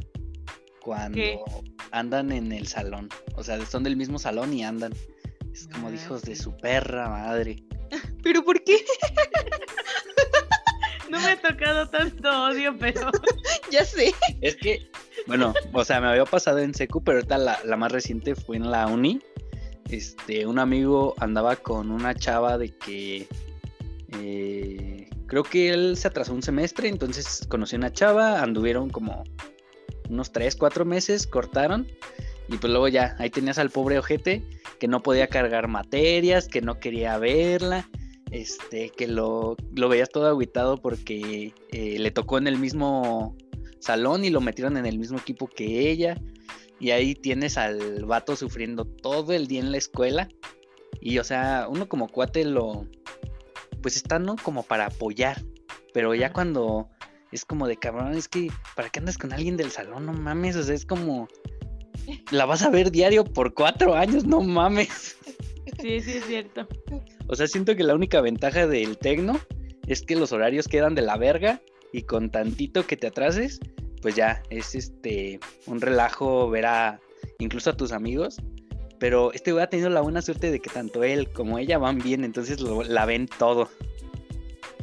cuando 0.82 1.16
¿Qué? 1.16 1.40
andan 1.92 2.32
en 2.34 2.52
el 2.52 2.68
salón. 2.68 3.08
O 3.36 3.44
sea, 3.44 3.64
son 3.66 3.84
del 3.84 3.96
mismo 3.96 4.20
salón 4.20 4.54
y 4.54 4.64
andan. 4.66 4.92
Es 5.54 5.68
como 5.68 5.88
Ah, 5.88 5.92
de 5.92 5.98
hijos 5.98 6.22
de 6.24 6.36
su 6.36 6.58
perra 6.58 7.08
madre. 7.08 7.64
¿Pero 8.24 8.44
por 8.44 8.64
qué? 8.64 8.86
No 11.10 11.20
me 11.22 11.32
ha 11.32 11.42
tocado 11.42 11.90
tanto 11.90 12.30
odio, 12.30 12.78
pero 12.78 13.10
ya 13.72 13.84
sé. 13.84 14.14
Es 14.42 14.56
que, 14.56 14.92
bueno, 15.26 15.56
o 15.74 15.84
sea, 15.84 16.00
me 16.00 16.08
había 16.08 16.24
pasado 16.24 16.60
en 16.60 16.76
secu, 16.76 17.04
pero 17.04 17.18
ahorita 17.18 17.40
la, 17.40 17.60
la 17.66 17.78
más 17.78 17.92
reciente 17.92 18.36
fue 18.36 18.58
en 18.58 18.70
la 18.70 18.86
uni. 18.86 19.20
Este, 19.90 20.46
un 20.46 20.60
amigo 20.60 21.16
andaba 21.18 21.56
con 21.56 21.90
una 21.90 22.14
chava 22.14 22.60
de 22.60 22.70
que 22.78 23.28
eh, 24.20 25.10
creo 25.26 25.42
que 25.42 25.70
él 25.70 25.98
se 25.98 26.08
atrasó 26.08 26.34
un 26.34 26.44
semestre, 26.44 26.88
entonces 26.90 27.46
conoció 27.50 27.80
una 27.80 27.92
chava, 27.92 28.42
anduvieron 28.42 28.92
como 28.92 29.24
unos 30.10 30.32
3, 30.32 30.56
4 30.56 30.86
meses, 30.86 31.26
cortaron 31.26 31.88
y 32.48 32.58
pues 32.58 32.72
luego 32.72 32.88
ya, 32.88 33.16
ahí 33.20 33.30
tenías 33.30 33.58
al 33.58 33.70
pobre 33.70 33.98
ojete 33.98 34.44
que 34.80 34.88
no 34.88 35.04
podía 35.04 35.28
cargar 35.28 35.68
materias, 35.68 36.48
que 36.48 36.62
no 36.62 36.80
quería 36.80 37.18
verla, 37.18 37.90
este, 38.32 38.90
que 38.90 39.08
lo, 39.08 39.56
lo 39.76 39.90
veías 39.90 40.10
todo 40.10 40.28
aguitado 40.28 40.78
porque 40.78 41.54
eh, 41.72 42.00
le 42.00 42.12
tocó 42.12 42.38
en 42.38 42.48
el 42.48 42.58
mismo 42.58 43.36
salón 43.80 44.24
y 44.26 44.30
lo 44.30 44.42
metieron 44.42 44.78
en 44.78 44.86
el 44.86 45.00
mismo 45.00 45.18
equipo 45.18 45.48
que 45.48 45.90
ella. 45.90 46.20
Y 46.80 46.92
ahí 46.92 47.14
tienes 47.14 47.58
al 47.58 48.06
vato 48.06 48.36
sufriendo 48.36 48.86
todo 48.86 49.34
el 49.34 49.48
día 49.48 49.60
en 49.60 49.72
la 49.72 49.78
escuela. 49.78 50.30
Y 51.02 51.18
o 51.20 51.24
sea, 51.24 51.68
uno 51.70 51.90
como 51.90 52.08
cuate 52.08 52.46
lo... 52.46 52.88
Pues 53.82 53.96
está, 53.96 54.20
¿no? 54.20 54.36
Como 54.38 54.64
para 54.64 54.88
apoyar. 54.88 55.42
Pero 55.94 56.14
ya 56.16 56.32
cuando 56.32 56.90
es 57.32 57.46
como 57.46 57.68
de 57.68 57.78
cabrón, 57.78 58.14
es 58.14 58.28
que 58.28 58.50
¿para 58.76 58.90
qué 58.90 59.00
andas 59.00 59.18
con 59.18 59.34
alguien 59.34 59.58
del 59.58 59.72
salón? 59.72 60.06
No 60.06 60.14
mames, 60.14 60.56
o 60.56 60.64
sea, 60.64 60.76
es 60.76 60.86
como... 60.86 61.28
La 62.32 62.46
vas 62.46 62.62
a 62.64 62.70
ver 62.70 62.92
diario 62.92 63.24
por 63.24 63.54
cuatro 63.54 63.96
años, 63.96 64.26
no 64.26 64.42
mames. 64.42 65.18
sí, 65.82 66.02
sí 66.02 66.12
es 66.14 66.26
cierto. 66.26 66.68
O 67.28 67.36
sea, 67.36 67.48
siento 67.48 67.76
que 67.76 67.84
la 67.84 67.96
única 67.96 68.22
ventaja 68.22 68.68
del 68.68 68.98
tecno 68.98 69.40
es 69.88 70.02
que 70.02 70.16
los 70.16 70.32
horarios 70.32 70.68
quedan 70.68 70.96
de 70.96 71.02
la 71.02 71.18
verga 71.18 71.62
y 71.94 72.04
con 72.04 72.30
tantito 72.30 72.86
que 72.86 72.98
te 72.98 73.08
atrases, 73.08 73.60
pues 74.02 74.16
ya 74.16 74.44
es 74.50 74.76
este 74.76 75.40
un 75.66 75.82
relajo 75.82 76.50
ver 76.50 76.66
a 76.66 77.00
incluso 77.40 77.70
a 77.72 77.78
tus 77.78 77.92
amigos. 77.92 78.38
Pero 79.00 79.32
este 79.34 79.52
güey 79.54 79.64
ha 79.64 79.70
tenido 79.70 79.90
la 79.90 80.02
buena 80.02 80.22
suerte 80.22 80.52
de 80.52 80.60
que 80.60 80.70
tanto 80.70 81.04
él 81.04 81.32
como 81.32 81.58
ella 81.58 81.78
van 81.78 82.00
bien, 82.00 82.24
entonces 82.26 82.60
lo- 82.60 82.84
la 82.84 83.06
ven 83.06 83.28
todo. 83.40 83.70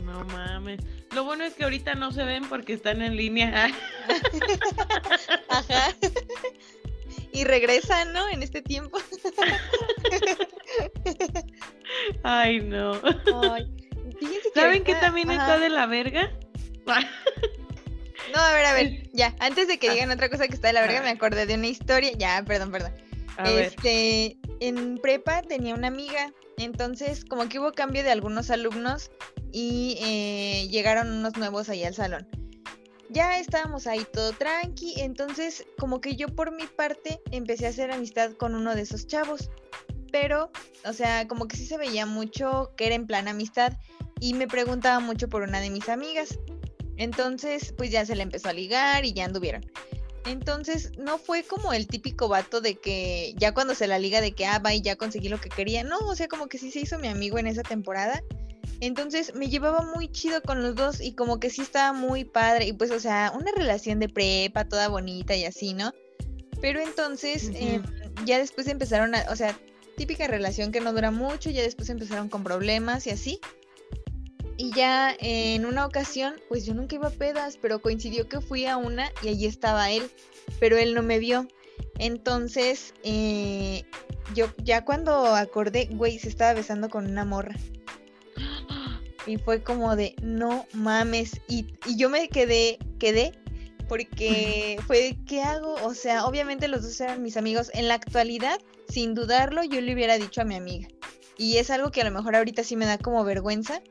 No 0.04 0.24
mames. 0.24 0.80
Lo 1.14 1.24
bueno 1.24 1.44
es 1.44 1.54
que 1.54 1.64
ahorita 1.64 1.94
no 1.94 2.12
se 2.12 2.24
ven 2.24 2.48
porque 2.48 2.72
están 2.72 3.02
en 3.02 3.16
línea. 3.16 3.70
Ajá. 5.48 5.94
Y 7.32 7.44
regresan, 7.44 8.12
¿no? 8.12 8.28
En 8.28 8.42
este 8.42 8.62
tiempo. 8.62 8.98
Ay, 12.22 12.60
no. 12.60 12.92
Ay, 13.52 13.66
fíjense 14.18 14.50
que 14.54 14.60
¿Saben 14.60 14.84
qué 14.84 14.94
también 14.94 15.30
ajá. 15.30 15.42
está 15.42 15.58
de 15.58 15.68
la 15.68 15.86
verga? 15.86 16.30
No, 18.34 18.40
a 18.40 18.52
ver, 18.52 18.66
a 18.66 18.72
ver, 18.74 19.02
ya. 19.12 19.34
Antes 19.38 19.68
de 19.68 19.78
que 19.78 19.88
Ah. 19.88 19.92
digan 19.94 20.10
otra 20.10 20.28
cosa 20.28 20.46
que 20.48 20.54
está 20.54 20.68
de 20.68 20.74
la 20.74 20.82
verga, 20.82 20.98
Ah. 21.00 21.04
me 21.04 21.10
acordé 21.10 21.46
de 21.46 21.54
una 21.54 21.66
historia. 21.68 22.10
Ya, 22.16 22.42
perdón, 22.46 22.70
perdón. 22.70 22.92
A 23.38 23.50
ver. 23.50 23.66
este, 23.66 24.38
en 24.60 24.96
prepa 24.98 25.42
tenía 25.42 25.74
una 25.74 25.88
amiga, 25.88 26.32
entonces 26.56 27.24
como 27.26 27.48
que 27.50 27.58
hubo 27.58 27.72
cambio 27.72 28.02
de 28.02 28.10
algunos 28.10 28.50
alumnos 28.50 29.10
y 29.52 29.98
eh, 30.00 30.68
llegaron 30.70 31.12
unos 31.12 31.36
nuevos 31.36 31.68
ahí 31.68 31.84
al 31.84 31.92
salón. 31.94 32.26
Ya 33.08 33.38
estábamos 33.38 33.86
ahí 33.86 34.06
todo 34.12 34.32
tranqui, 34.32 35.00
entonces 35.00 35.64
como 35.78 36.00
que 36.00 36.16
yo 36.16 36.28
por 36.28 36.52
mi 36.54 36.66
parte 36.66 37.20
empecé 37.30 37.66
a 37.66 37.70
hacer 37.70 37.90
amistad 37.90 38.32
con 38.32 38.54
uno 38.54 38.74
de 38.74 38.82
esos 38.82 39.06
chavos, 39.06 39.50
pero, 40.12 40.50
o 40.84 40.92
sea, 40.92 41.28
como 41.28 41.46
que 41.46 41.56
sí 41.56 41.66
se 41.66 41.78
veía 41.78 42.06
mucho 42.06 42.72
que 42.76 42.86
era 42.86 42.94
en 42.94 43.06
plan 43.06 43.28
amistad 43.28 43.72
y 44.20 44.34
me 44.34 44.48
preguntaba 44.48 45.00
mucho 45.00 45.28
por 45.28 45.42
una 45.42 45.60
de 45.60 45.70
mis 45.70 45.88
amigas. 45.88 46.38
Entonces, 46.96 47.74
pues 47.76 47.90
ya 47.90 48.06
se 48.06 48.16
le 48.16 48.22
empezó 48.22 48.48
a 48.48 48.54
ligar 48.54 49.04
y 49.04 49.12
ya 49.12 49.26
anduvieron. 49.26 49.70
Entonces, 50.24 50.92
no 50.98 51.18
fue 51.18 51.44
como 51.44 51.72
el 51.72 51.86
típico 51.86 52.28
vato 52.28 52.60
de 52.60 52.74
que 52.76 53.34
ya 53.36 53.52
cuando 53.52 53.74
se 53.74 53.86
la 53.86 53.98
liga 53.98 54.20
de 54.20 54.32
que, 54.32 54.46
ah, 54.46 54.58
va 54.58 54.74
y 54.74 54.80
ya 54.80 54.96
conseguí 54.96 55.28
lo 55.28 55.40
que 55.40 55.50
quería. 55.50 55.84
No, 55.84 55.98
o 55.98 56.16
sea, 56.16 56.26
como 56.28 56.48
que 56.48 56.58
sí 56.58 56.70
se 56.70 56.80
hizo 56.80 56.98
mi 56.98 57.08
amigo 57.08 57.38
en 57.38 57.46
esa 57.46 57.62
temporada. 57.62 58.22
Entonces 58.80 59.34
me 59.34 59.48
llevaba 59.48 59.82
muy 59.94 60.08
chido 60.08 60.42
con 60.42 60.62
los 60.62 60.74
dos 60.74 61.00
y 61.00 61.12
como 61.12 61.40
que 61.40 61.50
sí 61.50 61.62
estaba 61.62 61.92
muy 61.92 62.24
padre. 62.24 62.66
Y 62.66 62.72
pues, 62.72 62.90
o 62.90 63.00
sea, 63.00 63.32
una 63.34 63.50
relación 63.52 63.98
de 64.00 64.08
prepa 64.08 64.68
toda 64.68 64.88
bonita 64.88 65.34
y 65.34 65.44
así, 65.44 65.74
¿no? 65.74 65.92
Pero 66.60 66.80
entonces 66.80 67.50
em, 67.54 67.82
ya 68.24 68.38
después 68.38 68.66
empezaron 68.66 69.14
a, 69.14 69.24
o 69.30 69.36
sea, 69.36 69.58
típica 69.96 70.26
relación 70.26 70.72
que 70.72 70.80
no 70.80 70.92
dura 70.92 71.10
mucho, 71.10 71.50
ya 71.50 71.62
después 71.62 71.88
empezaron 71.88 72.28
con 72.28 72.44
problemas 72.44 73.06
y 73.06 73.10
así. 73.10 73.40
Y 74.58 74.72
ya 74.72 75.14
en 75.18 75.66
una 75.66 75.84
ocasión, 75.84 76.34
pues 76.48 76.64
yo 76.64 76.72
nunca 76.72 76.94
iba 76.94 77.08
a 77.08 77.10
pedas, 77.10 77.58
pero 77.60 77.82
coincidió 77.82 78.26
que 78.28 78.40
fui 78.40 78.66
a 78.66 78.78
una 78.78 79.10
y 79.22 79.28
allí 79.28 79.46
estaba 79.46 79.90
él, 79.90 80.10
pero 80.60 80.78
él 80.78 80.94
no 80.94 81.02
me 81.02 81.18
vio. 81.18 81.46
Entonces, 81.98 82.94
eh, 83.02 83.84
yo 84.34 84.46
ya 84.62 84.84
cuando 84.84 85.34
acordé, 85.34 85.88
güey, 85.92 86.18
se 86.18 86.28
estaba 86.28 86.54
besando 86.54 86.88
con 86.88 87.06
una 87.06 87.24
morra. 87.24 87.54
Y 89.26 89.38
fue 89.38 89.62
como 89.62 89.96
de, 89.96 90.14
no 90.22 90.66
mames. 90.72 91.40
Y, 91.48 91.66
y 91.86 91.96
yo 91.96 92.08
me 92.08 92.28
quedé, 92.28 92.78
quedé, 92.98 93.32
porque 93.88 94.78
fue, 94.86 95.16
¿qué 95.26 95.42
hago? 95.42 95.74
O 95.84 95.94
sea, 95.94 96.26
obviamente 96.26 96.68
los 96.68 96.82
dos 96.82 97.00
eran 97.00 97.22
mis 97.22 97.36
amigos. 97.36 97.70
En 97.74 97.88
la 97.88 97.94
actualidad, 97.94 98.60
sin 98.88 99.14
dudarlo, 99.14 99.62
yo 99.64 99.80
le 99.80 99.94
hubiera 99.94 100.18
dicho 100.18 100.40
a 100.40 100.44
mi 100.44 100.54
amiga. 100.54 100.88
Y 101.38 101.58
es 101.58 101.70
algo 101.70 101.90
que 101.90 102.00
a 102.00 102.04
lo 102.04 102.10
mejor 102.10 102.36
ahorita 102.36 102.64
sí 102.64 102.76
me 102.76 102.86
da 102.86 102.98
como 102.98 103.24
vergüenza, 103.24 103.82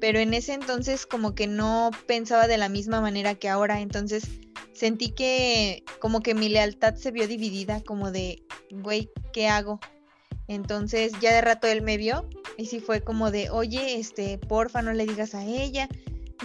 pero 0.00 0.18
en 0.18 0.34
ese 0.34 0.52
entonces 0.54 1.06
como 1.06 1.34
que 1.34 1.46
no 1.46 1.90
pensaba 2.06 2.46
de 2.46 2.58
la 2.58 2.68
misma 2.68 3.00
manera 3.00 3.34
que 3.34 3.48
ahora. 3.48 3.80
Entonces 3.80 4.24
sentí 4.72 5.10
que 5.10 5.82
como 5.98 6.20
que 6.20 6.34
mi 6.34 6.48
lealtad 6.48 6.94
se 6.94 7.10
vio 7.10 7.26
dividida, 7.26 7.82
como 7.82 8.10
de, 8.10 8.42
güey, 8.70 9.10
¿qué 9.32 9.48
hago? 9.48 9.80
Entonces 10.50 11.12
ya 11.20 11.32
de 11.32 11.42
rato 11.42 11.68
él 11.68 11.80
me 11.80 11.96
vio 11.96 12.28
y 12.56 12.66
sí 12.66 12.80
fue 12.80 13.02
como 13.02 13.30
de, 13.30 13.50
oye, 13.50 14.00
este, 14.00 14.36
porfa, 14.36 14.82
no 14.82 14.92
le 14.92 15.06
digas 15.06 15.36
a 15.36 15.44
ella. 15.44 15.88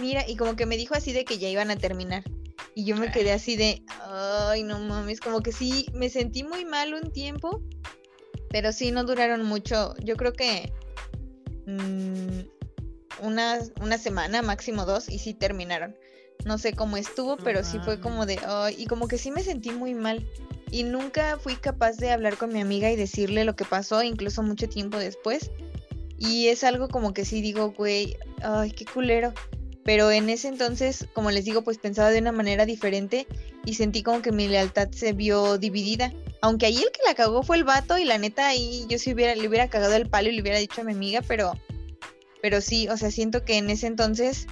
Mira, 0.00 0.24
y 0.28 0.36
como 0.36 0.54
que 0.54 0.64
me 0.64 0.76
dijo 0.76 0.94
así 0.94 1.12
de 1.12 1.24
que 1.24 1.38
ya 1.38 1.48
iban 1.48 1.72
a 1.72 1.76
terminar. 1.76 2.22
Y 2.76 2.84
yo 2.84 2.94
me 2.94 3.10
quedé 3.10 3.32
así 3.32 3.56
de, 3.56 3.82
ay, 4.04 4.62
no 4.62 4.78
mames, 4.78 5.18
como 5.18 5.40
que 5.40 5.50
sí, 5.50 5.86
me 5.92 6.08
sentí 6.08 6.44
muy 6.44 6.64
mal 6.64 6.94
un 6.94 7.12
tiempo, 7.12 7.60
pero 8.48 8.72
sí, 8.72 8.92
no 8.92 9.02
duraron 9.02 9.44
mucho. 9.44 9.96
Yo 10.04 10.16
creo 10.16 10.34
que 10.34 10.72
mm, 11.66 13.24
una, 13.26 13.58
una 13.80 13.98
semana, 13.98 14.40
máximo 14.40 14.84
dos, 14.84 15.08
y 15.08 15.18
sí 15.18 15.34
terminaron. 15.34 15.96
No 16.44 16.58
sé 16.58 16.74
cómo 16.74 16.96
estuvo, 16.96 17.38
pero 17.38 17.64
sí 17.64 17.80
fue 17.80 17.98
como 17.98 18.24
de, 18.24 18.38
ay, 18.46 18.76
y 18.78 18.86
como 18.86 19.08
que 19.08 19.18
sí 19.18 19.32
me 19.32 19.42
sentí 19.42 19.72
muy 19.72 19.94
mal 19.94 20.24
y 20.70 20.82
nunca 20.82 21.38
fui 21.38 21.56
capaz 21.56 21.96
de 21.96 22.10
hablar 22.10 22.36
con 22.36 22.52
mi 22.52 22.60
amiga 22.60 22.90
y 22.90 22.96
decirle 22.96 23.44
lo 23.44 23.56
que 23.56 23.64
pasó, 23.64 24.02
incluso 24.02 24.42
mucho 24.42 24.68
tiempo 24.68 24.98
después. 24.98 25.50
Y 26.18 26.48
es 26.48 26.64
algo 26.64 26.88
como 26.88 27.12
que 27.12 27.24
sí 27.24 27.40
digo, 27.40 27.72
güey, 27.72 28.16
ay, 28.42 28.70
qué 28.72 28.84
culero. 28.84 29.32
Pero 29.84 30.10
en 30.10 30.28
ese 30.28 30.48
entonces, 30.48 31.06
como 31.14 31.30
les 31.30 31.44
digo, 31.44 31.62
pues 31.62 31.78
pensaba 31.78 32.10
de 32.10 32.18
una 32.18 32.32
manera 32.32 32.66
diferente 32.66 33.28
y 33.64 33.74
sentí 33.74 34.02
como 34.02 34.20
que 34.20 34.32
mi 34.32 34.48
lealtad 34.48 34.90
se 34.90 35.12
vio 35.12 35.58
dividida. 35.58 36.12
Aunque 36.40 36.66
ahí 36.66 36.76
el 36.76 36.90
que 36.90 37.00
la 37.06 37.14
cagó 37.14 37.44
fue 37.44 37.56
el 37.56 37.64
vato 37.64 37.96
y 37.96 38.04
la 38.04 38.18
neta 38.18 38.48
ahí 38.48 38.84
yo 38.88 38.98
sí 38.98 39.12
hubiera, 39.12 39.36
le 39.36 39.46
hubiera 39.46 39.68
cagado 39.68 39.94
el 39.94 40.08
palo 40.08 40.28
y 40.28 40.32
le 40.32 40.42
hubiera 40.42 40.58
dicho 40.58 40.80
a 40.80 40.84
mi 40.84 40.92
amiga, 40.92 41.22
pero, 41.26 41.52
pero 42.42 42.60
sí, 42.60 42.88
o 42.88 42.96
sea, 42.96 43.12
siento 43.12 43.44
que 43.44 43.58
en 43.58 43.70
ese 43.70 43.86
entonces 43.86 44.48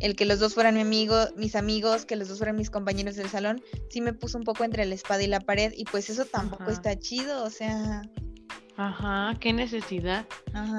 el 0.00 0.16
que 0.16 0.24
los 0.24 0.40
dos 0.40 0.54
fueran 0.54 0.74
mi 0.74 0.80
amigo, 0.80 1.16
mis 1.36 1.54
amigos, 1.54 2.06
que 2.06 2.16
los 2.16 2.28
dos 2.28 2.38
fueran 2.38 2.56
mis 2.56 2.70
compañeros 2.70 3.16
del 3.16 3.28
salón, 3.28 3.62
sí 3.90 4.00
me 4.00 4.12
puso 4.12 4.38
un 4.38 4.44
poco 4.44 4.64
entre 4.64 4.84
la 4.86 4.94
espada 4.94 5.22
y 5.22 5.26
la 5.26 5.40
pared 5.40 5.72
y 5.76 5.84
pues 5.84 6.10
eso 6.10 6.24
tampoco 6.24 6.70
está 6.70 6.98
chido, 6.98 7.44
o 7.44 7.50
sea... 7.50 8.02
Ajá, 8.76 9.34
qué 9.40 9.52
necesidad. 9.52 10.24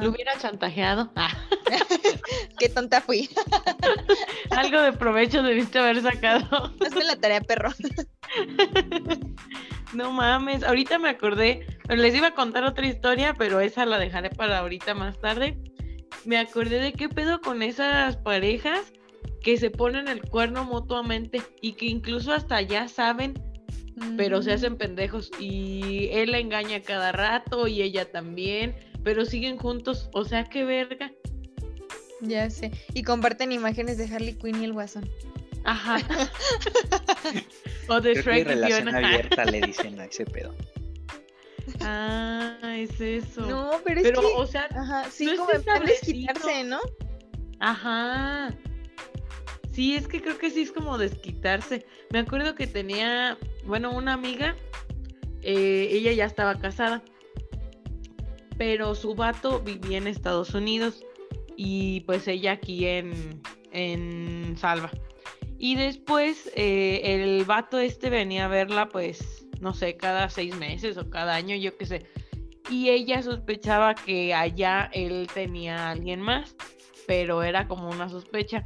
Lo 0.01 0.09
hubiera 0.09 0.36
chantajeado. 0.39 1.11
Ah. 1.15 1.30
qué 2.57 2.67
tonta 2.67 2.99
fui. 2.99 3.30
Algo 4.49 4.82
de 4.82 4.93
provecho 4.93 5.43
debiste 5.43 5.78
haber 5.78 6.01
sacado. 6.01 6.74
Hazme 6.86 7.03
la 7.03 7.15
tarea, 7.17 7.41
perro. 7.41 7.69
no 9.93 10.11
mames, 10.11 10.63
ahorita 10.63 10.97
me 10.97 11.09
acordé, 11.09 11.67
les 11.89 12.15
iba 12.15 12.30
a 12.30 12.34
contar 12.34 12.63
otra 12.63 12.88
historia, 12.88 13.36
pero 13.38 13.59
esa 13.59 13.86
la 13.86 13.99
dejaré 13.99 14.32
para 14.32 14.57
ahorita 14.57 14.95
más 14.95 15.19
tarde. 15.19 15.61
Me 16.26 16.39
acordé 16.39 16.80
de 16.80 16.93
qué 16.93 17.07
pedo 17.07 17.39
con 17.39 17.61
esas 17.61 18.17
parejas 18.17 18.91
que 19.42 19.58
se 19.58 19.70
ponen 19.70 20.08
el 20.08 20.22
cuerno 20.22 20.64
mutuamente 20.64 21.42
y 21.62 21.74
que 21.74 21.88
incluso 21.88 22.32
hasta 22.32 22.62
ya 22.62 22.88
saben, 22.88 23.34
pero 24.18 24.42
se 24.42 24.54
hacen 24.54 24.78
pendejos 24.78 25.32
y 25.39 26.10
él 26.12 26.32
la 26.32 26.39
engaña 26.39 26.82
cada 26.82 27.12
rato 27.12 27.68
y 27.68 27.82
ella 27.82 28.12
también, 28.12 28.76
pero 29.04 29.26
siguen 29.26 29.58
juntos, 29.58 30.10
o 30.14 30.26
sea, 30.26 30.46
qué 30.46 30.64
verga. 30.64 31.12
Ya 32.22 32.50
sé, 32.50 32.72
y 32.94 33.02
comparten 33.04 33.52
imágenes 33.52 33.98
de 33.98 34.06
Harley 34.14 34.36
Quinn 34.36 34.62
y 34.62 34.66
el 34.66 34.74
Guasón. 34.74 35.10
Ajá. 35.64 35.98
o 37.88 38.02
de 38.02 38.16
Shrek 38.16 38.39
y 38.39 38.44
relación 38.44 38.89
abierta 38.89 39.46
le 39.46 39.62
dicen 39.68 40.00
a 40.00 40.06
ese 40.06 40.26
pedo. 40.26 40.56
Ah, 41.82 42.58
es 42.78 43.00
eso. 43.00 43.42
No, 43.42 43.72
pero 43.84 44.02
es 44.02 44.12
que... 44.12 44.20
o 44.20 44.46
sea, 44.46 44.68
ajá, 44.72 45.10
sí, 45.10 45.36
como 45.36 45.50
quitarse, 46.04 46.64
¿no? 46.64 46.80
Ajá. 47.60 48.56
Sí, 49.72 49.95
es 49.95 50.07
que 50.07 50.22
creo 50.22 50.38
que 50.38 50.49
sí 50.49 50.61
es 50.61 50.72
como 50.72 50.97
desquitarse. 50.97 51.86
Me 52.11 52.19
acuerdo 52.19 52.55
que 52.55 52.67
tenía, 52.67 53.38
bueno, 53.65 53.91
una 53.91 54.13
amiga, 54.13 54.55
eh, 55.41 55.88
ella 55.91 56.11
ya 56.11 56.26
estaba 56.26 56.59
casada, 56.59 57.01
pero 58.57 58.95
su 58.95 59.15
vato 59.15 59.61
vivía 59.61 59.97
en 59.97 60.07
Estados 60.07 60.53
Unidos 60.53 61.03
y 61.55 62.01
pues 62.01 62.28
ella 62.28 62.53
aquí 62.53 62.86
en, 62.86 63.41
en 63.72 64.57
Salva. 64.57 64.91
Y 65.57 65.76
después 65.76 66.51
eh, 66.55 67.01
el 67.03 67.45
vato 67.45 67.80
este 67.80 68.09
venía 68.09 68.45
a 68.45 68.49
verla 68.49 68.89
pues, 68.89 69.45
no 69.61 69.74
sé, 69.74 69.95
cada 69.95 70.30
seis 70.30 70.55
meses 70.57 70.97
o 70.97 71.09
cada 71.09 71.36
año, 71.36 71.55
yo 71.55 71.78
qué 71.78 71.86
sé. 71.86 72.05
Y 72.69 72.89
ella 72.89 73.22
sospechaba 73.22 73.95
que 73.95 74.34
allá 74.34 74.89
él 74.93 75.28
tenía 75.34 75.88
a 75.88 75.91
alguien 75.91 76.22
más, 76.22 76.55
pero 77.07 77.43
era 77.43 77.67
como 77.67 77.89
una 77.89 78.09
sospecha 78.09 78.65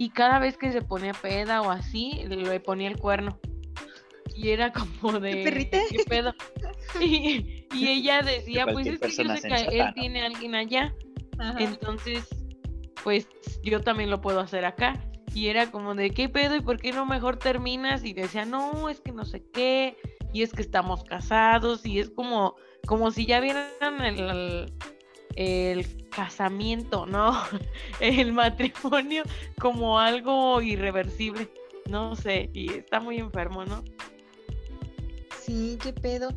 y 0.00 0.08
cada 0.08 0.38
vez 0.38 0.56
que 0.56 0.72
se 0.72 0.80
ponía 0.80 1.12
peda 1.12 1.60
o 1.60 1.70
así, 1.70 2.24
le 2.26 2.58
ponía 2.58 2.88
el 2.88 2.96
cuerno. 2.96 3.38
Y 4.34 4.48
era 4.48 4.72
como 4.72 5.20
de... 5.20 5.68
¿Qué 5.90 6.04
pedo? 6.08 6.34
Y, 7.00 7.66
ella 7.72 8.22
decía, 8.22 8.66
pues 8.66 8.86
es 8.86 8.98
que 8.98 9.24
yo 9.24 9.36
sé 9.36 9.48
que 9.48 9.80
él 9.80 9.92
tiene 9.94 10.22
a 10.22 10.26
alguien 10.26 10.54
allá. 10.54 10.94
Entonces, 11.58 12.26
pues 13.04 13.28
yo 13.62 13.82
también 13.82 14.08
lo 14.08 14.22
puedo 14.22 14.40
hacer 14.40 14.64
acá. 14.64 14.98
Y 15.34 15.48
era 15.48 15.70
como 15.70 15.94
de, 15.94 16.10
¿qué 16.10 16.30
pedo? 16.30 16.56
¿Y 16.56 16.62
por 16.62 16.80
qué 16.80 16.92
no 16.92 17.04
mejor 17.04 17.36
terminas? 17.36 18.02
Y 18.02 18.14
decía, 18.14 18.46
no, 18.46 18.88
es 18.88 19.02
que 19.02 19.12
no 19.12 19.26
sé 19.26 19.44
qué. 19.52 19.98
Y 20.32 20.42
es 20.42 20.52
que 20.52 20.62
estamos 20.62 21.04
casados. 21.04 21.84
Y 21.84 22.00
es 22.00 22.08
como, 22.08 22.56
como 22.86 23.10
si 23.10 23.26
ya 23.26 23.38
vieran 23.38 24.00
el 24.00 24.18
el 24.18 24.72
casamiento, 26.10 27.06
¿no? 27.06 27.40
El 28.00 28.32
matrimonio 28.32 29.22
como 29.58 29.98
algo 29.98 30.60
irreversible. 30.60 31.50
No 31.88 32.14
sé, 32.14 32.50
y 32.52 32.72
está 32.72 33.00
muy 33.00 33.18
enfermo, 33.18 33.64
¿no? 33.64 33.82
Sí, 35.42 35.78
qué 35.82 35.92
pedo. 35.92 36.32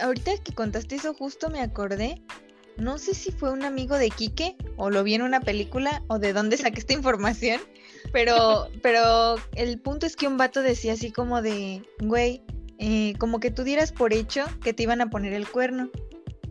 Ahorita 0.00 0.32
que 0.38 0.52
contaste 0.54 0.96
eso, 0.96 1.14
justo 1.14 1.50
me 1.50 1.60
acordé. 1.60 2.22
No 2.76 2.98
sé 2.98 3.14
si 3.14 3.30
fue 3.30 3.50
un 3.50 3.64
amigo 3.64 3.96
de 3.98 4.10
Quique 4.10 4.56
o 4.76 4.90
lo 4.90 5.04
vi 5.04 5.14
en 5.14 5.22
una 5.22 5.40
película 5.40 6.02
o 6.08 6.18
de 6.18 6.32
dónde 6.32 6.56
saqué 6.56 6.80
esta 6.80 6.92
información, 6.92 7.60
pero, 8.12 8.68
pero 8.82 9.36
el 9.54 9.80
punto 9.80 10.06
es 10.06 10.16
que 10.16 10.26
un 10.26 10.36
vato 10.36 10.62
decía 10.62 10.94
así 10.94 11.12
como 11.12 11.40
de, 11.40 11.82
güey, 12.00 12.42
eh, 12.78 13.14
como 13.18 13.38
que 13.38 13.50
tú 13.50 13.62
dieras 13.62 13.92
por 13.92 14.12
hecho 14.12 14.44
que 14.62 14.72
te 14.72 14.82
iban 14.82 15.00
a 15.00 15.10
poner 15.10 15.32
el 15.32 15.48
cuerno. 15.48 15.90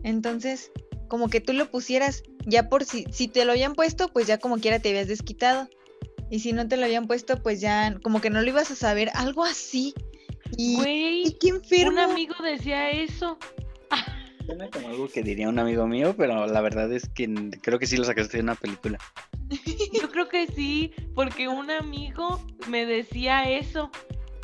Entonces, 0.02 0.70
como 1.08 1.28
que 1.28 1.40
tú 1.40 1.52
lo 1.52 1.70
pusieras 1.70 2.22
ya 2.46 2.68
por 2.68 2.84
si, 2.84 3.04
si 3.10 3.28
te 3.28 3.44
lo 3.44 3.52
habían 3.52 3.74
puesto, 3.74 4.08
pues 4.08 4.26
ya 4.26 4.38
como 4.38 4.58
quiera 4.58 4.78
te 4.78 4.90
habías 4.90 5.08
desquitado. 5.08 5.68
Y 6.30 6.40
si 6.40 6.52
no 6.52 6.66
te 6.66 6.76
lo 6.76 6.84
habían 6.84 7.06
puesto, 7.06 7.42
pues 7.42 7.60
ya 7.60 7.98
como 8.02 8.20
que 8.20 8.30
no 8.30 8.40
lo 8.40 8.48
ibas 8.48 8.70
a 8.70 8.76
saber, 8.76 9.10
algo 9.14 9.44
así. 9.44 9.94
Y, 10.56 10.76
Güey, 10.76 11.36
qué 11.40 11.48
enfermo. 11.48 11.92
Un 11.92 11.98
amigo 11.98 12.34
decía 12.42 12.90
eso. 12.90 13.38
Suena 14.46 14.68
como 14.70 14.88
algo 14.88 15.08
que 15.08 15.22
diría 15.22 15.48
un 15.48 15.58
amigo 15.58 15.86
mío, 15.86 16.14
pero 16.16 16.46
la 16.46 16.60
verdad 16.60 16.92
es 16.92 17.08
que 17.08 17.32
creo 17.62 17.78
que 17.78 17.86
sí 17.86 17.96
lo 17.96 18.04
sacaste 18.04 18.36
de 18.36 18.42
una 18.42 18.54
película. 18.54 18.98
Yo 19.92 20.10
creo 20.10 20.28
que 20.28 20.46
sí, 20.48 20.92
porque 21.14 21.48
un 21.48 21.70
amigo 21.70 22.44
me 22.68 22.84
decía 22.84 23.50
eso 23.50 23.90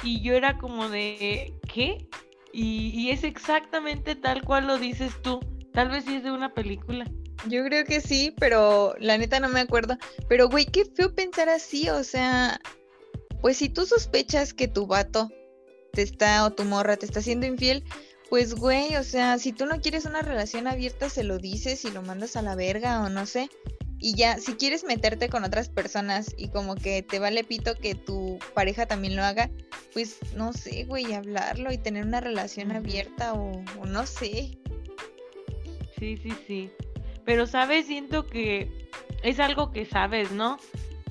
y 0.02 0.20
yo 0.22 0.34
era 0.34 0.56
como 0.58 0.88
de, 0.88 1.54
¿qué? 1.72 2.06
Y, 2.52 2.88
y 2.94 3.10
es 3.10 3.24
exactamente 3.24 4.14
tal 4.14 4.42
cual 4.42 4.66
lo 4.66 4.78
dices 4.78 5.12
tú. 5.22 5.40
Tal 5.72 5.88
vez 5.88 6.04
sí 6.04 6.16
es 6.16 6.24
de 6.24 6.30
una 6.30 6.52
película. 6.54 7.10
Yo 7.48 7.64
creo 7.64 7.84
que 7.84 8.00
sí, 8.00 8.34
pero 8.38 8.94
la 8.98 9.16
neta 9.16 9.40
no 9.40 9.48
me 9.48 9.60
acuerdo. 9.60 9.96
Pero, 10.28 10.48
güey, 10.48 10.66
qué 10.66 10.84
feo 10.84 11.14
pensar 11.14 11.48
así, 11.48 11.88
o 11.88 12.04
sea, 12.04 12.60
pues 13.40 13.56
si 13.56 13.68
tú 13.68 13.86
sospechas 13.86 14.52
que 14.52 14.68
tu 14.68 14.86
vato 14.86 15.30
te 15.92 16.02
está 16.02 16.44
o 16.44 16.50
tu 16.50 16.64
morra 16.64 16.96
te 16.96 17.06
está 17.06 17.20
haciendo 17.20 17.46
infiel, 17.46 17.84
pues, 18.28 18.54
güey, 18.54 18.96
o 18.96 19.02
sea, 19.02 19.38
si 19.38 19.52
tú 19.52 19.66
no 19.66 19.80
quieres 19.80 20.04
una 20.04 20.22
relación 20.22 20.66
abierta, 20.66 21.08
se 21.08 21.24
lo 21.24 21.38
dices 21.38 21.84
y 21.84 21.90
lo 21.90 22.02
mandas 22.02 22.36
a 22.36 22.42
la 22.42 22.54
verga 22.54 23.02
o 23.02 23.08
no 23.08 23.26
sé. 23.26 23.48
Y 23.98 24.14
ya, 24.14 24.38
si 24.38 24.54
quieres 24.54 24.84
meterte 24.84 25.28
con 25.28 25.44
otras 25.44 25.68
personas 25.68 26.34
y 26.38 26.48
como 26.48 26.74
que 26.74 27.02
te 27.02 27.18
vale 27.18 27.44
pito 27.44 27.74
que 27.74 27.94
tu 27.94 28.38
pareja 28.54 28.86
también 28.86 29.16
lo 29.16 29.24
haga, 29.24 29.50
pues 29.92 30.16
no 30.34 30.52
sé, 30.52 30.84
güey, 30.84 31.12
hablarlo 31.12 31.72
y 31.72 31.78
tener 31.78 32.06
una 32.06 32.20
relación 32.20 32.72
abierta 32.72 33.34
o, 33.34 33.62
o 33.80 33.86
no 33.86 34.06
sé. 34.06 34.59
Sí, 36.00 36.16
sí, 36.16 36.32
sí. 36.46 36.70
Pero, 37.26 37.46
¿sabes? 37.46 37.86
Siento 37.86 38.26
que 38.26 38.88
es 39.22 39.38
algo 39.38 39.70
que 39.70 39.84
sabes, 39.84 40.32
¿no? 40.32 40.56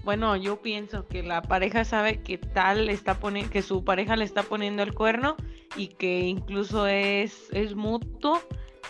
Bueno, 0.04 0.36
yo 0.36 0.62
pienso 0.62 1.08
que 1.08 1.22
la 1.22 1.44
pareja 1.44 1.86
sabe 1.86 2.24
que 2.24 2.40
tal 2.40 2.90
está 2.90 3.20
poniendo, 3.20 3.52
que 3.52 3.62
su 3.62 3.84
pareja 3.84 4.16
le 4.16 4.26
está 4.26 4.42
poniendo 4.42 4.82
el 4.82 4.96
cuerno 4.96 5.36
y 5.78 5.90
que 5.90 6.22
incluso 6.22 6.88
es, 6.88 7.50
es 7.52 7.76
mutuo 7.76 8.42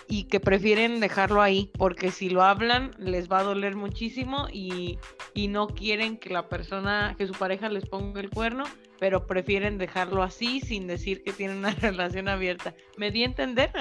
y 0.08 0.24
que 0.24 0.40
prefieren 0.40 1.02
dejarlo 1.02 1.42
ahí, 1.42 1.70
porque 1.78 2.12
si 2.12 2.30
lo 2.30 2.44
hablan 2.44 2.92
les 2.98 3.30
va 3.30 3.40
a 3.40 3.44
doler 3.44 3.76
muchísimo 3.76 4.48
y, 4.52 4.98
y 5.34 5.50
no 5.50 5.68
quieren 5.68 6.18
que 6.18 6.30
la 6.30 6.48
persona, 6.48 7.16
que 7.18 7.28
su 7.28 7.34
pareja 7.34 7.68
les 7.70 7.86
ponga 7.86 8.22
el 8.22 8.30
cuerno, 8.30 8.64
pero 9.00 9.28
prefieren 9.28 9.78
dejarlo 9.78 10.24
así 10.24 10.62
sin 10.62 10.88
decir 10.88 11.24
que 11.24 11.34
tienen 11.34 11.58
una 11.58 11.72
relación 11.82 12.30
abierta. 12.30 12.74
¿Me 12.98 13.12
di 13.12 13.24
a 13.24 13.26
entender? 13.26 13.72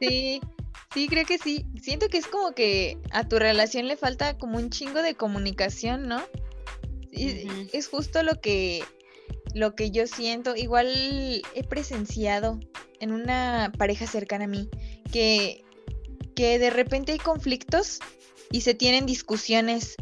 Sí, 0.00 0.40
sí, 0.92 1.08
creo 1.08 1.24
que 1.24 1.38
sí. 1.38 1.66
Siento 1.80 2.08
que 2.08 2.18
es 2.18 2.26
como 2.26 2.52
que 2.52 2.98
a 3.10 3.26
tu 3.26 3.38
relación 3.38 3.88
le 3.88 3.96
falta 3.96 4.38
como 4.38 4.58
un 4.58 4.70
chingo 4.70 5.02
de 5.02 5.14
comunicación, 5.14 6.08
¿no? 6.08 6.22
Y 7.10 7.46
Ujú. 7.46 7.68
Es 7.72 7.88
justo 7.88 8.22
lo 8.22 8.40
que, 8.40 8.84
lo 9.54 9.74
que 9.74 9.90
yo 9.90 10.06
siento. 10.06 10.56
Igual 10.56 11.42
he 11.54 11.64
presenciado 11.64 12.60
en 13.00 13.12
una 13.12 13.72
pareja 13.76 14.06
cercana 14.06 14.44
a 14.44 14.48
mí 14.48 14.68
que, 15.12 15.64
que 16.34 16.58
de 16.58 16.70
repente 16.70 17.12
hay 17.12 17.18
conflictos 17.18 18.00
y 18.50 18.62
se 18.62 18.74
tienen 18.74 19.06
discusiones, 19.06 19.96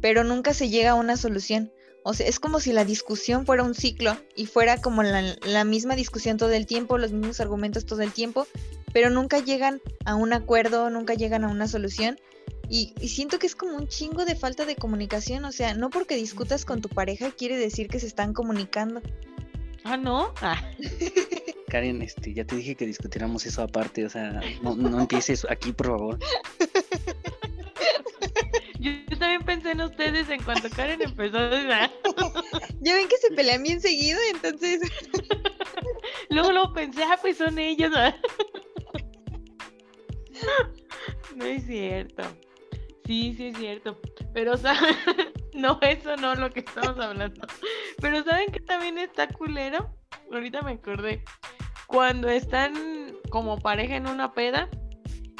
pero 0.00 0.24
nunca 0.24 0.54
se 0.54 0.68
llega 0.68 0.90
a 0.90 0.94
una 0.94 1.16
solución. 1.16 1.72
O 2.02 2.14
sea, 2.14 2.26
es 2.26 2.40
como 2.40 2.60
si 2.60 2.72
la 2.72 2.84
discusión 2.84 3.44
fuera 3.44 3.62
un 3.62 3.74
ciclo 3.74 4.16
y 4.34 4.46
fuera 4.46 4.80
como 4.80 5.02
la, 5.02 5.36
la 5.44 5.64
misma 5.64 5.96
discusión 5.96 6.38
todo 6.38 6.52
el 6.52 6.66
tiempo, 6.66 6.98
los 6.98 7.12
mismos 7.12 7.40
argumentos 7.40 7.84
todo 7.84 8.00
el 8.00 8.12
tiempo, 8.12 8.46
pero 8.92 9.10
nunca 9.10 9.38
llegan 9.38 9.80
a 10.04 10.14
un 10.14 10.32
acuerdo, 10.32 10.88
nunca 10.90 11.14
llegan 11.14 11.44
a 11.44 11.48
una 11.48 11.68
solución. 11.68 12.18
Y, 12.68 12.94
y 13.00 13.08
siento 13.08 13.38
que 13.38 13.46
es 13.46 13.56
como 13.56 13.76
un 13.76 13.88
chingo 13.88 14.24
de 14.24 14.36
falta 14.36 14.64
de 14.64 14.76
comunicación, 14.76 15.44
o 15.44 15.52
sea, 15.52 15.74
no 15.74 15.90
porque 15.90 16.14
discutas 16.14 16.64
con 16.64 16.80
tu 16.80 16.88
pareja 16.88 17.32
quiere 17.32 17.56
decir 17.56 17.88
que 17.88 17.98
se 17.98 18.06
están 18.06 18.32
comunicando. 18.32 19.02
ah, 19.84 19.96
¿no? 19.96 20.32
Ah, 20.40 20.62
Karen, 21.68 22.02
este, 22.02 22.32
ya 22.32 22.44
te 22.44 22.56
dije 22.56 22.74
que 22.76 22.86
discutiéramos 22.86 23.46
eso 23.46 23.62
aparte, 23.62 24.04
o 24.04 24.10
sea, 24.10 24.40
no, 24.62 24.74
no 24.74 25.00
empieces 25.00 25.46
aquí, 25.48 25.72
por 25.72 25.86
favor. 25.86 26.18
yo, 28.80 28.90
yo 29.08 29.18
también 29.18 29.42
pensé 29.42 29.72
en 29.72 29.82
ustedes 29.82 30.28
en 30.30 30.42
cuanto 30.42 30.68
Karen 30.70 31.02
empezó 31.02 31.38
a 31.38 31.50
Ya 32.80 32.94
ven 32.94 33.08
que 33.08 33.16
se 33.18 33.30
pelean 33.34 33.62
bien 33.62 33.80
seguido, 33.80 34.18
entonces 34.32 34.80
Luego, 36.30 36.52
luego 36.52 36.72
pensé, 36.72 37.02
ah, 37.02 37.18
pues 37.20 37.36
son 37.38 37.58
ellos. 37.58 37.92
No 41.36 41.44
es 41.44 41.64
cierto. 41.64 42.22
Sí, 43.06 43.34
sí 43.36 43.46
es 43.48 43.56
cierto. 43.56 44.00
Pero, 44.32 44.56
¿saben? 44.56 44.96
No, 45.54 45.78
eso 45.82 46.16
no 46.16 46.34
lo 46.34 46.50
que 46.50 46.60
estamos 46.60 46.98
hablando. 46.98 47.46
Pero, 48.00 48.22
¿saben 48.24 48.50
que 48.52 48.60
también 48.60 48.98
está 48.98 49.28
culero? 49.28 49.94
Ahorita 50.32 50.62
me 50.62 50.72
acordé. 50.72 51.24
Cuando 51.86 52.28
están 52.28 52.74
como 53.30 53.58
pareja 53.58 53.96
en 53.96 54.06
una 54.06 54.32
peda 54.32 54.68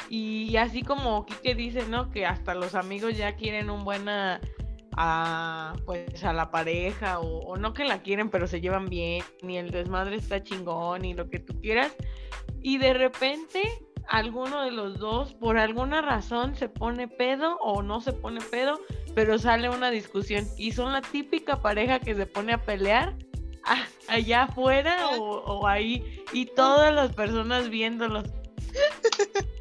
y 0.09 0.55
así 0.57 0.81
como 0.83 1.25
Kike 1.25 1.55
dice, 1.55 1.85
¿no? 1.87 2.09
Que 2.11 2.25
hasta 2.25 2.53
los 2.55 2.75
amigos 2.75 3.17
ya 3.17 3.35
quieren 3.35 3.69
un 3.69 3.83
buena 3.83 4.41
a 4.97 5.73
pues 5.85 6.23
a 6.23 6.33
la 6.33 6.51
pareja 6.51 7.19
o, 7.19 7.55
no 7.55 7.73
que 7.73 7.85
la 7.85 8.01
quieren 8.01 8.29
pero 8.29 8.45
se 8.45 8.59
llevan 8.59 8.89
bien 8.89 9.23
ni 9.41 9.57
el 9.57 9.71
desmadre 9.71 10.17
está 10.17 10.43
chingón 10.43 11.05
y 11.05 11.13
lo 11.13 11.29
que 11.29 11.39
tú 11.39 11.57
quieras 11.61 11.95
y 12.61 12.77
de 12.77 12.93
repente 12.93 13.61
alguno 14.09 14.63
de 14.63 14.71
los 14.71 14.99
dos 14.99 15.33
por 15.33 15.57
alguna 15.57 16.01
razón 16.01 16.55
se 16.57 16.67
pone 16.67 17.07
pedo 17.07 17.55
o 17.61 17.81
no 17.81 18.01
se 18.01 18.11
pone 18.11 18.41
pedo 18.41 18.81
pero 19.15 19.39
sale 19.39 19.69
una 19.69 19.91
discusión 19.91 20.45
y 20.57 20.73
son 20.73 20.91
la 20.91 21.01
típica 21.01 21.61
pareja 21.61 21.99
que 21.99 22.13
se 22.13 22.25
pone 22.25 22.51
a 22.51 22.61
pelear 22.61 23.15
a- 23.63 23.87
allá 24.13 24.43
afuera 24.43 25.07
o, 25.17 25.23
o 25.37 25.67
ahí 25.67 26.21
y 26.33 26.47
todas 26.47 26.93
las 26.93 27.13
personas 27.13 27.69
viéndolos 27.69 28.25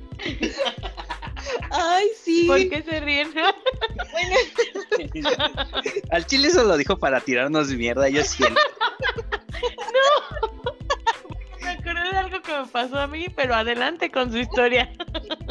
Ay, 1.71 2.07
sí. 2.23 2.45
¿por 2.47 2.59
qué 2.69 2.83
se 2.83 3.01
ríen? 3.01 3.33
Al 6.11 6.27
chile 6.27 6.49
eso 6.49 6.65
lo 6.65 6.77
dijo 6.77 6.99
para 6.99 7.21
tirarnos 7.21 7.69
mierda, 7.69 8.09
yo 8.09 8.23
siento. 8.23 8.61
me 11.63 11.69
acordé 11.71 12.11
de 12.11 12.17
algo 12.19 12.43
que 12.43 12.53
me 12.53 12.67
pasó 12.67 12.99
a 12.99 13.07
mí 13.07 13.27
pero 13.35 13.55
adelante 13.55 14.11
con 14.11 14.31
su 14.33 14.39
historia 14.39 14.91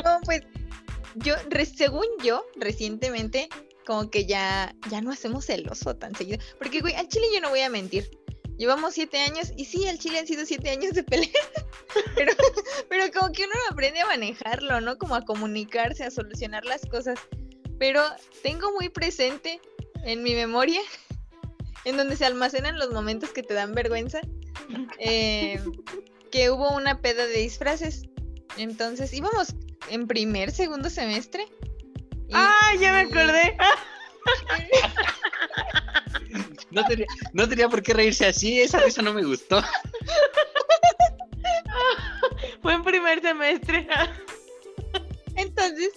No, 0.04 0.20
pues 0.26 0.42
yo, 1.16 1.36
re- 1.50 1.66
según 1.66 2.06
yo, 2.24 2.44
recientemente, 2.56 3.50
como 3.86 4.10
que 4.10 4.26
ya, 4.26 4.74
ya 4.90 5.02
no 5.02 5.12
hacemos 5.12 5.50
el 5.50 5.68
oso 5.70 5.96
tan 5.96 6.16
seguido. 6.16 6.38
Porque, 6.60 6.80
güey, 6.82 6.96
al 6.96 7.08
chile 7.10 7.26
yo 7.34 7.42
no 7.42 7.50
voy 7.50 7.62
a 7.62 7.70
mentir. 7.70 8.10
Llevamos 8.60 8.94
siete 8.94 9.18
años 9.20 9.54
y 9.56 9.64
sí, 9.64 9.88
al 9.88 9.98
chile 10.00 10.20
han 10.20 10.28
sido 10.28 10.46
siete 10.46 10.70
años 10.70 10.92
de 10.94 11.02
pelea. 11.04 11.30
pero, 12.16 12.34
pero 12.90 13.06
como 13.18 13.32
que 13.32 13.46
uno 13.46 13.54
aprende 13.72 14.02
a 14.02 14.06
manejarlo, 14.06 14.82
¿no? 14.82 14.98
Como 14.98 15.16
a 15.16 15.22
comunicarse, 15.24 16.04
a 16.04 16.12
solucionar 16.12 16.66
las 16.66 16.86
cosas. 16.86 17.18
Pero 17.80 18.04
tengo 18.44 18.74
muy 18.74 18.90
presente 18.90 19.62
en 20.04 20.24
mi 20.24 20.36
memoria, 20.36 20.82
en 21.86 21.96
donde 21.96 22.18
se 22.18 22.26
almacenan 22.26 22.78
los 22.78 22.92
momentos 22.92 23.32
que 23.32 23.44
te 23.44 23.54
dan 23.54 23.74
vergüenza, 23.74 24.20
eh, 25.00 25.64
que 26.30 26.50
hubo 26.52 26.76
una 26.76 27.00
peda 27.02 27.26
de 27.26 27.40
disfraces. 27.40 28.04
Entonces 28.58 29.14
íbamos 29.14 29.56
en 29.90 30.06
primer, 30.06 30.52
segundo 30.52 30.90
semestre. 30.90 31.46
y- 32.28 32.34
¡Ah, 32.34 32.74
ya 32.78 32.92
me 32.92 33.00
acordé! 33.00 33.56
No 36.72 36.86
tenía, 36.86 37.08
no 37.34 37.50
tenía 37.50 37.70
por 37.70 37.82
qué 37.82 37.94
reírse 37.94 38.26
así, 38.26 38.62
esa 38.62 38.80
risa 38.80 39.02
no 39.02 39.14
me 39.14 39.24
gustó. 39.24 39.62
Fue 42.62 42.74
en 42.74 42.84
primer 42.84 43.22
semestre. 43.22 43.88
Entonces 45.36 45.90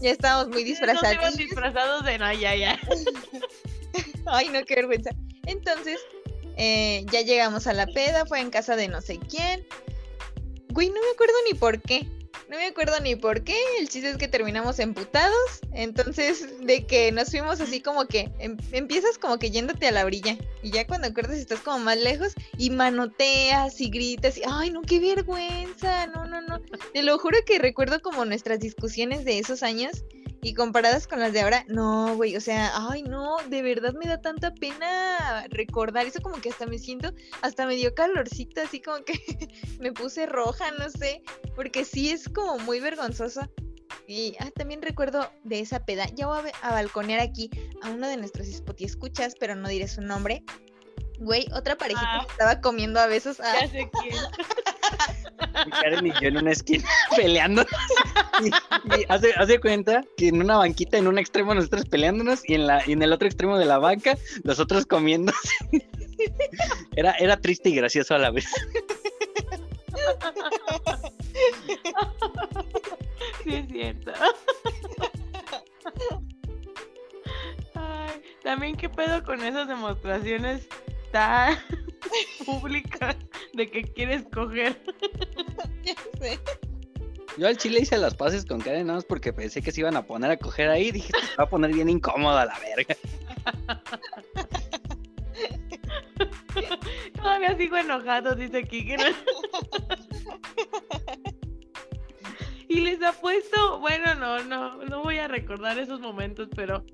ya 0.00 0.10
estábamos 0.10 0.48
muy 0.48 0.62
Nos 0.62 0.70
disfrazados. 0.70 1.36
disfrazados 1.36 2.04
de 2.04 2.18
no, 2.18 2.32
ya, 2.32 2.54
ya. 2.54 2.78
Ay, 4.26 4.48
no, 4.50 4.64
qué 4.64 4.76
vergüenza. 4.76 5.10
Entonces, 5.46 5.98
eh, 6.56 7.04
ya 7.10 7.22
llegamos 7.22 7.66
a 7.66 7.72
la 7.72 7.86
peda, 7.86 8.26
fue 8.26 8.40
en 8.40 8.50
casa 8.50 8.76
de 8.76 8.88
no 8.88 9.00
sé 9.00 9.18
quién. 9.18 9.66
Güey, 10.68 10.88
no 10.88 11.00
me 11.00 11.10
acuerdo 11.12 11.34
ni 11.50 11.58
por 11.58 11.80
qué. 11.80 12.06
No 12.50 12.56
me 12.56 12.66
acuerdo 12.66 12.98
ni 13.00 13.14
por 13.14 13.44
qué. 13.44 13.56
El 13.78 13.88
chiste 13.88 14.10
es 14.10 14.16
que 14.16 14.26
terminamos 14.26 14.80
emputados. 14.80 15.60
Entonces, 15.72 16.48
de 16.66 16.84
que 16.84 17.12
nos 17.12 17.30
fuimos 17.30 17.60
así 17.60 17.80
como 17.80 18.08
que 18.08 18.28
em- 18.40 18.56
empiezas 18.72 19.18
como 19.18 19.38
que 19.38 19.52
yéndote 19.52 19.86
a 19.86 19.92
la 19.92 20.04
orilla. 20.04 20.36
Y 20.60 20.72
ya 20.72 20.84
cuando 20.84 21.06
acuerdas 21.06 21.36
estás 21.36 21.60
como 21.60 21.78
más 21.78 21.96
lejos 21.96 22.32
y 22.58 22.70
manoteas 22.70 23.80
y 23.80 23.88
gritas. 23.88 24.36
Y, 24.36 24.42
Ay, 24.44 24.70
no, 24.72 24.82
qué 24.82 24.98
vergüenza. 24.98 26.08
No, 26.08 26.26
no, 26.26 26.40
no. 26.40 26.60
Te 26.92 27.04
lo 27.04 27.16
juro 27.18 27.38
que 27.46 27.60
recuerdo 27.60 28.02
como 28.02 28.24
nuestras 28.24 28.58
discusiones 28.58 29.24
de 29.24 29.38
esos 29.38 29.62
años. 29.62 30.02
Y 30.42 30.54
comparadas 30.54 31.06
con 31.06 31.20
las 31.20 31.32
de 31.34 31.42
ahora, 31.42 31.64
no, 31.68 32.16
güey, 32.16 32.34
o 32.34 32.40
sea, 32.40 32.72
ay, 32.74 33.02
no, 33.02 33.36
de 33.48 33.60
verdad 33.60 33.92
me 33.92 34.06
da 34.06 34.22
tanta 34.22 34.54
pena 34.54 35.46
recordar 35.50 36.06
eso, 36.06 36.20
como 36.22 36.40
que 36.40 36.48
hasta 36.48 36.66
me 36.66 36.78
siento, 36.78 37.12
hasta 37.42 37.66
me 37.66 37.74
dio 37.76 37.94
calorcito, 37.94 38.62
así 38.62 38.80
como 38.80 39.04
que 39.04 39.12
me 39.80 39.92
puse 39.92 40.24
roja, 40.24 40.70
no 40.78 40.88
sé, 40.88 41.22
porque 41.54 41.84
sí 41.84 42.10
es 42.10 42.28
como 42.28 42.58
muy 42.60 42.80
vergonzoso. 42.80 43.42
Y 44.06 44.34
ah, 44.40 44.50
también 44.54 44.80
recuerdo 44.82 45.30
de 45.44 45.60
esa 45.60 45.84
peda, 45.84 46.06
ya 46.14 46.26
voy 46.26 46.50
a, 46.62 46.70
balconear 46.72 47.20
aquí 47.20 47.50
a 47.82 47.90
uno 47.90 48.08
de 48.08 48.16
nuestros 48.16 48.48
Spotify 48.48 48.86
escuchas, 48.86 49.34
pero 49.38 49.54
no 49.54 49.68
diré 49.68 49.88
su 49.88 50.00
nombre. 50.00 50.42
Güey, 51.18 51.46
otra 51.52 51.76
parejita 51.76 52.20
Ah. 52.20 52.24
que 52.24 52.32
estaba 52.32 52.60
comiendo 52.62 52.98
a 52.98 53.06
besos. 53.06 53.40
ah, 53.40 53.54
Ya 53.60 53.68
sé 53.68 53.90
quién. 54.00 54.14
Karen 55.82 56.06
y 56.06 56.12
yo 56.20 56.28
en 56.28 56.36
una 56.38 56.52
esquina 56.52 56.88
peleándonos. 57.16 57.70
Y, 58.42 58.48
y 58.48 59.04
hace, 59.08 59.32
hace 59.34 59.60
cuenta 59.60 60.04
que 60.16 60.28
en 60.28 60.40
una 60.40 60.56
banquita, 60.56 60.98
en 60.98 61.06
un 61.06 61.18
extremo 61.18 61.54
nosotros 61.54 61.84
peleándonos 61.86 62.48
y 62.48 62.54
en, 62.54 62.66
la, 62.66 62.82
y 62.86 62.92
en 62.92 63.02
el 63.02 63.12
otro 63.12 63.26
extremo 63.26 63.58
de 63.58 63.66
la 63.66 63.78
banca, 63.78 64.16
los 64.44 64.58
otros 64.60 64.86
comiendo. 64.86 65.32
Era, 66.96 67.12
era 67.12 67.38
triste 67.38 67.70
y 67.70 67.76
gracioso 67.76 68.14
a 68.14 68.18
la 68.18 68.30
vez. 68.30 68.44
Sí, 73.42 73.54
es 73.54 73.68
cierto. 73.68 74.12
Ay, 77.74 78.22
también 78.42 78.76
qué 78.76 78.88
pedo 78.90 79.22
con 79.24 79.42
esas 79.42 79.66
demostraciones 79.66 80.68
tan 81.10 81.58
públicas 82.44 83.16
de 83.54 83.70
que 83.70 83.82
quieres 83.82 84.24
coger. 84.32 84.80
Ya 85.82 85.94
sé. 86.20 86.38
Yo 87.38 87.46
al 87.46 87.56
chile 87.56 87.80
hice 87.80 87.96
las 87.96 88.14
paces 88.14 88.44
con 88.44 88.60
Karen 88.60 88.86
nada 88.86 88.98
más 88.98 89.06
porque 89.06 89.32
pensé 89.32 89.62
que 89.62 89.72
se 89.72 89.80
iban 89.80 89.96
a 89.96 90.04
poner 90.04 90.30
a 90.30 90.36
coger 90.36 90.68
ahí. 90.68 90.90
Dije, 90.90 91.10
"Esto 91.14 91.26
se 91.26 91.36
va 91.38 91.44
a 91.44 91.48
poner 91.48 91.72
bien 91.72 91.88
incómoda 91.88 92.44
la 92.44 92.58
verga. 92.58 92.94
Todavía 97.16 97.56
sigo 97.56 97.78
enojado, 97.78 98.34
dice 98.34 98.62
Kike. 98.64 98.96
Y 102.68 102.80
les 102.80 103.02
apuesto, 103.02 103.80
bueno, 103.80 104.14
no, 104.16 104.44
no, 104.44 104.84
no 104.84 105.02
voy 105.02 105.16
a 105.16 105.26
recordar 105.26 105.78
esos 105.78 106.00
momentos, 106.00 106.48
pero 106.54 106.84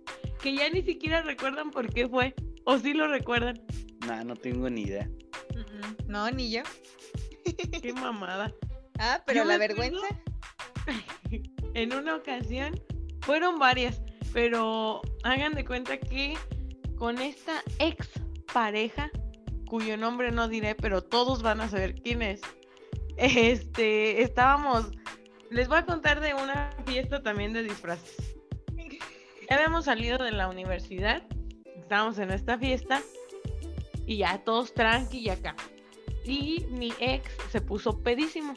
que 0.40 0.54
ya 0.54 0.70
ni 0.70 0.82
siquiera 0.82 1.22
recuerdan 1.22 1.70
por 1.70 1.92
qué 1.92 2.08
fue. 2.08 2.34
O 2.64 2.78
sí 2.78 2.94
lo 2.94 3.08
recuerdan. 3.08 3.60
Nah, 4.06 4.22
no 4.22 4.36
tengo 4.36 4.70
ni 4.70 4.82
idea. 4.82 5.10
No, 6.06 6.30
ni 6.30 6.50
yo. 6.50 6.62
Qué 7.82 7.92
mamada. 7.92 8.52
Ah, 8.98 9.22
pero 9.26 9.44
la 9.44 9.58
vergüenza. 9.58 10.06
En 11.74 11.92
una 11.92 12.16
ocasión, 12.16 12.80
fueron 13.20 13.58
varias, 13.58 14.00
pero 14.32 15.02
hagan 15.24 15.52
de 15.52 15.62
cuenta 15.62 15.98
que 15.98 16.34
con 16.96 17.18
esta 17.18 17.62
ex 17.78 18.08
pareja, 18.50 19.10
cuyo 19.66 19.98
nombre 19.98 20.30
no 20.30 20.48
diré, 20.48 20.74
pero 20.74 21.02
todos 21.02 21.42
van 21.42 21.60
a 21.60 21.68
saber 21.68 22.00
quién 22.00 22.22
es. 22.22 22.40
Este, 23.18 24.22
estábamos, 24.22 24.90
les 25.50 25.68
voy 25.68 25.76
a 25.76 25.84
contar 25.84 26.20
de 26.20 26.32
una 26.32 26.70
fiesta 26.86 27.22
también 27.22 27.52
de 27.52 27.62
disfraces. 27.62 28.16
Ya 29.48 29.56
habíamos 29.56 29.84
salido 29.84 30.18
de 30.18 30.32
la 30.32 30.48
universidad, 30.48 31.22
estábamos 31.76 32.18
en 32.18 32.32
esta 32.32 32.58
fiesta 32.58 33.00
y 34.06 34.18
ya 34.18 34.38
todos 34.44 34.72
tranqui 34.72 35.18
y 35.18 35.28
acá. 35.28 35.54
Y 36.24 36.66
mi 36.70 36.92
ex 36.98 37.30
se 37.50 37.60
puso 37.60 38.02
pedísimo. 38.02 38.54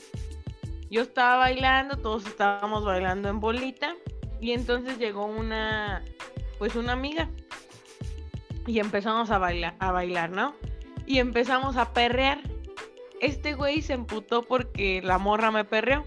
Yo 0.89 1.01
estaba 1.01 1.37
bailando, 1.37 1.97
todos 1.97 2.25
estábamos 2.25 2.83
bailando 2.83 3.29
en 3.29 3.39
bolita 3.39 3.95
y 4.41 4.51
entonces 4.51 4.97
llegó 4.97 5.25
una, 5.25 6.03
pues 6.57 6.75
una 6.75 6.93
amiga 6.93 7.29
y 8.65 8.79
empezamos 8.79 9.31
a 9.31 9.37
bailar, 9.37 9.75
a 9.79 9.91
bailar, 9.91 10.29
¿no? 10.29 10.55
Y 11.05 11.19
empezamos 11.19 11.75
a 11.75 11.93
perrear. 11.93 12.39
Este 13.19 13.53
güey 13.53 13.81
se 13.81 13.93
emputó 13.93 14.43
porque 14.43 15.01
la 15.03 15.17
morra 15.17 15.51
me 15.51 15.65
perreó. 15.65 16.03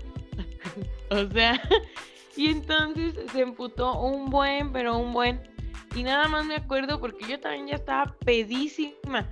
o 1.10 1.28
sea, 1.30 1.60
y 2.36 2.50
entonces 2.50 3.14
se 3.32 3.40
emputó 3.40 4.00
un 4.00 4.30
buen, 4.30 4.72
pero 4.72 4.96
un 4.96 5.12
buen. 5.12 5.51
Y 5.94 6.04
nada 6.04 6.26
más 6.28 6.46
me 6.46 6.56
acuerdo 6.56 6.98
porque 7.00 7.26
yo 7.28 7.38
también 7.38 7.68
ya 7.68 7.74
estaba 7.76 8.16
pedísima. 8.24 9.28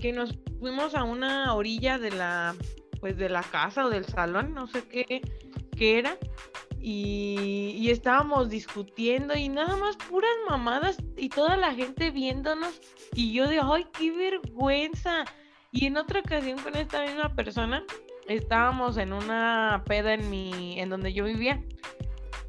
Que 0.00 0.12
nos 0.12 0.36
fuimos 0.58 0.94
a 0.94 1.04
una 1.04 1.54
orilla 1.54 1.98
de 1.98 2.10
la, 2.10 2.54
pues 3.00 3.16
de 3.16 3.28
la 3.28 3.42
casa 3.42 3.86
o 3.86 3.90
del 3.90 4.04
salón, 4.04 4.52
no 4.52 4.66
sé 4.66 4.82
qué, 4.88 5.22
qué 5.76 5.98
era. 5.98 6.18
Y, 6.80 7.88
estábamos 7.88 8.50
discutiendo 8.50 9.34
y 9.36 9.48
nada 9.48 9.76
más 9.76 9.96
puras 9.96 10.30
mamadas 10.48 10.98
y 11.16 11.28
toda 11.28 11.56
la 11.56 11.72
gente 11.72 12.10
viéndonos. 12.10 12.80
Y 13.14 13.32
yo 13.32 13.46
de, 13.46 13.60
ay, 13.62 13.86
qué 13.96 14.10
vergüenza. 14.10 15.24
Y 15.70 15.86
en 15.86 15.96
otra 15.96 16.20
ocasión 16.20 16.58
con 16.58 16.76
esta 16.76 17.02
misma 17.02 17.34
persona, 17.34 17.84
estábamos 18.26 18.96
en 18.96 19.12
una 19.12 19.82
peda 19.86 20.14
en 20.14 20.28
mi, 20.28 20.78
en 20.80 20.90
donde 20.90 21.12
yo 21.12 21.24
vivía. 21.24 21.62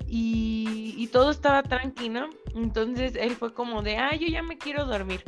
Y 0.07 1.07
todo 1.11 1.31
estaba 1.31 1.61
tranquilo. 1.63 2.29
Entonces 2.55 3.15
él 3.15 3.31
fue 3.31 3.53
como 3.53 3.83
de, 3.83 3.97
ah, 3.97 4.15
yo 4.15 4.27
ya 4.27 4.41
me 4.41 4.57
quiero 4.57 4.85
dormir. 4.85 5.23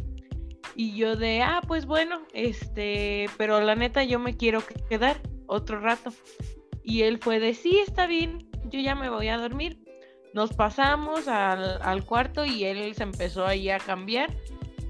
Y 0.76 0.96
yo 0.96 1.16
de, 1.16 1.42
ah, 1.42 1.62
pues 1.68 1.86
bueno, 1.86 2.22
este, 2.34 3.30
pero 3.38 3.60
la 3.62 3.76
neta 3.76 4.04
yo 4.04 4.20
me 4.20 4.38
quiero 4.38 4.64
quedar 4.90 5.22
otro 5.46 5.80
rato. 5.80 6.14
Y 6.84 7.02
él 7.02 7.20
fue 7.20 7.40
de, 7.40 7.54
sí, 7.54 7.80
está 7.80 8.08
bien, 8.08 8.50
yo 8.70 8.80
ya 8.80 8.96
me 8.96 9.10
voy 9.10 9.28
a 9.28 9.38
dormir. 9.38 9.84
Nos 10.34 10.54
pasamos 10.54 11.28
al, 11.28 11.82
al 11.82 12.06
cuarto 12.06 12.46
y 12.46 12.64
él 12.64 12.96
se 12.96 13.04
empezó 13.04 13.46
ahí 13.46 13.70
a 13.70 13.80
cambiar. 13.80 14.34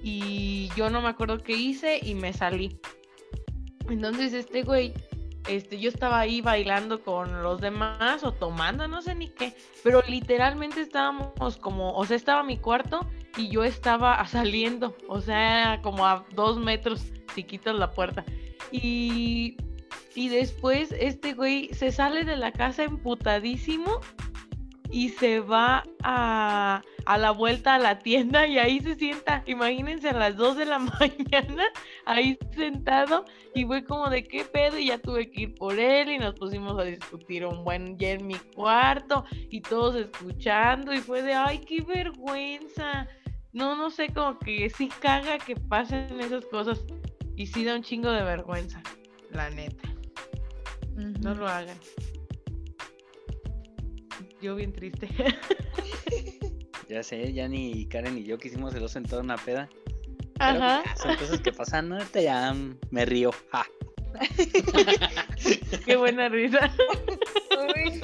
Y 0.03 0.69
yo 0.75 0.89
no 0.89 1.01
me 1.01 1.09
acuerdo 1.09 1.39
qué 1.39 1.53
hice 1.53 1.99
y 2.03 2.13
me 2.13 2.33
salí. 2.33 2.79
Entonces 3.89 4.33
este 4.33 4.61
güey, 4.61 4.93
este, 5.47 5.79
yo 5.79 5.89
estaba 5.89 6.19
ahí 6.19 6.41
bailando 6.41 7.01
con 7.03 7.43
los 7.43 7.61
demás 7.61 8.23
o 8.23 8.31
tomando, 8.33 8.87
no 8.87 9.01
sé 9.01 9.15
ni 9.15 9.29
qué. 9.29 9.55
Pero 9.83 10.01
literalmente 10.07 10.81
estábamos 10.81 11.57
como, 11.57 11.93
o 11.93 12.05
sea, 12.05 12.17
estaba 12.17 12.43
mi 12.43 12.57
cuarto 12.57 13.07
y 13.37 13.49
yo 13.49 13.63
estaba 13.63 14.25
saliendo, 14.27 14.95
o 15.07 15.21
sea, 15.21 15.79
como 15.83 16.05
a 16.05 16.25
dos 16.33 16.59
metros 16.59 17.11
si 17.33 17.43
quitas 17.43 17.75
la 17.75 17.91
puerta. 17.91 18.25
Y, 18.71 19.57
y 20.15 20.29
después 20.29 20.93
este 20.99 21.33
güey 21.33 21.73
se 21.73 21.91
sale 21.91 22.25
de 22.25 22.35
la 22.35 22.51
casa 22.51 22.83
emputadísimo 22.83 24.01
y 24.91 25.09
se 25.09 25.39
va 25.39 25.83
a, 26.03 26.81
a 27.05 27.17
la 27.17 27.31
vuelta 27.31 27.75
a 27.75 27.79
la 27.79 27.99
tienda 27.99 28.47
y 28.47 28.57
ahí 28.57 28.79
se 28.79 28.95
sienta. 28.95 29.43
Imagínense 29.45 30.09
a 30.09 30.13
las 30.13 30.35
2 30.35 30.57
de 30.57 30.65
la 30.65 30.79
mañana 30.99 31.63
ahí 32.05 32.37
sentado 32.55 33.25
y 33.55 33.65
fue 33.65 33.83
como 33.83 34.09
de 34.09 34.23
qué 34.23 34.45
pedo 34.45 34.77
y 34.77 34.87
ya 34.87 34.97
tuve 34.97 35.29
que 35.29 35.43
ir 35.43 35.55
por 35.55 35.79
él 35.79 36.09
y 36.09 36.17
nos 36.17 36.35
pusimos 36.35 36.77
a 36.79 36.83
discutir 36.83 37.45
un 37.45 37.63
buen 37.63 37.97
ya 37.97 38.11
en 38.11 38.27
mi 38.27 38.35
cuarto 38.35 39.25
y 39.49 39.61
todos 39.61 39.95
escuchando 39.95 40.93
y 40.93 40.99
fue 40.99 41.21
de 41.21 41.33
ay 41.33 41.59
qué 41.59 41.81
vergüenza. 41.81 43.07
No, 43.53 43.75
no 43.75 43.89
sé, 43.89 44.09
como 44.13 44.37
que 44.39 44.69
sí 44.69 44.89
caga 44.99 45.37
que 45.39 45.55
pasen 45.55 46.19
esas 46.19 46.45
cosas 46.45 46.83
y 47.35 47.47
sí 47.47 47.63
da 47.63 47.75
un 47.75 47.83
chingo 47.83 48.11
de 48.11 48.23
vergüenza, 48.23 48.81
la 49.31 49.49
neta. 49.49 49.87
No 50.95 51.33
lo 51.35 51.47
hagan. 51.47 51.77
Yo 54.41 54.55
bien 54.55 54.73
triste. 54.73 55.09
Ya 56.89 57.03
sé, 57.03 57.33
ya 57.33 57.49
ni 57.49 57.85
Karen 57.87 58.15
ni 58.15 58.23
yo 58.23 58.37
quisimos 58.37 58.73
el 58.73 58.81
oso 58.81 58.97
en 58.97 59.03
toda 59.03 59.21
una 59.21 59.35
peda. 59.35 59.67
Ajá. 60.39 60.83
son 60.95 61.17
cosas 61.17 61.41
que 61.41 61.51
pasan, 61.51 61.89
¿no? 61.89 61.95
Ahorita 61.95 62.21
ya 62.21 62.55
me 62.91 63.05
río. 63.05 63.31
Ja. 63.51 63.65
Qué 65.85 65.97
buena 65.97 66.29
risa. 66.29 66.71
Uy. 67.75 68.01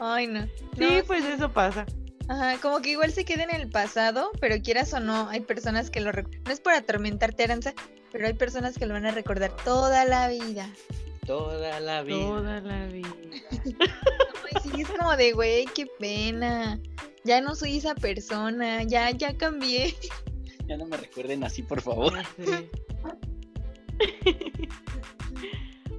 Ay, 0.00 0.26
no. 0.28 0.46
Sí, 0.46 0.50
No, 0.78 1.04
pues 1.06 1.24
eso 1.26 1.52
pasa. 1.52 1.84
Ajá, 2.28 2.58
como 2.60 2.80
que 2.80 2.90
igual 2.90 3.12
se 3.12 3.24
queda 3.24 3.44
en 3.44 3.54
el 3.54 3.68
pasado, 3.68 4.30
pero 4.40 4.56
quieras 4.62 4.92
o 4.94 5.00
no, 5.00 5.28
hay 5.28 5.40
personas 5.40 5.90
que 5.90 6.00
lo 6.00 6.12
recuerdan. 6.12 6.42
No 6.44 6.52
es 6.52 6.60
por 6.60 6.72
atormentarte, 6.72 7.44
Aranza, 7.44 7.74
pero 8.12 8.26
hay 8.26 8.34
personas 8.34 8.78
que 8.78 8.86
lo 8.86 8.94
van 8.94 9.06
a 9.06 9.10
recordar 9.10 9.54
toda 9.64 10.04
la 10.04 10.28
vida. 10.28 10.70
Toda 11.26 11.80
la 11.80 12.02
vida. 12.02 12.18
Toda 12.18 12.60
la 12.60 12.86
vida. 12.86 13.08
Sí, 14.74 14.82
es 14.82 14.88
como 14.90 15.16
de, 15.16 15.32
güey, 15.32 15.64
qué 15.74 15.86
pena. 15.98 16.78
Ya 17.24 17.40
no 17.40 17.54
soy 17.54 17.78
esa 17.78 17.94
persona, 17.94 18.82
ya, 18.84 19.10
ya 19.10 19.36
cambié. 19.36 19.94
Ya 20.66 20.76
no 20.76 20.86
me 20.86 20.96
recuerden 20.96 21.44
así, 21.44 21.62
por 21.62 21.80
favor. 21.80 22.12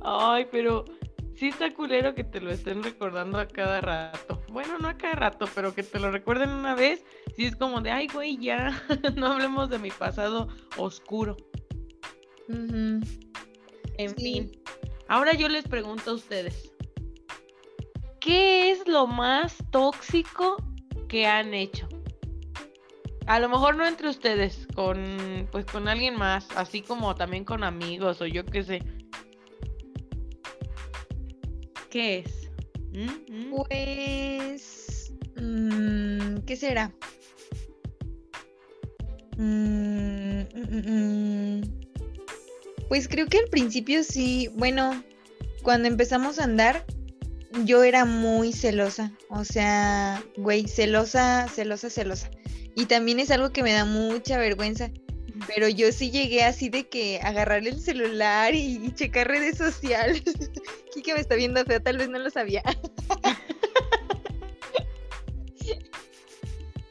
Ay, 0.01 0.47
pero 0.51 0.85
sí 1.35 1.47
está 1.49 1.73
culero 1.73 2.15
que 2.15 2.23
te 2.23 2.39
lo 2.39 2.51
estén 2.51 2.83
recordando 2.83 3.37
a 3.39 3.47
cada 3.47 3.81
rato. 3.81 4.41
Bueno, 4.49 4.77
no 4.79 4.87
a 4.87 4.97
cada 4.97 5.15
rato, 5.15 5.47
pero 5.53 5.73
que 5.73 5.83
te 5.83 5.99
lo 5.99 6.11
recuerden 6.11 6.49
una 6.49 6.75
vez. 6.75 7.03
Sí 7.35 7.45
es 7.45 7.55
como 7.55 7.81
de, 7.81 7.91
ay, 7.91 8.07
güey, 8.13 8.37
ya. 8.37 8.81
no 9.15 9.27
hablemos 9.27 9.69
de 9.69 9.79
mi 9.79 9.91
pasado 9.91 10.47
oscuro. 10.77 11.35
En 12.47 13.01
Sí. 13.97 14.15
fin. 14.15 14.51
Ahora 15.07 15.33
yo 15.33 15.49
les 15.49 15.67
pregunto 15.67 16.11
a 16.11 16.13
ustedes. 16.13 16.68
¿Qué 18.19 18.71
es 18.71 18.87
lo 18.87 19.07
más 19.07 19.55
tóxico 19.71 20.57
que 21.07 21.25
han 21.25 21.53
hecho? 21.53 21.87
A 23.27 23.39
lo 23.39 23.47
mejor 23.47 23.75
no 23.75 23.87
entre 23.87 24.09
ustedes, 24.09 24.67
con 24.75 25.47
pues 25.51 25.65
con 25.65 25.87
alguien 25.87 26.15
más, 26.17 26.47
así 26.55 26.81
como 26.81 27.15
también 27.15 27.45
con 27.45 27.63
amigos 27.63 28.21
o 28.21 28.25
yo 28.25 28.45
qué 28.45 28.63
sé. 28.63 28.83
¿Qué 31.89 32.19
es? 32.19 32.49
¿Mm? 32.91 33.31
¿Mm? 33.31 33.55
Pues. 33.55 35.13
mm, 35.35 36.37
¿Qué 36.45 36.55
será? 36.55 36.91
Pues 42.89 43.07
creo 43.07 43.27
que 43.27 43.37
al 43.37 43.49
principio 43.49 44.03
sí, 44.03 44.49
bueno, 44.55 45.03
cuando 45.63 45.87
empezamos 45.87 46.39
a 46.39 46.43
andar, 46.43 46.83
yo 47.65 47.83
era 47.83 48.05
muy 48.05 48.53
celosa, 48.53 49.11
o 49.29 49.43
sea, 49.43 50.23
güey, 50.37 50.67
celosa, 50.67 51.47
celosa, 51.47 51.89
celosa. 51.89 52.29
Y 52.75 52.85
también 52.85 53.19
es 53.19 53.31
algo 53.31 53.51
que 53.51 53.63
me 53.63 53.73
da 53.73 53.85
mucha 53.85 54.37
vergüenza. 54.37 54.91
Pero 55.47 55.69
yo 55.69 55.91
sí 55.91 56.11
llegué 56.11 56.43
así 56.43 56.69
de 56.69 56.87
que 56.87 57.19
agarrar 57.23 57.65
el 57.65 57.79
celular 57.79 58.53
y, 58.53 58.91
checar 58.93 59.27
redes 59.27 59.57
sociales. 59.57 60.23
Kike 60.93 61.13
me 61.13 61.21
está 61.21 61.35
viendo 61.35 61.63
feo, 61.65 61.81
tal 61.81 61.97
vez 61.97 62.09
no 62.09 62.19
lo 62.19 62.29
sabía. 62.29 62.61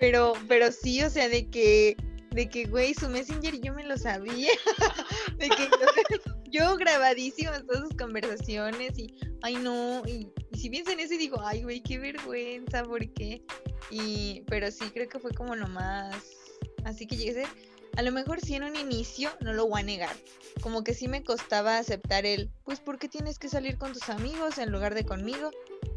pero, 0.00 0.32
pero 0.48 0.72
sí, 0.72 1.02
o 1.02 1.11
sea, 1.11 1.28
de 1.28 1.48
que, 1.48 1.96
de 2.39 2.49
que, 2.49 2.66
güey, 2.66 2.95
su 2.95 3.09
messenger 3.09 3.61
yo 3.61 3.74
me 3.74 3.82
lo 3.82 3.97
sabía. 3.99 4.53
de 5.39 5.49
que 5.49 5.68
yo, 6.53 6.76
grabadísimas 6.76 7.66
todas 7.66 7.89
sus 7.89 7.97
conversaciones 7.97 8.97
y, 8.97 9.12
ay 9.43 9.57
no, 9.57 10.05
y, 10.07 10.28
si 10.57 10.70
pienso 10.70 10.93
en 10.93 11.01
eso 11.01 11.14
y 11.14 11.18
digo, 11.18 11.41
ay, 11.43 11.64
güey, 11.64 11.82
qué 11.82 11.99
vergüenza, 11.99 12.84
¿por 12.84 13.12
qué? 13.14 13.43
Y, 13.91 14.45
pero 14.47 14.70
sí, 14.70 14.84
creo 14.95 15.09
que 15.09 15.18
fue 15.18 15.32
como 15.32 15.57
nomás, 15.57 16.14
así 16.84 17.09
que 17.09 17.16
llegué 17.16 17.43
a 17.43 17.47
ser 17.47 17.68
a 17.97 18.03
lo 18.03 18.12
mejor 18.12 18.41
sí 18.41 18.55
en 18.55 18.62
un 18.62 18.76
inicio, 18.76 19.30
no 19.41 19.53
lo 19.53 19.66
voy 19.66 19.80
a 19.80 19.84
negar, 19.84 20.14
como 20.61 20.84
que 20.84 20.95
sí 20.95 21.09
me 21.09 21.24
costaba 21.24 21.78
aceptar 21.78 22.24
el, 22.24 22.53
pues 22.62 22.78
¿por 22.78 23.01
qué 23.01 23.09
tienes 23.09 23.41
que 23.41 23.49
salir 23.49 23.78
con 23.78 23.93
tus 23.93 24.09
amigos 24.11 24.59
en 24.59 24.70
lugar 24.70 24.95
de 24.95 25.05
conmigo? 25.05 25.51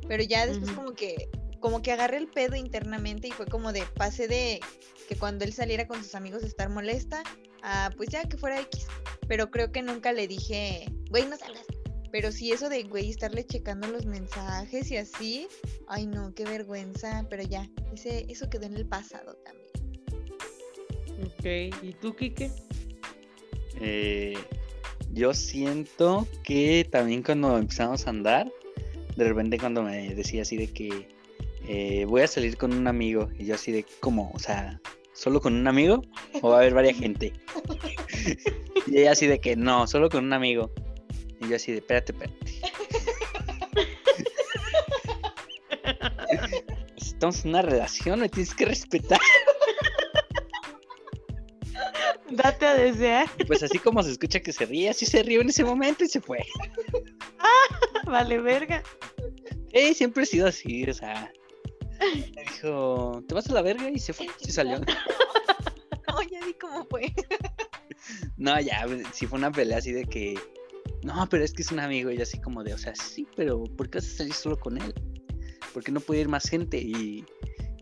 Pero 0.07 0.23
ya 0.23 0.47
después 0.47 0.71
como 0.71 0.93
que 0.93 1.29
como 1.61 1.81
que 1.81 1.91
agarré 1.91 2.17
el 2.17 2.27
pedo 2.27 2.55
internamente 2.55 3.29
y 3.29 3.31
fue 3.31 3.45
como 3.45 3.71
de 3.71 3.83
pase 3.95 4.27
de 4.27 4.59
que 5.07 5.15
cuando 5.15 5.45
él 5.45 5.53
saliera 5.53 5.87
con 5.87 6.03
sus 6.03 6.15
amigos 6.15 6.43
estar 6.43 6.69
molesta, 6.69 7.23
a 7.63 7.91
pues 7.95 8.09
ya 8.09 8.23
que 8.23 8.37
fuera 8.37 8.59
X. 8.59 8.87
Pero 9.27 9.49
creo 9.49 9.71
que 9.71 9.81
nunca 9.81 10.11
le 10.11 10.27
dije, 10.27 10.85
güey, 11.09 11.25
no 11.25 11.37
salgas. 11.37 11.65
Pero 12.11 12.31
sí 12.33 12.51
eso 12.51 12.67
de, 12.67 12.83
güey, 12.83 13.09
estarle 13.09 13.45
checando 13.45 13.87
los 13.87 14.05
mensajes 14.05 14.91
y 14.91 14.97
así, 14.97 15.47
ay 15.87 16.07
no, 16.07 16.33
qué 16.33 16.43
vergüenza, 16.43 17.25
pero 17.29 17.43
ya, 17.43 17.69
ese, 17.93 18.25
eso 18.27 18.49
quedó 18.49 18.65
en 18.65 18.75
el 18.75 18.85
pasado 18.85 19.37
también. 19.45 19.61
Ok, 21.23 21.83
¿y 21.83 21.93
tú, 21.93 22.13
Kike? 22.13 22.51
Eh, 23.79 24.33
yo 25.13 25.33
siento 25.33 26.27
que 26.43 26.85
también 26.91 27.23
cuando 27.23 27.57
empezamos 27.57 28.05
a 28.07 28.09
andar, 28.09 28.51
de 29.15 29.23
repente 29.23 29.57
cuando 29.57 29.83
me 29.83 30.13
decía 30.13 30.41
así 30.41 30.57
de 30.57 30.67
que 30.67 31.07
eh, 31.67 32.05
voy 32.07 32.21
a 32.21 32.27
salir 32.27 32.57
con 32.57 32.73
un 32.73 32.87
amigo, 32.87 33.29
y 33.37 33.45
yo 33.45 33.55
así 33.55 33.71
de, 33.71 33.85
¿cómo? 33.99 34.31
O 34.33 34.39
sea, 34.39 34.79
¿solo 35.13 35.41
con 35.41 35.53
un 35.53 35.67
amigo? 35.67 36.01
¿O 36.41 36.49
va 36.49 36.57
a 36.57 36.59
haber 36.59 36.73
varias 36.73 36.97
gente? 36.97 37.33
y 38.87 38.97
ella 38.97 39.11
así 39.11 39.27
de 39.27 39.39
que 39.39 39.55
no, 39.55 39.87
solo 39.87 40.09
con 40.09 40.25
un 40.25 40.33
amigo. 40.33 40.71
Y 41.39 41.49
yo 41.49 41.55
así 41.55 41.71
de, 41.71 41.79
espérate, 41.79 42.13
espérate. 42.13 42.37
Estamos 46.97 47.45
en 47.45 47.49
una 47.49 47.61
relación, 47.61 48.19
me 48.19 48.29
tienes 48.29 48.55
que 48.55 48.65
respetar. 48.65 49.19
Date 52.31 52.65
a 52.65 52.75
desear. 52.75 53.29
pues 53.45 53.61
así 53.61 53.77
como 53.77 54.01
se 54.01 54.11
escucha 54.11 54.39
que 54.39 54.53
se 54.53 54.65
ríe, 54.65 54.89
así 54.89 55.05
se 55.05 55.21
rió 55.21 55.41
en 55.41 55.49
ese 55.49 55.63
momento 55.63 56.03
y 56.03 56.07
se 56.07 56.21
fue. 56.21 56.39
Ah, 57.39 57.79
vale, 58.05 58.39
verga. 58.39 58.81
Eh, 59.73 59.93
siempre 59.93 60.23
he 60.23 60.25
sido 60.25 60.47
así, 60.47 60.89
o 60.89 60.93
sea. 60.93 61.31
Dijo, 62.61 63.23
¿te 63.27 63.33
vas 63.33 63.49
a 63.49 63.53
la 63.53 63.63
verga? 63.63 63.89
Y 63.89 63.97
se 63.97 64.13
fue, 64.13 64.27
se 64.39 64.51
salió. 64.51 64.79
No, 66.07 66.21
ya 66.23 66.45
vi 66.45 66.53
cómo 66.55 66.85
fue. 66.85 67.13
No, 68.37 68.59
ya, 68.59 68.85
sí 69.13 69.27
fue 69.27 69.37
una 69.37 69.51
pelea 69.51 69.77
así 69.77 69.93
de 69.93 70.05
que. 70.05 70.37
No, 71.03 71.27
pero 71.29 71.43
es 71.43 71.53
que 71.53 71.61
es 71.61 71.71
un 71.71 71.79
amigo. 71.79 72.11
Y 72.11 72.21
así 72.21 72.41
como 72.41 72.63
de, 72.63 72.73
o 72.73 72.77
sea, 72.77 72.93
sí, 72.95 73.27
pero 73.35 73.63
¿por 73.63 73.89
qué 73.89 73.99
vas 73.99 74.07
a 74.07 74.17
salir 74.17 74.33
solo 74.33 74.59
con 74.59 74.81
él? 74.81 74.93
¿Por 75.73 75.83
qué 75.83 75.91
no 75.91 75.99
puede 75.99 76.21
ir 76.21 76.27
más 76.27 76.49
gente? 76.49 76.77
Y, 76.77 77.23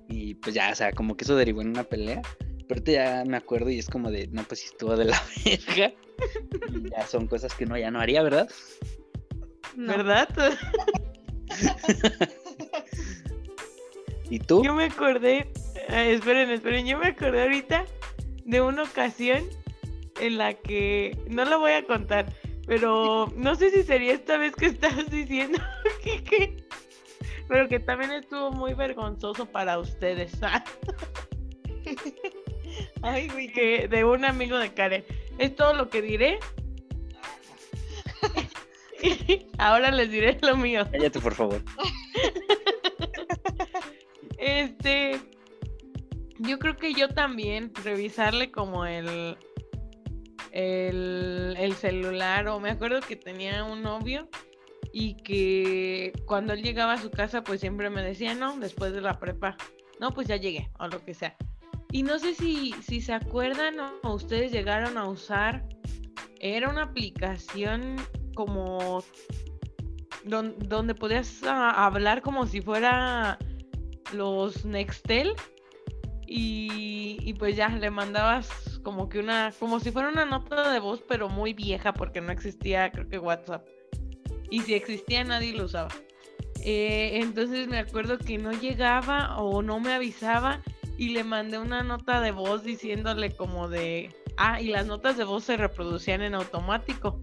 y 0.10 0.36
pues 0.36 0.54
ya, 0.54 0.72
o 0.72 0.76
sea, 0.76 0.92
como 0.92 1.16
que 1.16 1.24
eso 1.24 1.36
derivó 1.36 1.62
en 1.62 1.70
una 1.70 1.84
pelea. 1.84 2.22
Pero 2.68 2.84
ya 2.84 3.24
me 3.26 3.38
acuerdo 3.38 3.70
y 3.70 3.80
es 3.80 3.88
como 3.88 4.12
de, 4.12 4.28
no, 4.28 4.44
pues 4.44 4.66
estuvo 4.66 4.96
de 4.96 5.06
la 5.06 5.22
verga. 5.46 5.94
ya 6.92 7.08
son 7.08 7.28
cosas 7.28 7.56
que 7.56 7.66
no, 7.66 7.78
ya 7.78 7.90
no 7.90 8.00
haría, 8.02 8.22
¿verdad? 8.22 8.50
¿Verdad? 9.76 10.28
¿Y 14.30 14.40
tú? 14.40 14.64
Yo 14.64 14.74
me 14.74 14.86
acordé, 14.86 15.52
eh, 15.90 16.14
esperen, 16.14 16.50
esperen, 16.52 16.86
yo 16.86 16.98
me 16.98 17.08
acordé 17.08 17.44
ahorita 17.44 17.86
de 18.46 18.62
una 18.62 18.84
ocasión 18.84 19.44
en 20.20 20.38
la 20.38 20.54
que, 20.54 21.18
no 21.28 21.44
la 21.46 21.58
voy 21.58 21.72
a 21.72 21.86
contar, 21.86 22.32
pero 22.68 23.32
no 23.36 23.56
sé 23.56 23.72
si 23.72 23.84
sería 23.84 24.14
esta 24.14 24.38
vez 24.38 24.56
que 24.56 24.68
estás 24.68 24.96
diciendo 25.12 25.60
que, 26.04 26.64
pero 27.48 27.68
que 27.68 27.80
también 27.80 28.12
estuvo 28.12 28.52
muy 28.52 28.76
vergonzoso 28.76 29.48
para 29.48 29.80
ustedes. 29.80 30.40
Ay, 33.02 33.30
güey, 33.30 33.52
que 33.52 33.88
de 33.88 34.04
un 34.04 34.26
amigo 34.26 34.58
de 34.58 34.74
Karen. 34.74 35.04
Es 35.38 35.56
todo 35.56 35.74
lo 35.74 35.90
que 35.90 36.02
diré. 36.02 36.40
Ahora 39.58 39.92
les 39.92 40.12
diré 40.12 40.38
lo 40.42 40.58
mío. 40.58 40.86
Cállate, 40.92 41.20
por 41.20 41.34
favor. 41.34 41.62
Este. 44.50 45.20
Yo 46.40 46.58
creo 46.58 46.78
que 46.78 46.94
yo 46.94 47.10
también 47.10 47.74
revisarle 47.84 48.50
como 48.50 48.86
el, 48.86 49.38
el, 50.52 51.56
el 51.58 51.74
celular. 51.74 52.48
O 52.48 52.60
me 52.60 52.72
acuerdo 52.72 53.02
que 53.02 53.16
tenía 53.16 53.64
un 53.66 53.82
novio 53.82 54.30
y 54.92 55.16
que 55.16 56.14
cuando 56.26 56.54
él 56.54 56.64
llegaba 56.64 56.94
a 56.94 57.02
su 57.02 57.12
casa, 57.12 57.44
pues 57.44 57.60
siempre 57.60 57.90
me 57.90 58.02
decía, 58.02 58.34
no, 58.34 58.58
después 58.58 58.94
de 58.94 59.02
la 59.02 59.20
prepa, 59.20 59.58
no, 60.00 60.12
pues 60.12 60.28
ya 60.28 60.38
llegué, 60.38 60.72
o 60.80 60.88
lo 60.88 61.04
que 61.04 61.14
sea. 61.14 61.36
Y 61.92 62.04
no 62.04 62.20
sé 62.20 62.36
si, 62.36 62.74
si 62.82 63.02
se 63.02 63.14
acuerdan 63.14 63.76
o 63.80 64.14
ustedes 64.14 64.52
llegaron 64.52 64.98
a 64.98 65.08
usar, 65.08 65.68
era 66.40 66.70
una 66.70 66.84
aplicación 66.84 67.96
como 68.36 69.04
donde 70.24 70.96
podías 70.96 71.42
ah, 71.44 71.86
hablar 71.86 72.22
como 72.22 72.46
si 72.46 72.62
fuera 72.62 73.40
los 74.14 74.66
Nextel 74.66 75.34
y, 76.26 77.34
pues 77.40 77.56
ya 77.56 77.70
le 77.70 77.90
mandabas 77.90 78.80
como 78.84 79.10
que 79.10 79.20
una, 79.20 79.54
como 79.60 79.80
si 79.80 79.92
fuera 79.92 80.10
una 80.10 80.26
nota 80.26 80.72
de 80.72 80.80
voz 80.80 81.04
pero 81.08 81.30
muy 81.30 81.54
vieja 81.54 81.94
porque 81.94 82.22
no 82.22 82.32
existía 82.32 82.92
creo 82.92 83.08
que 83.08 83.18
WhatsApp 83.18 83.66
y 84.50 84.62
si 84.62 84.74
existía 84.74 85.24
nadie 85.24 85.54
lo 85.54 85.66
usaba. 85.66 85.90
Eh, 86.62 87.20
entonces 87.22 87.68
me 87.68 87.80
acuerdo 87.80 88.18
que 88.18 88.38
no 88.38 88.52
llegaba 88.52 89.38
o 89.38 89.62
no 89.62 89.80
me 89.80 89.94
avisaba 89.94 90.62
y 90.98 91.10
le 91.10 91.24
mandé 91.24 91.58
una 91.58 91.84
nota 91.84 92.20
de 92.20 92.32
voz 92.32 92.64
diciéndole 92.64 93.32
como 93.32 93.70
de, 93.70 94.14
ah, 94.38 94.62
y 94.62 94.68
las 94.68 94.86
notas 94.86 95.18
de 95.18 95.24
voz 95.24 95.46
se 95.46 95.56
reproducían 95.56 96.22
en 96.22 96.36
automático. 96.36 97.22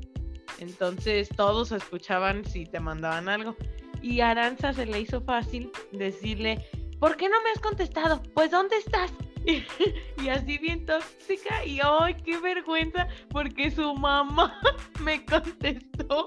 Entonces 0.58 1.28
todos 1.28 1.72
escuchaban 1.72 2.44
si 2.44 2.64
te 2.64 2.80
mandaban 2.80 3.28
algo. 3.28 3.54
Y 4.00 4.20
Aranza 4.20 4.72
se 4.72 4.86
le 4.86 5.00
hizo 5.00 5.20
fácil 5.20 5.70
decirle, 5.92 6.64
¿por 7.00 7.16
qué 7.16 7.28
no 7.28 7.40
me 7.42 7.50
has 7.50 7.60
contestado? 7.60 8.22
Pues 8.34 8.50
¿dónde 8.50 8.76
estás? 8.76 9.12
Y, 9.46 10.28
así 10.28 10.58
bien 10.58 10.84
tóxica 10.86 11.64
y 11.64 11.78
¡ay, 11.80 12.14
qué 12.24 12.40
vergüenza! 12.40 13.06
Porque 13.30 13.70
su 13.70 13.94
mamá 13.94 14.60
me 15.00 15.24
contestó 15.24 16.24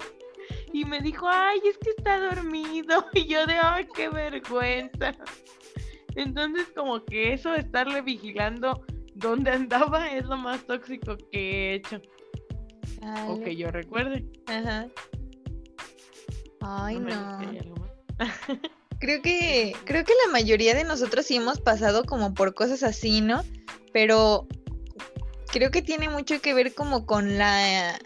y 0.72 0.84
me 0.84 1.00
dijo, 1.00 1.28
ay, 1.28 1.60
es 1.68 1.76
que 1.78 1.90
está 1.90 2.18
dormido. 2.18 3.06
Y 3.14 3.26
yo 3.26 3.44
de, 3.46 3.54
ay, 3.54 3.86
qué 3.94 4.08
vergüenza. 4.08 5.14
Entonces, 6.14 6.68
como 6.74 7.04
que 7.04 7.34
eso 7.34 7.54
estarle 7.54 8.00
vigilando 8.00 8.84
dónde 9.14 9.50
andaba 9.50 10.10
es 10.10 10.24
lo 10.24 10.36
más 10.36 10.66
tóxico 10.66 11.16
que 11.30 11.38
he 11.40 11.74
hecho. 11.74 12.00
O 13.28 13.40
que 13.40 13.56
yo 13.56 13.70
recuerde. 13.70 14.24
Ajá. 14.46 14.88
Ay, 16.60 16.98
no. 16.98 17.38
Creo 19.00 19.22
que 19.22 19.74
creo 19.84 20.04
que 20.04 20.12
la 20.26 20.32
mayoría 20.32 20.74
de 20.74 20.84
nosotros 20.84 21.26
sí 21.26 21.36
hemos 21.36 21.60
pasado 21.60 22.04
como 22.04 22.34
por 22.34 22.54
cosas 22.54 22.82
así, 22.82 23.20
¿no? 23.20 23.42
Pero 23.92 24.46
creo 25.46 25.70
que 25.70 25.82
tiene 25.82 26.08
mucho 26.08 26.40
que 26.40 26.54
ver 26.54 26.74
como 26.74 27.06
con 27.06 27.38
la 27.38 27.98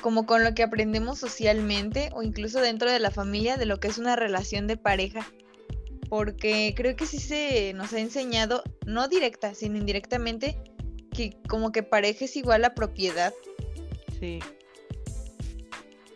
como 0.00 0.26
con 0.26 0.42
lo 0.42 0.54
que 0.54 0.62
aprendemos 0.62 1.18
socialmente 1.18 2.10
o 2.14 2.22
incluso 2.22 2.60
dentro 2.60 2.90
de 2.90 2.98
la 2.98 3.10
familia 3.10 3.56
de 3.56 3.66
lo 3.66 3.78
que 3.78 3.88
es 3.88 3.98
una 3.98 4.16
relación 4.16 4.66
de 4.66 4.78
pareja 4.78 5.26
porque 6.10 6.74
creo 6.76 6.96
que 6.96 7.06
sí 7.06 7.20
se 7.20 7.72
nos 7.74 7.92
ha 7.92 8.00
enseñado, 8.00 8.64
no 8.84 9.06
directa, 9.06 9.54
sino 9.54 9.78
indirectamente, 9.78 10.58
que 11.12 11.36
como 11.48 11.70
que 11.70 11.84
pareja 11.84 12.24
es 12.24 12.36
igual 12.36 12.64
a 12.64 12.74
propiedad. 12.74 13.32
Sí. 14.18 14.40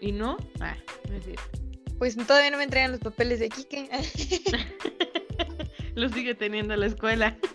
¿Y 0.00 0.10
no? 0.10 0.36
Ah, 0.58 0.76
no 1.08 1.14
es 1.14 1.24
cierto. 1.24 1.63
Pues 1.98 2.16
todavía 2.16 2.50
no 2.50 2.58
me 2.58 2.64
entregan 2.64 2.92
los 2.92 3.00
papeles 3.00 3.40
de 3.40 3.48
Kike. 3.48 3.88
Los 5.94 6.12
sigue 6.12 6.34
teniendo 6.34 6.74
la 6.76 6.86
escuela. 6.86 7.36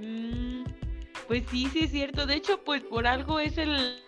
Mm, 0.00 0.64
Pues 1.26 1.44
sí, 1.50 1.68
sí 1.72 1.80
es 1.80 1.90
cierto. 1.90 2.26
De 2.26 2.34
hecho, 2.34 2.62
pues 2.64 2.82
por 2.84 3.06
algo 3.06 3.40
es 3.40 3.58
el, 3.58 3.98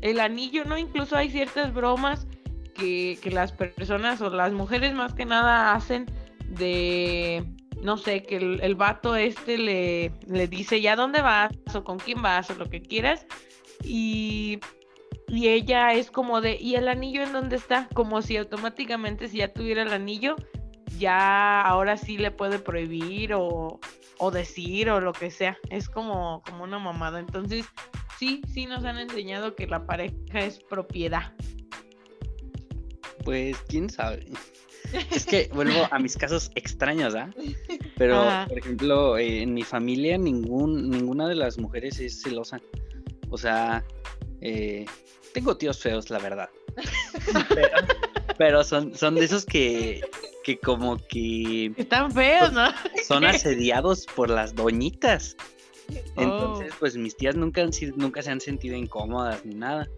el 0.00 0.20
anillo, 0.20 0.64
¿no? 0.64 0.78
Incluso 0.78 1.16
hay 1.16 1.30
ciertas 1.30 1.72
bromas 1.74 2.26
que, 2.74 3.18
que 3.22 3.30
las 3.30 3.52
personas 3.52 4.20
o 4.20 4.30
las 4.30 4.52
mujeres 4.52 4.94
más 4.94 5.14
que 5.14 5.24
nada 5.26 5.74
hacen 5.74 6.06
de, 6.48 7.44
no 7.82 7.96
sé, 7.98 8.22
que 8.22 8.36
el, 8.36 8.60
el 8.62 8.74
vato 8.74 9.16
este 9.16 9.58
le, 9.58 10.12
le 10.26 10.48
dice, 10.48 10.80
¿ya 10.80 10.96
dónde 10.96 11.20
vas? 11.20 11.52
o 11.74 11.84
con 11.84 11.98
quién 11.98 12.22
vas 12.22 12.50
o 12.50 12.54
lo 12.54 12.68
que 12.70 12.80
quieras. 12.82 13.26
Y, 13.84 14.60
y 15.28 15.48
ella 15.48 15.92
es 15.92 16.10
como 16.10 16.40
de, 16.40 16.56
¿y 16.56 16.76
el 16.76 16.88
anillo 16.88 17.22
en 17.22 17.32
dónde 17.32 17.56
está? 17.56 17.88
Como 17.94 18.22
si 18.22 18.36
automáticamente 18.36 19.28
si 19.28 19.38
ya 19.38 19.52
tuviera 19.52 19.82
el 19.82 19.92
anillo, 19.92 20.36
ya 20.98 21.60
ahora 21.62 21.96
sí 21.96 22.18
le 22.18 22.30
puede 22.30 22.58
prohibir 22.58 23.34
o, 23.34 23.80
o 24.18 24.30
decir 24.30 24.90
o 24.90 25.00
lo 25.00 25.12
que 25.12 25.30
sea. 25.30 25.58
Es 25.70 25.88
como, 25.88 26.42
como 26.46 26.64
una 26.64 26.78
mamada. 26.78 27.20
Entonces, 27.20 27.66
sí, 28.18 28.42
sí 28.52 28.66
nos 28.66 28.84
han 28.84 28.98
enseñado 28.98 29.54
que 29.54 29.66
la 29.66 29.86
pareja 29.86 30.40
es 30.40 30.58
propiedad. 30.58 31.32
Pues 33.24 33.56
quién 33.68 33.90
sabe. 33.90 34.26
Es 35.10 35.26
que 35.26 35.50
vuelvo 35.52 35.88
a 35.90 35.98
mis 35.98 36.16
casos 36.16 36.52
extraños, 36.54 37.16
¿ah? 37.16 37.28
Pero, 37.96 38.20
Ajá. 38.20 38.46
por 38.46 38.58
ejemplo, 38.58 39.18
eh, 39.18 39.42
en 39.42 39.54
mi 39.54 39.62
familia 39.62 40.16
ningún, 40.18 40.88
ninguna 40.88 41.26
de 41.26 41.34
las 41.34 41.58
mujeres 41.58 41.98
es 41.98 42.22
celosa. 42.22 42.60
O 43.30 43.38
sea, 43.38 43.84
eh, 44.40 44.84
tengo 45.32 45.56
tíos 45.56 45.78
feos, 45.80 46.10
la 46.10 46.18
verdad. 46.18 46.48
pero, 47.48 47.68
pero 48.38 48.64
son, 48.64 48.94
son 48.94 49.16
de 49.16 49.24
esos 49.24 49.44
que, 49.44 50.00
que 50.44 50.58
como 50.58 50.98
que 51.08 51.72
Están 51.76 52.12
feos, 52.12 52.52
¿no? 52.52 52.68
son 53.06 53.24
asediados 53.24 54.06
por 54.14 54.30
las 54.30 54.54
doñitas. 54.54 55.36
Oh. 56.16 56.22
Entonces, 56.22 56.72
pues 56.78 56.96
mis 56.96 57.16
tías 57.16 57.34
nunca, 57.36 57.62
han 57.62 57.70
nunca 57.96 58.22
se 58.22 58.30
han 58.30 58.40
sentido 58.40 58.76
incómodas 58.76 59.44
ni 59.44 59.54
nada. 59.54 59.88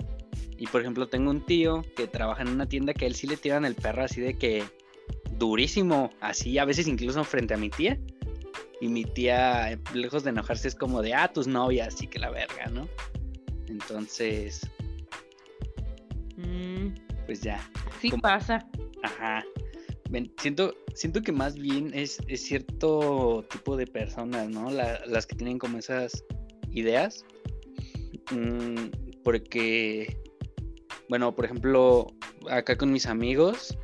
Y 0.58 0.66
por 0.68 0.80
ejemplo, 0.80 1.06
tengo 1.08 1.30
un 1.30 1.44
tío 1.44 1.84
que 1.96 2.06
trabaja 2.06 2.42
en 2.42 2.48
una 2.48 2.66
tienda 2.66 2.94
que 2.94 3.04
a 3.04 3.08
él 3.08 3.14
sí 3.14 3.26
le 3.26 3.36
tiran 3.36 3.64
el 3.64 3.74
perro 3.74 4.04
así 4.04 4.20
de 4.20 4.38
que 4.38 4.64
durísimo, 5.32 6.10
así 6.20 6.58
a 6.58 6.64
veces 6.64 6.88
incluso 6.88 7.22
frente 7.24 7.54
a 7.54 7.56
mi 7.56 7.68
tía. 7.68 7.98
Y 8.80 8.88
mi 8.88 9.04
tía, 9.04 9.72
eh, 9.72 9.78
lejos 9.94 10.22
de 10.24 10.30
enojarse, 10.30 10.68
es 10.68 10.74
como 10.74 11.00
de, 11.00 11.14
ah, 11.14 11.32
tus 11.32 11.46
novias, 11.46 11.94
así 11.94 12.06
que 12.06 12.18
la 12.18 12.30
verga, 12.30 12.66
¿no? 12.66 12.88
Entonces, 13.68 14.60
Mm, 16.36 16.88
pues 17.26 17.40
ya, 17.40 17.58
sí 18.00 18.10
pasa. 18.20 18.66
ajá. 19.02 19.42
Ven, 20.10 20.30
siento, 20.40 20.74
siento 20.94 21.22
que 21.22 21.32
más 21.32 21.54
bien 21.56 21.92
es, 21.94 22.18
es 22.28 22.42
cierto 22.44 23.44
tipo 23.50 23.76
de 23.76 23.86
personas, 23.86 24.48
¿no? 24.50 24.70
La- 24.70 25.00
las 25.06 25.26
que 25.26 25.34
tienen 25.34 25.58
como 25.58 25.78
esas 25.78 26.24
ideas. 26.70 27.24
Mm, 28.30 28.90
porque, 29.24 30.16
bueno, 31.08 31.34
por 31.34 31.46
ejemplo, 31.46 32.06
acá 32.50 32.76
con 32.76 32.92
mis 32.92 33.06
amigos, 33.06 33.76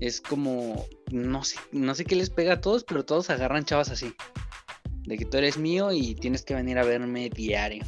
es 0.00 0.20
como, 0.20 0.86
no 1.12 1.44
sé, 1.44 1.58
no 1.72 1.94
sé 1.94 2.04
qué 2.04 2.16
les 2.16 2.30
pega 2.30 2.54
a 2.54 2.60
todos, 2.60 2.84
pero 2.84 3.04
todos 3.04 3.30
agarran 3.30 3.64
chavas 3.64 3.90
así. 3.90 4.12
De 5.04 5.16
que 5.18 5.24
tú 5.26 5.36
eres 5.36 5.56
mío 5.58 5.92
y 5.92 6.14
tienes 6.16 6.42
que 6.42 6.54
venir 6.54 6.78
a 6.78 6.84
verme 6.84 7.28
diario. 7.30 7.84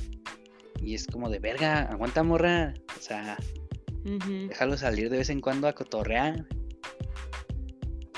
Y 0.83 0.95
es 0.95 1.07
como 1.07 1.29
de 1.31 1.39
verga, 1.39 1.83
aguanta 1.83 2.22
morra. 2.22 2.74
O 2.97 3.01
sea, 3.01 3.37
déjalo 4.49 4.76
salir 4.76 5.11
de 5.11 5.18
vez 5.18 5.31
en 5.31 5.41
cuando 5.41 5.68
a 5.68 5.72
cotorrear. 5.74 6.47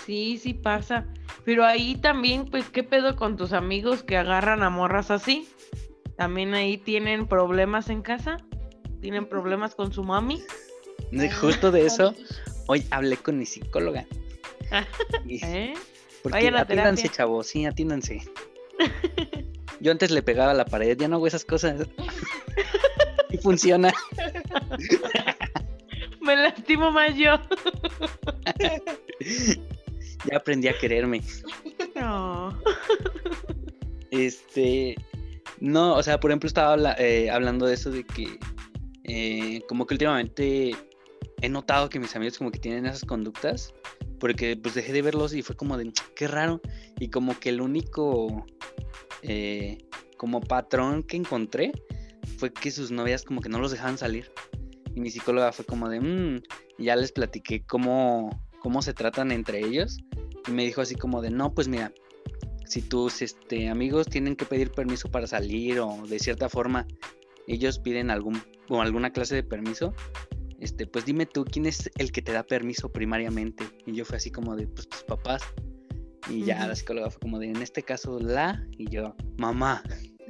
Sí, 0.07 0.39
sí 0.39 0.55
pasa. 0.55 1.07
Pero 1.45 1.65
ahí 1.65 1.95
también, 1.97 2.47
pues, 2.47 2.69
¿qué 2.69 2.83
pedo 2.83 3.17
con 3.17 3.37
tus 3.37 3.53
amigos 3.53 4.03
que 4.03 4.17
agarran 4.17 4.63
a 4.63 4.71
morras 4.71 5.11
así? 5.11 5.49
También 6.17 6.55
ahí 6.55 6.77
tienen 6.77 7.27
problemas 7.27 7.89
en 7.91 8.03
casa. 8.03 8.37
Tienen 9.01 9.27
problemas 9.27 9.75
con 9.75 9.93
su 9.93 10.05
mami. 10.05 10.43
De- 11.11 11.31
Justo 11.31 11.71
de 11.73 11.87
eso, 11.87 12.15
hoy 12.69 12.85
hablé 12.91 13.17
con 13.17 13.39
mi 13.39 13.47
psicóloga. 13.47 14.07
Y- 15.27 15.45
¿Eh? 15.45 15.75
Porque 16.23 16.37
Vayan 16.39 16.57
a 16.57 16.61
atiéndanse, 16.61 17.03
terapia. 17.05 17.17
chavos, 17.17 17.47
sí, 17.47 17.65
atiéndanse. 17.65 18.21
Yo 19.81 19.91
antes 19.93 20.11
le 20.11 20.23
pegaba 20.23 20.51
a 20.51 20.55
la 20.55 20.65
pared, 20.67 20.97
ya 20.99 21.09
no 21.09 21.17
hago 21.17 21.27
esas 21.27 21.45
cosas. 21.45 21.87
y 23.31 23.39
funciona. 23.39 23.93
Me 26.21 26.37
lastimo 26.37 26.91
más 26.93 27.17
yo. 27.17 27.39
ya 30.31 30.37
aprendí 30.37 30.69
a 30.69 30.79
quererme. 30.79 31.23
No. 31.95 32.59
Este, 34.11 34.97
no, 35.61 35.95
o 35.95 36.03
sea, 36.03 36.21
por 36.21 36.31
ejemplo, 36.31 36.47
estaba 36.47 36.73
habla- 36.73 36.97
eh, 36.99 37.31
hablando 37.31 37.67
de 37.67 37.75
eso 37.75 37.91
de 37.91 38.05
que 38.05 38.39
eh, 39.05 39.63
como 39.69 39.87
que 39.87 39.95
últimamente 39.95 40.73
he 41.43 41.49
notado 41.49 41.89
que 41.89 41.99
mis 41.99 42.15
amigos 42.17 42.39
como 42.39 42.51
que 42.51 42.59
tienen 42.59 42.87
esas 42.87 43.05
conductas, 43.05 43.73
porque 44.19 44.57
pues 44.57 44.75
dejé 44.75 44.93
de 44.93 45.03
verlos 45.03 45.33
y 45.35 45.43
fue 45.43 45.57
como 45.57 45.77
de, 45.79 45.91
qué 46.15 46.29
raro, 46.29 46.61
y 46.99 47.09
como 47.09 47.39
que 47.39 47.49
el 47.49 47.61
único 47.61 48.45
eh, 49.23 49.79
como 50.17 50.41
patrón 50.41 51.03
que 51.03 51.17
encontré 51.17 51.73
fue 52.39 52.53
que 52.53 52.71
sus 52.71 52.91
novias 52.91 53.25
como 53.25 53.41
que 53.41 53.49
no 53.49 53.59
los 53.59 53.71
dejaban 53.71 53.99
salir. 53.99 54.31
Y 54.95 55.01
mi 55.01 55.11
psicóloga 55.11 55.53
fue 55.53 55.65
como 55.65 55.89
de, 55.89 56.01
"Mm", 56.01 56.43
ya 56.79 56.97
les 56.97 57.13
platiqué 57.13 57.63
cómo, 57.65 58.31
cómo 58.61 58.83
se 58.83 58.95
tratan 58.95 59.31
entre 59.33 59.61
ellos. 59.61 59.99
Y 60.49 60.51
me 60.53 60.65
dijo 60.65 60.81
así 60.81 60.95
como 60.95 61.21
de, 61.23 61.31
no, 61.31 61.55
pues 61.55 61.69
mira, 61.69 61.93
si 62.67 62.83
tus 62.83 63.23
este, 63.23 63.69
amigos 63.69 64.07
tienen 64.07 64.37
que 64.37 64.45
pedir 64.47 64.71
permiso 64.71 65.11
para 65.11 65.27
salir 65.27 65.81
o 65.81 66.07
de 66.07 66.19
cierta 66.19 66.49
forma 66.49 66.87
ellos 67.47 67.79
piden 67.79 68.11
algún 68.11 68.41
o 68.69 68.81
alguna 68.81 69.11
clase 69.11 69.35
de 69.35 69.43
permiso, 69.43 69.93
este, 70.61 70.87
pues 70.87 71.05
dime 71.05 71.27
tú 71.27 71.45
quién 71.45 71.67
es 71.67 71.91
el 71.99 72.13
que 72.13 72.23
te 72.23 72.33
da 72.33 72.45
permiso 72.45 72.93
primariamente. 72.93 73.65
Y 73.87 73.93
yo 73.93 74.05
fue 74.05 74.19
así 74.19 74.31
como 74.31 74.55
de, 74.55 74.69
pues 74.69 74.89
tus 74.89 75.03
papás. 75.03 75.43
Y 76.31 76.45
ya 76.45 76.67
la 76.67 76.75
psicóloga 76.77 77.11
fue 77.11 77.21
como 77.21 77.39
de, 77.39 77.47
en 77.49 77.57
este 77.61 77.83
caso 77.83 78.19
la, 78.21 78.65
y 78.79 78.89
yo, 78.89 79.15
mamá. 79.37 79.83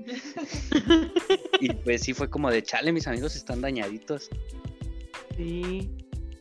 y 1.60 1.72
pues 1.74 2.02
sí 2.02 2.14
fue 2.14 2.30
como 2.30 2.50
de, 2.50 2.62
chale, 2.62 2.92
mis 2.92 3.06
amigos 3.06 3.36
están 3.36 3.60
dañaditos. 3.60 4.30
Sí. 5.36 5.90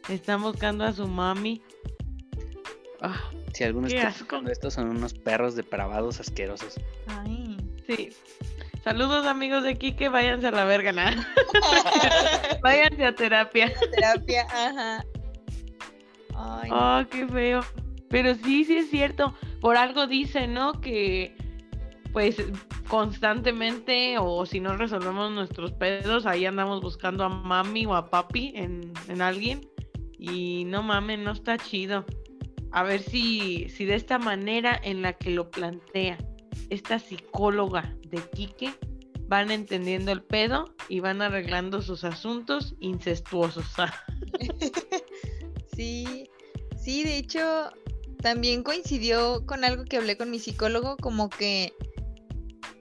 Están 0.07 0.41
buscando 0.41 0.85
a 0.85 0.93
su 0.93 1.07
mami. 1.07 1.61
Ah, 3.01 3.29
Si 3.53 3.63
algunos 3.63 3.91
Qué 3.91 3.97
están 3.97 4.11
asco. 4.11 4.23
escuchando 4.23 4.51
esto 4.51 4.71
son 4.71 4.89
unos 4.89 5.13
perros 5.13 5.55
depravados 5.55 6.19
asquerosos. 6.19 6.75
Ay. 7.07 7.57
sí. 7.87 8.09
Saludos 8.83 9.25
amigos 9.25 9.63
de 9.63 9.77
Kike, 9.77 10.07
váyanse 10.07 10.47
a 10.47 10.51
la 10.51 10.63
verga, 10.63 10.93
nada. 10.93 11.27
váyanse 12.63 13.05
a 13.05 13.13
terapia. 13.13 13.73
Terapia, 13.91 14.43
ajá. 14.49 15.05
Ay, 16.35 16.69
Oh, 16.71 17.01
qué 17.11 17.27
feo. 17.27 17.61
Pero 18.09 18.35
sí, 18.35 18.65
sí 18.65 18.77
es 18.77 18.89
cierto. 18.89 19.33
Por 19.61 19.77
algo 19.77 20.07
dice, 20.07 20.47
¿no? 20.47 20.81
Que 20.81 21.35
pues 22.11 22.37
constantemente 22.87 24.17
o 24.17 24.45
si 24.45 24.59
no 24.59 24.75
resolvemos 24.75 25.31
nuestros 25.31 25.71
pedos, 25.73 26.25
ahí 26.25 26.45
andamos 26.45 26.81
buscando 26.81 27.23
a 27.23 27.29
mami 27.29 27.85
o 27.85 27.93
a 27.93 28.09
papi 28.09 28.51
en, 28.55 28.93
en 29.07 29.21
alguien. 29.21 29.61
Y 30.17 30.65
no 30.65 30.83
mames, 30.83 31.19
no 31.19 31.31
está 31.31 31.57
chido. 31.57 32.05
A 32.71 32.83
ver 32.83 33.01
si, 33.01 33.69
si 33.69 33.85
de 33.85 33.95
esta 33.95 34.19
manera 34.19 34.79
en 34.83 35.01
la 35.01 35.13
que 35.13 35.31
lo 35.31 35.49
plantea 35.49 36.17
esta 36.69 36.99
psicóloga 36.99 37.95
de 38.07 38.21
Quique 38.33 38.73
van 39.27 39.51
entendiendo 39.51 40.11
el 40.11 40.23
pedo 40.23 40.65
y 40.87 40.99
van 40.99 41.21
arreglando 41.21 41.81
sus 41.81 42.03
asuntos 42.03 42.75
incestuosos. 42.79 43.65
Sí, 45.75 46.29
sí, 46.75 47.05
de 47.05 47.19
hecho, 47.19 47.71
también 48.21 48.63
coincidió 48.63 49.45
con 49.45 49.63
algo 49.63 49.85
que 49.85 49.97
hablé 49.97 50.17
con 50.17 50.29
mi 50.29 50.39
psicólogo, 50.39 50.97
como 50.97 51.29
que, 51.29 51.73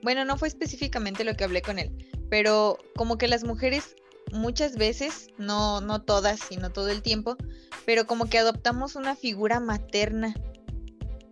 bueno, 0.03 0.25
no 0.25 0.37
fue 0.37 0.47
específicamente 0.47 1.23
lo 1.23 1.35
que 1.35 1.43
hablé 1.43 1.61
con 1.61 1.79
él, 1.79 1.91
pero 2.29 2.77
como 2.95 3.17
que 3.17 3.27
las 3.27 3.43
mujeres 3.43 3.95
muchas 4.31 4.75
veces, 4.75 5.29
no, 5.37 5.81
no 5.81 6.01
todas, 6.01 6.39
sino 6.39 6.71
todo 6.71 6.89
el 6.89 7.01
tiempo, 7.01 7.37
pero 7.85 8.05
como 8.05 8.29
que 8.29 8.37
adoptamos 8.37 8.95
una 8.95 9.15
figura 9.15 9.59
materna 9.59 10.35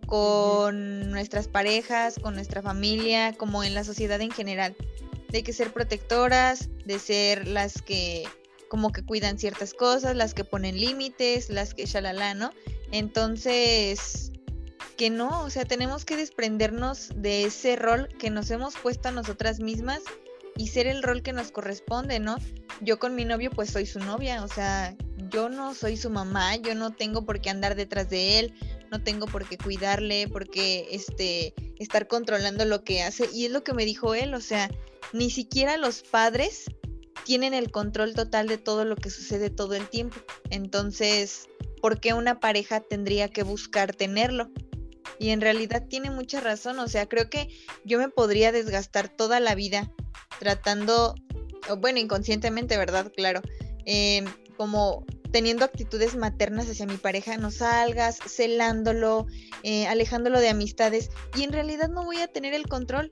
con 0.06 1.10
nuestras 1.10 1.48
parejas, 1.48 2.18
con 2.18 2.34
nuestra 2.34 2.62
familia, 2.62 3.34
como 3.34 3.62
en 3.62 3.74
la 3.74 3.84
sociedad 3.84 4.20
en 4.22 4.30
general, 4.30 4.74
de 5.28 5.42
que 5.42 5.52
ser 5.52 5.72
protectoras, 5.72 6.70
de 6.86 6.98
ser 6.98 7.46
las 7.46 7.82
que 7.82 8.24
como 8.70 8.90
que 8.90 9.02
cuidan 9.04 9.38
ciertas 9.38 9.74
cosas, 9.74 10.16
las 10.16 10.34
que 10.34 10.44
ponen 10.44 10.78
límites, 10.78 11.50
las 11.50 11.74
que 11.74 11.86
shalala, 11.86 12.34
¿no? 12.34 12.52
Entonces, 12.92 14.32
que 14.96 15.10
no, 15.10 15.42
o 15.42 15.50
sea, 15.50 15.64
tenemos 15.64 16.04
que 16.04 16.16
desprendernos 16.16 17.10
de 17.14 17.44
ese 17.44 17.76
rol 17.76 18.08
que 18.18 18.30
nos 18.30 18.50
hemos 18.50 18.76
puesto 18.76 19.08
a 19.08 19.12
nosotras 19.12 19.60
mismas 19.60 20.00
y 20.56 20.68
ser 20.68 20.86
el 20.86 21.02
rol 21.02 21.22
que 21.22 21.32
nos 21.32 21.52
corresponde, 21.52 22.18
¿no? 22.18 22.36
Yo 22.80 22.98
con 22.98 23.14
mi 23.14 23.24
novio 23.24 23.50
pues 23.50 23.70
soy 23.70 23.86
su 23.86 24.00
novia, 24.00 24.42
o 24.42 24.48
sea, 24.48 24.96
yo 25.30 25.48
no 25.48 25.74
soy 25.74 25.96
su 25.96 26.10
mamá, 26.10 26.56
yo 26.56 26.74
no 26.74 26.92
tengo 26.92 27.24
por 27.24 27.40
qué 27.40 27.50
andar 27.50 27.76
detrás 27.76 28.10
de 28.10 28.40
él, 28.40 28.54
no 28.90 29.02
tengo 29.02 29.26
por 29.26 29.48
qué 29.48 29.56
cuidarle, 29.56 30.26
por 30.28 30.48
qué 30.48 30.88
este, 30.90 31.54
estar 31.78 32.08
controlando 32.08 32.64
lo 32.64 32.82
que 32.82 33.02
hace. 33.02 33.28
Y 33.32 33.46
es 33.46 33.52
lo 33.52 33.62
que 33.62 33.74
me 33.74 33.84
dijo 33.84 34.14
él, 34.14 34.34
o 34.34 34.40
sea, 34.40 34.70
ni 35.12 35.30
siquiera 35.30 35.76
los 35.76 36.02
padres 36.02 36.64
tienen 37.24 37.54
el 37.54 37.70
control 37.70 38.14
total 38.14 38.48
de 38.48 38.58
todo 38.58 38.84
lo 38.84 38.96
que 38.96 39.10
sucede 39.10 39.50
todo 39.50 39.74
el 39.74 39.88
tiempo. 39.88 40.16
Entonces, 40.50 41.48
¿por 41.80 42.00
qué 42.00 42.14
una 42.14 42.40
pareja 42.40 42.80
tendría 42.80 43.28
que 43.28 43.42
buscar 43.42 43.94
tenerlo? 43.94 44.50
Y 45.18 45.30
en 45.30 45.40
realidad 45.40 45.86
tiene 45.88 46.10
mucha 46.10 46.40
razón, 46.40 46.78
o 46.78 46.88
sea, 46.88 47.06
creo 47.06 47.28
que 47.30 47.48
yo 47.84 47.98
me 47.98 48.08
podría 48.08 48.52
desgastar 48.52 49.08
toda 49.08 49.40
la 49.40 49.54
vida 49.54 49.90
tratando, 50.38 51.14
bueno, 51.80 51.98
inconscientemente, 51.98 52.76
¿verdad? 52.76 53.10
Claro, 53.16 53.42
em, 53.84 54.26
como 54.56 55.04
teniendo 55.32 55.64
actitudes 55.64 56.16
maternas 56.16 56.68
hacia 56.68 56.86
mi 56.86 56.96
pareja, 56.96 57.36
no 57.36 57.50
salgas, 57.50 58.18
celándolo, 58.26 59.26
eh, 59.62 59.86
alejándolo 59.86 60.40
de 60.40 60.48
amistades, 60.48 61.10
y 61.36 61.42
en 61.42 61.52
realidad 61.52 61.88
no 61.88 62.04
voy 62.04 62.18
a 62.18 62.28
tener 62.28 62.54
el 62.54 62.66
control. 62.68 63.10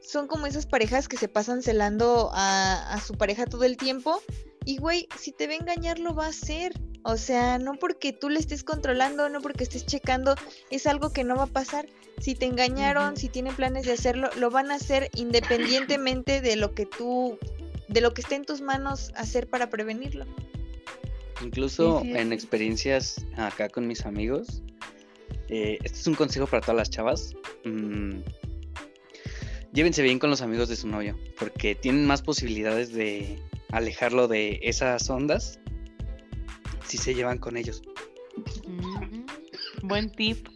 Son 0.00 0.28
como 0.28 0.46
esas 0.46 0.66
parejas 0.66 1.08
que 1.08 1.16
se 1.16 1.28
pasan 1.28 1.62
celando 1.62 2.30
a, 2.32 2.92
a 2.92 3.00
su 3.00 3.14
pareja 3.14 3.46
todo 3.46 3.64
el 3.64 3.76
tiempo, 3.76 4.20
y 4.64 4.78
güey, 4.78 5.08
si 5.18 5.32
te 5.32 5.46
va 5.46 5.54
a 5.54 5.56
engañar, 5.56 5.98
lo 5.98 6.14
va 6.14 6.26
a 6.26 6.30
hacer. 6.30 6.72
O 7.08 7.16
sea, 7.16 7.58
no 7.58 7.74
porque 7.74 8.12
tú 8.12 8.28
le 8.30 8.40
estés 8.40 8.64
controlando, 8.64 9.28
no 9.28 9.40
porque 9.40 9.62
estés 9.62 9.86
checando, 9.86 10.34
es 10.70 10.88
algo 10.88 11.12
que 11.12 11.22
no 11.22 11.36
va 11.36 11.44
a 11.44 11.46
pasar. 11.46 11.86
Si 12.18 12.34
te 12.34 12.46
engañaron, 12.46 13.16
si 13.16 13.28
tienen 13.28 13.54
planes 13.54 13.86
de 13.86 13.92
hacerlo, 13.92 14.28
lo 14.36 14.50
van 14.50 14.72
a 14.72 14.74
hacer 14.74 15.08
independientemente 15.14 16.40
de 16.40 16.56
lo 16.56 16.74
que 16.74 16.84
tú, 16.84 17.38
de 17.86 18.00
lo 18.00 18.12
que 18.12 18.22
esté 18.22 18.34
en 18.34 18.44
tus 18.44 18.60
manos 18.60 19.12
hacer 19.14 19.48
para 19.48 19.70
prevenirlo. 19.70 20.26
Incluso 21.44 22.02
en 22.02 22.32
experiencias 22.32 23.24
acá 23.36 23.68
con 23.68 23.86
mis 23.86 24.04
amigos, 24.04 24.62
eh, 25.48 25.78
este 25.84 26.00
es 26.00 26.06
un 26.08 26.16
consejo 26.16 26.48
para 26.48 26.60
todas 26.60 26.76
las 26.76 26.90
chavas. 26.90 27.34
Mm, 27.64 28.18
llévense 29.72 30.02
bien 30.02 30.18
con 30.18 30.28
los 30.28 30.42
amigos 30.42 30.68
de 30.68 30.74
su 30.74 30.88
novio, 30.88 31.16
porque 31.38 31.76
tienen 31.76 32.04
más 32.04 32.22
posibilidades 32.22 32.92
de 32.92 33.38
alejarlo 33.70 34.26
de 34.26 34.58
esas 34.62 35.08
ondas 35.08 35.60
si 36.86 36.98
se 36.98 37.14
llevan 37.14 37.38
con 37.38 37.56
ellos. 37.56 37.82
Buen 39.82 40.10
tip. 40.10 40.48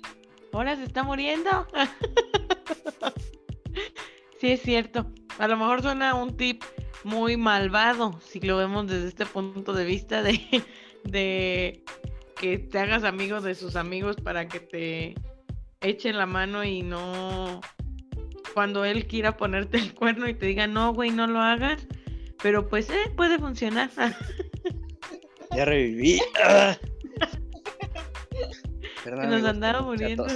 Ahora 0.53 0.77
se 0.77 0.85
está 0.85 1.03
muriendo. 1.03 1.67
sí, 4.41 4.53
es 4.53 4.63
cierto. 4.63 5.07
A 5.39 5.49
lo 5.49 5.57
mejor 5.57 5.83
suena 5.83 6.15
un 6.15 6.37
tip 6.37 6.63
muy 7.05 7.37
malvado 7.37 8.21
si 8.21 8.41
lo 8.41 8.57
vemos 8.57 8.87
desde 8.87 9.09
este 9.09 9.27
punto 9.27 9.73
de 9.73 9.85
vista 9.85 10.23
de, 10.23 10.65
de 11.05 11.85
que 12.39 12.59
te 12.59 12.79
hagas 12.79 13.05
amigos 13.05 13.43
de 13.43 13.55
sus 13.55 13.77
amigos 13.77 14.17
para 14.17 14.49
que 14.49 14.61
te 14.61 15.15
echen 15.81 16.19
la 16.19 16.27
mano 16.27 16.65
y 16.65 16.83
no 16.83 17.61
cuando 18.53 18.85
él 18.85 19.07
quiera 19.07 19.37
ponerte 19.37 19.79
el 19.79 19.95
cuerno 19.95 20.29
y 20.29 20.35
te 20.35 20.47
diga 20.47 20.67
no, 20.67 20.93
güey, 20.93 21.11
no 21.11 21.27
lo 21.27 21.41
hagas. 21.41 21.87
Pero 22.43 22.69
pues 22.69 22.91
eh, 22.91 23.13
puede 23.17 23.39
funcionar. 23.39 23.91
Ya 25.55 25.65
reviví. 25.65 26.21
Nos 29.05 29.45
andaba 29.45 29.83
muriendo. 29.83 30.27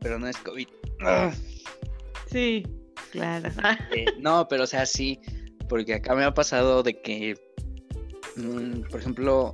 pero 0.00 0.18
no 0.18 0.28
es 0.28 0.36
COVID. 0.38 0.68
Sí, 2.30 2.66
claro. 3.12 3.48
Eh, 3.94 4.06
no, 4.18 4.48
pero 4.48 4.64
o 4.64 4.66
sea, 4.66 4.86
sí, 4.86 5.20
porque 5.68 5.94
acá 5.94 6.16
me 6.16 6.24
ha 6.24 6.34
pasado 6.34 6.82
de 6.82 7.00
que, 7.00 7.38
mm, 8.34 8.88
por 8.90 8.98
ejemplo, 8.98 9.52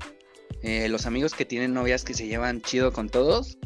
eh, 0.62 0.88
los 0.88 1.04
amigos 1.04 1.34
que 1.34 1.44
tienen 1.44 1.74
novias 1.74 2.04
que 2.04 2.14
se 2.14 2.26
llevan 2.26 2.62
chido 2.62 2.90
con 2.90 3.10
todos, 3.10 3.58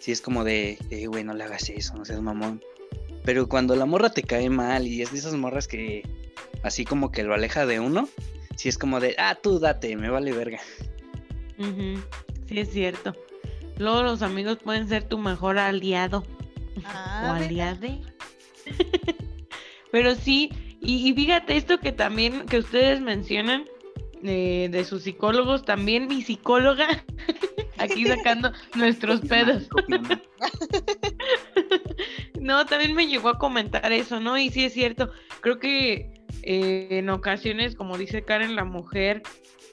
sí 0.00 0.10
es 0.10 0.20
como 0.20 0.42
de, 0.42 0.78
güey, 1.08 1.22
no 1.22 1.32
le 1.34 1.44
hagas 1.44 1.70
eso, 1.70 1.94
no 1.94 2.04
seas 2.04 2.20
mamón. 2.20 2.60
Pero 3.24 3.48
cuando 3.48 3.76
la 3.76 3.86
morra 3.86 4.10
te 4.10 4.24
cae 4.24 4.50
mal 4.50 4.84
y 4.84 5.02
es 5.02 5.12
de 5.12 5.18
esas 5.18 5.34
morras 5.34 5.68
que 5.68 6.02
así 6.64 6.84
como 6.84 7.12
que 7.12 7.22
lo 7.22 7.34
aleja 7.34 7.66
de 7.66 7.78
uno, 7.78 8.08
si 8.56 8.68
es 8.68 8.78
como 8.78 9.00
de, 9.00 9.14
ah, 9.18 9.36
tú 9.40 9.58
date, 9.58 9.96
me 9.96 10.10
vale 10.10 10.32
verga. 10.32 10.58
Sí, 12.48 12.58
es 12.58 12.70
cierto. 12.70 13.14
Luego 13.78 14.02
los 14.02 14.22
amigos 14.22 14.58
pueden 14.58 14.88
ser 14.88 15.04
tu 15.04 15.18
mejor 15.18 15.58
aliado 15.58 16.24
ah, 16.84 17.28
o 17.28 17.32
aliade. 17.34 18.00
Pero 19.92 20.14
sí, 20.14 20.50
y, 20.80 21.12
fíjate 21.14 21.56
esto 21.56 21.78
que 21.78 21.92
también, 21.92 22.46
que 22.46 22.58
ustedes 22.58 23.00
mencionan 23.00 23.64
eh, 24.22 24.68
de 24.70 24.84
sus 24.84 25.02
psicólogos, 25.02 25.64
también 25.64 26.06
mi 26.06 26.22
psicóloga, 26.22 27.04
aquí 27.78 28.06
sacando 28.06 28.52
nuestros 28.74 29.20
pedos. 29.20 29.68
no, 32.40 32.64
también 32.66 32.94
me 32.94 33.06
llegó 33.06 33.28
a 33.28 33.38
comentar 33.38 33.92
eso, 33.92 34.20
¿no? 34.20 34.38
Y 34.38 34.50
sí 34.50 34.64
es 34.64 34.72
cierto, 34.72 35.10
creo 35.40 35.58
que 35.58 36.15
eh, 36.42 36.88
en 36.90 37.10
ocasiones, 37.10 37.74
como 37.74 37.98
dice 37.98 38.22
Karen, 38.22 38.56
la 38.56 38.64
mujer 38.64 39.22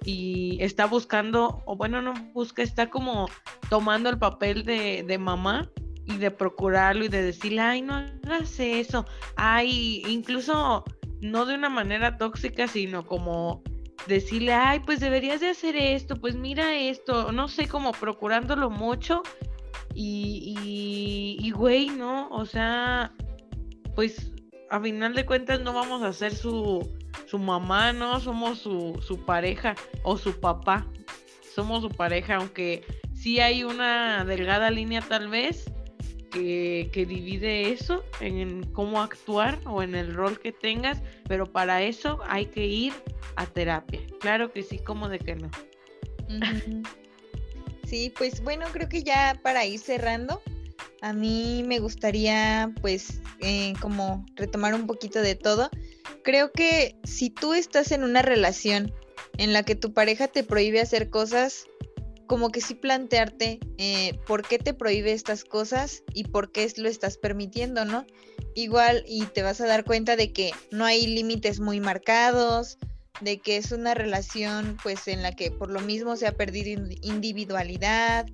y 0.06 0.58
está 0.62 0.86
buscando, 0.86 1.62
o 1.66 1.76
bueno, 1.76 2.02
no 2.02 2.14
busca, 2.34 2.62
está 2.62 2.90
como 2.90 3.30
tomando 3.70 4.10
el 4.10 4.18
papel 4.18 4.64
de, 4.64 5.04
de 5.04 5.18
mamá 5.18 5.70
y 6.06 6.18
de 6.18 6.32
procurarlo 6.32 7.06
y 7.06 7.08
de 7.08 7.24
decirle, 7.24 7.62
ay, 7.62 7.82
no 7.82 7.96
hagas 7.96 8.60
eso, 8.60 9.06
ay, 9.36 10.04
incluso 10.08 10.84
no 11.22 11.46
de 11.46 11.56
una 11.56 11.70
manera 11.70 12.18
tóxica, 12.18 12.68
sino 12.68 13.06
como 13.06 13.64
decirle, 14.08 14.54
ay, 14.54 14.82
pues 14.82 15.00
deberías 15.00 15.40
de 15.40 15.50
hacer 15.50 15.76
esto, 15.76 16.16
pues 16.16 16.36
mira 16.36 16.76
esto, 16.76 17.32
no 17.32 17.48
sé, 17.48 17.68
como 17.68 17.94
procurándolo 17.94 18.70
mucho 18.70 19.24
y, 19.94 20.56
y, 20.62 21.46
y 21.46 21.52
güey, 21.52 21.90
¿no? 21.90 22.28
O 22.30 22.46
sea, 22.46 23.14
pues 23.96 24.33
a 24.74 24.80
final 24.80 25.14
de 25.14 25.24
cuentas 25.24 25.60
no 25.62 25.72
vamos 25.72 26.02
a 26.02 26.12
ser 26.14 26.34
su, 26.34 26.92
su 27.28 27.38
mamá, 27.38 27.94
no 27.94 28.20
somos 28.20 28.58
su, 28.58 29.00
su 29.06 29.24
pareja 29.24 29.76
o 30.02 30.18
su 30.18 30.40
papá. 30.40 30.88
Somos 31.54 31.84
su 31.84 31.90
pareja, 31.90 32.38
aunque 32.38 32.84
sí 33.14 33.40
hay 33.40 33.64
una 33.64 34.26
delgada 34.26 34.72
línea 34.72 35.02
tal 35.02 35.28
vez 35.28 35.72
que, 36.32 36.90
que, 36.92 37.06
divide 37.06 37.72
eso 37.72 38.04
en 38.20 38.64
cómo 38.72 39.00
actuar 39.00 39.60
o 39.66 39.84
en 39.84 39.94
el 39.94 40.12
rol 40.12 40.40
que 40.40 40.52
tengas, 40.52 41.04
pero 41.30 41.46
para 41.46 41.84
eso 41.84 42.18
hay 42.28 42.48
que 42.48 42.66
ir 42.66 42.94
a 43.36 43.46
terapia. 43.46 44.02
Claro 44.22 44.52
que 44.52 44.64
sí, 44.64 44.80
como 44.80 45.08
de 45.08 45.20
que 45.20 45.36
no. 45.36 45.52
Sí, 47.86 48.12
pues 48.18 48.42
bueno, 48.42 48.66
creo 48.72 48.90
que 48.90 49.04
ya 49.04 49.40
para 49.44 49.68
ir 49.68 49.80
cerrando, 49.80 50.42
a 51.04 51.12
mí 51.12 51.64
me 51.68 51.80
gustaría 51.80 52.74
pues 52.82 53.20
eh, 53.42 53.74
como 53.82 54.26
retomar 54.36 54.74
un 54.74 54.88
poquito 54.88 55.22
de 55.22 55.36
todo. 55.36 55.70
Creo 56.24 56.54
que 56.54 56.96
si 57.04 57.30
tú 57.30 57.54
estás 57.54 57.92
en 57.92 58.06
una 58.06 58.22
relación 58.22 58.94
en 59.38 59.52
la 59.52 59.64
que 59.64 59.76
tu 59.76 59.94
pareja 59.94 60.30
te 60.30 60.46
prohíbe 60.46 60.80
hacer 60.80 61.10
cosas, 61.10 61.66
como 62.26 62.52
que 62.52 62.62
sí 62.62 62.74
plantearte 62.74 63.60
eh, 63.78 64.18
por 64.26 64.48
qué 64.48 64.58
te 64.60 64.74
prohíbe 64.74 65.12
estas 65.12 65.44
cosas 65.44 66.04
y 66.14 66.24
por 66.24 66.54
qué 66.54 66.72
lo 66.78 66.88
estás 66.88 67.18
permitiendo, 67.18 67.84
¿no? 67.84 68.06
Igual 68.56 69.04
y 69.06 69.26
te 69.26 69.44
vas 69.44 69.60
a 69.60 69.68
dar 69.68 69.84
cuenta 69.84 70.16
de 70.16 70.32
que 70.32 70.52
no 70.72 70.86
hay 70.86 71.06
límites 71.06 71.60
muy 71.60 71.82
marcados, 71.82 72.78
de 73.20 73.40
que 73.40 73.58
es 73.58 73.74
una 73.74 73.94
relación 73.94 74.78
pues 74.82 75.10
en 75.10 75.22
la 75.22 75.34
que 75.34 75.52
por 75.52 75.70
lo 75.70 75.82
mismo 75.82 76.16
se 76.16 76.28
ha 76.28 76.32
perdido 76.32 76.82
individualidad, 77.02 78.26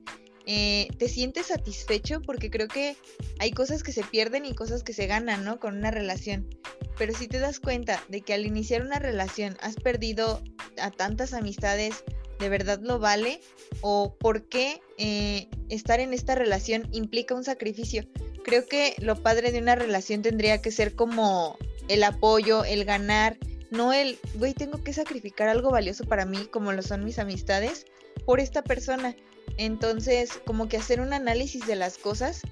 eh, 0.52 0.88
te 0.98 1.08
sientes 1.08 1.46
satisfecho 1.46 2.24
porque 2.24 2.50
creo 2.50 2.68
que 2.68 2.98
hay 3.38 3.52
cosas 3.52 3.84
que 3.84 3.92
se 3.92 4.02
pierden 4.02 4.46
y 4.46 4.56
cosas 4.56 4.82
que 4.82 4.94
se 4.94 5.06
ganan, 5.06 5.46
¿no? 5.46 5.60
Con 5.60 5.78
una 5.78 5.92
relación. 5.92 6.50
Pero 6.98 7.14
si 7.14 7.28
te 7.28 7.38
das 7.38 7.60
cuenta 7.60 8.04
de 8.10 8.22
que 8.22 8.34
al 8.34 8.48
iniciar 8.48 8.82
una 8.82 8.98
relación 8.98 9.58
has 9.62 9.76
perdido 9.76 10.42
a 10.82 10.90
tantas 10.90 11.36
amistades, 11.36 12.04
¿de 12.40 12.50
verdad 12.50 12.80
lo 12.82 12.98
vale? 12.98 13.42
¿O 13.82 14.16
por 14.16 14.50
qué 14.50 14.82
eh, 14.98 15.50
estar 15.70 16.00
en 16.00 16.16
esta 16.16 16.34
relación 16.34 16.90
implica 16.94 17.36
un 17.36 17.44
sacrificio? 17.44 18.08
Creo 18.44 18.66
que 18.66 18.96
lo 18.98 19.22
padre 19.22 19.52
de 19.52 19.60
una 19.60 19.76
relación 19.76 20.24
tendría 20.24 20.64
que 20.64 20.72
ser 20.72 20.96
como 20.96 21.60
el 21.90 22.04
apoyo, 22.04 22.64
el 22.64 22.86
ganar, 22.86 23.38
no 23.70 23.94
el, 23.94 24.18
güey, 24.34 24.56
tengo 24.56 24.84
que 24.84 24.94
sacrificar 24.94 25.48
algo 25.48 25.70
valioso 25.70 26.06
para 26.06 26.26
mí, 26.26 26.48
como 26.50 26.72
lo 26.72 26.82
son 26.82 27.06
mis 27.06 27.20
amistades, 27.20 27.86
por 28.26 28.40
esta 28.40 28.64
persona. 28.64 29.16
Entonces, 29.60 30.40
como 30.46 30.70
que 30.70 30.78
hacer 30.78 31.02
un 31.02 31.12
análisis 31.12 31.68
de 31.68 31.76
las 31.76 31.98
cosas. 31.98 32.44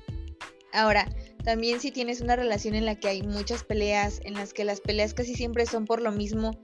Ahora, 0.73 1.07
también 1.45 1.79
si 1.79 1.89
tienes 1.89 2.19
una 2.19 2.35
relación 2.35 2.75
en 2.75 2.83
la 2.83 2.95
que 2.95 3.07
hay 3.07 3.23
muchas 3.23 3.63
peleas, 3.63 4.19
en 4.25 4.33
las 4.33 4.53
que 4.53 4.65
las 4.65 4.81
peleas 4.81 5.13
casi 5.13 5.33
siempre 5.33 5.65
son 5.65 5.85
por 5.85 6.01
lo 6.01 6.11
mismo, 6.11 6.59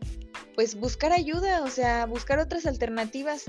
pues 0.54 0.76
buscar 0.76 1.14
ayuda, 1.14 1.64
o 1.64 1.70
sea, 1.70 2.06
buscar 2.08 2.40
otras 2.40 2.66
alternativas. 2.66 3.46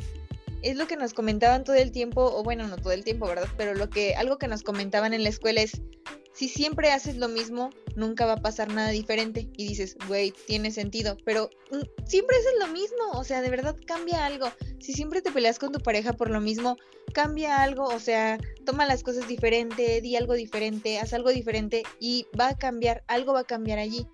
Es 0.62 0.76
lo 0.76 0.86
que 0.86 0.96
nos 0.96 1.14
comentaban 1.14 1.64
todo 1.64 1.74
el 1.74 1.90
tiempo, 1.90 2.22
o 2.22 2.44
bueno, 2.44 2.68
no 2.68 2.76
todo 2.76 2.92
el 2.92 3.02
tiempo, 3.02 3.26
¿verdad? 3.26 3.48
Pero 3.56 3.74
lo 3.74 3.90
que 3.90 4.14
algo 4.14 4.38
que 4.38 4.46
nos 4.46 4.62
comentaban 4.62 5.12
en 5.14 5.24
la 5.24 5.30
escuela 5.30 5.62
es 5.62 5.82
si 6.34 6.48
siempre 6.48 6.90
haces 6.90 7.16
lo 7.16 7.28
mismo, 7.28 7.70
nunca 7.94 8.26
va 8.26 8.34
a 8.34 8.42
pasar 8.42 8.72
nada 8.72 8.90
diferente. 8.90 9.48
Y 9.56 9.68
dices, 9.68 9.96
güey, 10.08 10.32
tiene 10.46 10.72
sentido, 10.72 11.16
pero 11.24 11.48
mm, 11.70 12.06
siempre 12.06 12.36
haces 12.36 12.54
lo 12.58 12.66
mismo, 12.72 13.12
o 13.12 13.24
sea, 13.24 13.40
de 13.40 13.50
verdad 13.50 13.76
cambia 13.86 14.26
algo. 14.26 14.50
Si 14.80 14.92
siempre 14.92 15.22
te 15.22 15.30
peleas 15.30 15.58
con 15.58 15.72
tu 15.72 15.78
pareja 15.78 16.12
por 16.12 16.30
lo 16.30 16.40
mismo, 16.40 16.76
cambia 17.12 17.62
algo, 17.62 17.84
o 17.84 18.00
sea, 18.00 18.38
toma 18.66 18.84
las 18.84 19.04
cosas 19.04 19.28
diferente, 19.28 20.00
di 20.00 20.16
algo 20.16 20.34
diferente, 20.34 20.98
haz 20.98 21.12
algo 21.12 21.30
diferente 21.30 21.84
y 22.00 22.26
va 22.38 22.48
a 22.48 22.58
cambiar, 22.58 23.04
algo 23.06 23.32
va 23.32 23.40
a 23.40 23.44
cambiar 23.44 23.78
allí. 23.78 24.06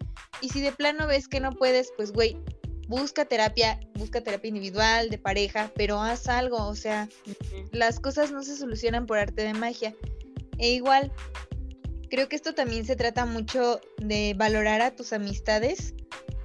Y 0.43 0.51
si 0.51 0.61
de 0.61 0.73
plano 0.73 1.07
ves 1.07 1.27
que 1.27 1.41
no 1.41 1.53
puedes, 1.53 1.91
pues, 1.97 2.13
güey, 2.13 2.37
busca 2.87 3.25
terapia, 3.25 3.81
busca 3.95 4.21
terapia 4.21 4.49
individual, 4.49 5.09
de 5.09 5.19
pareja, 5.19 5.73
pero 5.75 6.01
haz 6.01 6.29
algo, 6.29 6.67
o 6.67 6.75
sea, 6.75 7.09
las 7.73 7.99
cosas 7.99 8.31
no 8.31 8.43
se 8.43 8.57
solucionan 8.57 9.07
por 9.07 9.19
arte 9.19 9.43
de 9.43 9.55
magia. 9.55 9.95
E 10.59 10.73
igual, 10.73 11.11
creo 12.11 12.29
que 12.29 12.37
esto 12.37 12.55
también 12.55 12.85
se 12.85 12.97
trata 12.97 13.25
mucho 13.25 13.81
de 13.99 14.35
valorar 14.37 14.83
a 14.83 14.95
tus 14.95 15.13
amistades. 15.13 15.95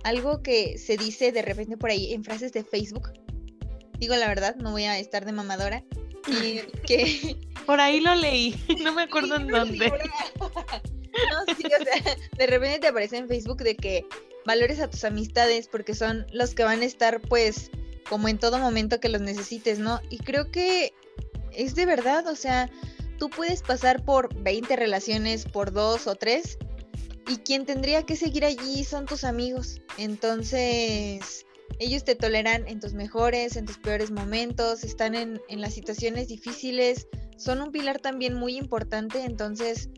Algo 0.03 0.41
que 0.43 0.77
se 0.77 0.97
dice 0.97 1.31
de 1.31 1.41
repente 1.41 1.77
por 1.77 1.89
ahí 1.89 2.13
en 2.13 2.23
frases 2.23 2.53
de 2.53 2.63
Facebook. 2.63 3.11
Digo 3.99 4.15
la 4.15 4.27
verdad, 4.27 4.55
no 4.55 4.71
voy 4.71 4.83
a 4.83 4.99
estar 4.99 5.25
de 5.25 5.31
mamadora. 5.31 5.83
Y 6.27 6.59
que... 6.87 7.37
Por 7.65 7.79
ahí 7.79 7.99
lo 7.99 8.13
leí, 8.13 8.55
no 8.83 8.93
me 8.93 9.03
acuerdo 9.03 9.37
en 9.37 9.47
dónde. 9.47 9.89
no, 9.89 11.55
sí, 11.55 11.63
o 11.65 11.83
sea, 11.83 12.15
de 12.37 12.47
repente 12.47 12.79
te 12.79 12.87
aparece 12.87 13.17
en 13.17 13.27
Facebook 13.27 13.63
de 13.63 13.75
que 13.75 14.05
valores 14.45 14.79
a 14.79 14.89
tus 14.89 15.03
amistades 15.03 15.67
porque 15.67 15.95
son 15.95 16.27
los 16.31 16.53
que 16.53 16.63
van 16.63 16.81
a 16.81 16.85
estar 16.85 17.19
pues 17.21 17.71
como 18.07 18.27
en 18.27 18.37
todo 18.37 18.59
momento 18.59 18.99
que 18.99 19.09
los 19.09 19.21
necesites, 19.21 19.79
¿no? 19.79 19.99
Y 20.11 20.19
creo 20.19 20.51
que 20.51 20.93
es 21.51 21.73
de 21.73 21.87
verdad, 21.87 22.27
o 22.27 22.35
sea, 22.35 22.69
tú 23.17 23.29
puedes 23.29 23.61
pasar 23.61 24.03
por 24.03 24.33
20 24.41 24.75
relaciones, 24.75 25.45
por 25.45 25.71
dos 25.71 26.07
o 26.07 26.15
tres, 26.15 26.57
y 27.27 27.37
quien 27.37 27.65
tendría 27.65 28.03
que 28.03 28.15
seguir 28.15 28.45
allí 28.45 28.83
son 28.83 29.05
tus 29.05 29.23
amigos. 29.23 29.81
Entonces, 29.97 31.45
ellos 31.79 32.03
te 32.03 32.15
toleran 32.15 32.67
en 32.67 32.79
tus 32.79 32.93
mejores, 32.93 33.55
en 33.55 33.65
tus 33.65 33.77
peores 33.77 34.11
momentos, 34.11 34.83
están 34.83 35.15
en, 35.15 35.41
en 35.49 35.61
las 35.61 35.73
situaciones 35.73 36.27
difíciles, 36.27 37.07
son 37.37 37.61
un 37.61 37.71
pilar 37.71 37.99
también 37.99 38.35
muy 38.35 38.57
importante, 38.57 39.23
entonces 39.23 39.89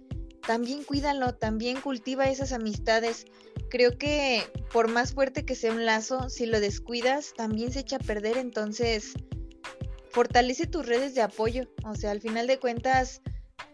también 0.45 0.83
cuídalo, 0.83 1.35
también 1.35 1.81
cultiva 1.81 2.29
esas 2.29 2.53
amistades. 2.53 3.25
Creo 3.69 3.97
que 3.97 4.41
por 4.71 4.89
más 4.89 5.13
fuerte 5.13 5.45
que 5.45 5.55
sea 5.55 5.73
un 5.73 5.85
lazo, 5.85 6.29
si 6.29 6.45
lo 6.45 6.59
descuidas, 6.59 7.33
también 7.35 7.71
se 7.73 7.81
echa 7.81 7.97
a 7.97 7.99
perder, 7.99 8.37
entonces 8.37 9.13
fortalece 10.17 10.65
tus 10.65 10.83
redes 10.83 11.13
de 11.13 11.21
apoyo. 11.21 11.67
O 11.85 11.93
sea, 11.93 12.09
al 12.09 12.21
final 12.21 12.47
de 12.47 12.57
cuentas, 12.57 13.21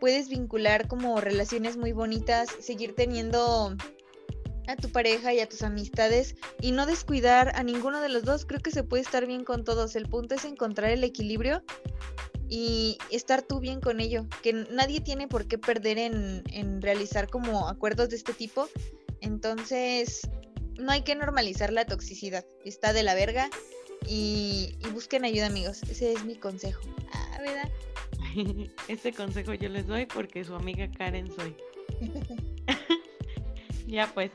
puedes 0.02 0.28
vincular 0.28 0.90
como 0.90 1.22
relaciones 1.22 1.78
muy 1.78 1.94
bonitas, 1.94 2.50
seguir 2.60 2.96
teniendo 2.96 3.78
a 4.68 4.76
tu 4.76 4.90
pareja 4.92 5.34
y 5.34 5.40
a 5.40 5.48
tus 5.48 5.62
amistades 5.62 6.36
y 6.60 6.74
no 6.74 6.86
descuidar 6.86 7.54
a 7.56 7.64
ninguno 7.64 8.02
de 8.02 8.10
los 8.10 8.26
dos. 8.26 8.46
Creo 8.46 8.60
que 8.60 8.72
se 8.72 8.84
puede 8.84 9.04
estar 9.04 9.26
bien 9.26 9.46
con 9.46 9.64
todos. 9.64 9.96
El 9.96 10.10
punto 10.10 10.36
es 10.36 10.44
encontrar 10.44 10.92
el 10.92 11.06
equilibrio 11.06 11.64
y 12.50 12.98
estar 13.10 13.42
tú 13.42 13.62
bien 13.62 13.80
con 13.80 14.02
ello. 14.02 14.28
Que 14.42 14.52
nadie 14.52 15.00
tiene 15.00 15.30
por 15.30 15.48
qué 15.48 15.58
perder 15.58 15.98
en, 15.98 16.44
en 16.52 16.82
realizar 16.82 17.30
como 17.30 17.70
acuerdos 17.70 18.10
de 18.10 18.18
este 18.18 18.34
tipo. 18.34 18.68
Entonces, 19.22 20.28
no 20.78 20.92
hay 20.92 21.04
que 21.04 21.16
normalizar 21.16 21.72
la 21.72 21.86
toxicidad. 21.86 22.46
Está 22.66 22.92
de 22.92 23.04
la 23.04 23.16
verga 23.16 23.50
y, 24.08 24.76
busquen 24.94 25.26
ayuda, 25.26 25.48
amigos. 25.48 25.84
Ese 25.84 26.14
es 26.14 26.24
mi 26.26 26.36
consejo. 26.36 26.82
Ah, 27.14 27.38
¿verdad? 27.40 27.70
Este 28.88 29.14
consejo 29.14 29.54
yo 29.54 29.70
les 29.70 29.86
doy 29.86 30.06
porque 30.06 30.44
su 30.44 30.56
amiga 30.56 30.90
Karen 30.92 31.32
soy. 31.32 31.56
ya 33.88 34.08
pues. 34.14 34.32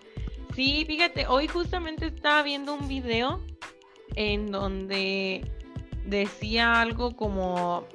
Sí, 0.55 0.85
fíjate, 0.87 1.27
hoy 1.27 1.47
justamente 1.47 2.07
estaba 2.07 2.43
viendo 2.43 2.75
un 2.75 2.89
video 2.89 3.41
en 4.17 4.51
donde 4.51 5.49
decía 6.05 6.81
algo 6.81 7.15
como 7.15 7.87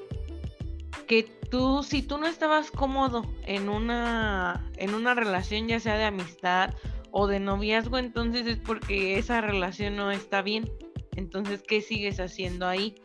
que 1.07 1.23
tú, 1.49 1.83
si 1.83 2.01
tú 2.01 2.17
no 2.17 2.27
estabas 2.27 2.71
cómodo 2.71 3.23
en 3.45 3.69
una, 3.69 4.69
en 4.77 4.93
una 4.93 5.13
relación, 5.13 5.67
ya 5.67 5.79
sea 5.79 5.97
de 5.97 6.05
amistad 6.05 6.73
o 7.11 7.27
de 7.27 7.39
noviazgo, 7.39 7.97
entonces 7.97 8.47
es 8.47 8.57
porque 8.57 9.17
esa 9.17 9.41
relación 9.41 9.95
no 9.95 10.11
está 10.11 10.41
bien. 10.41 10.71
Entonces, 11.15 11.63
¿qué 11.67 11.81
sigues 11.81 12.19
haciendo 12.19 12.67
ahí? 12.67 12.95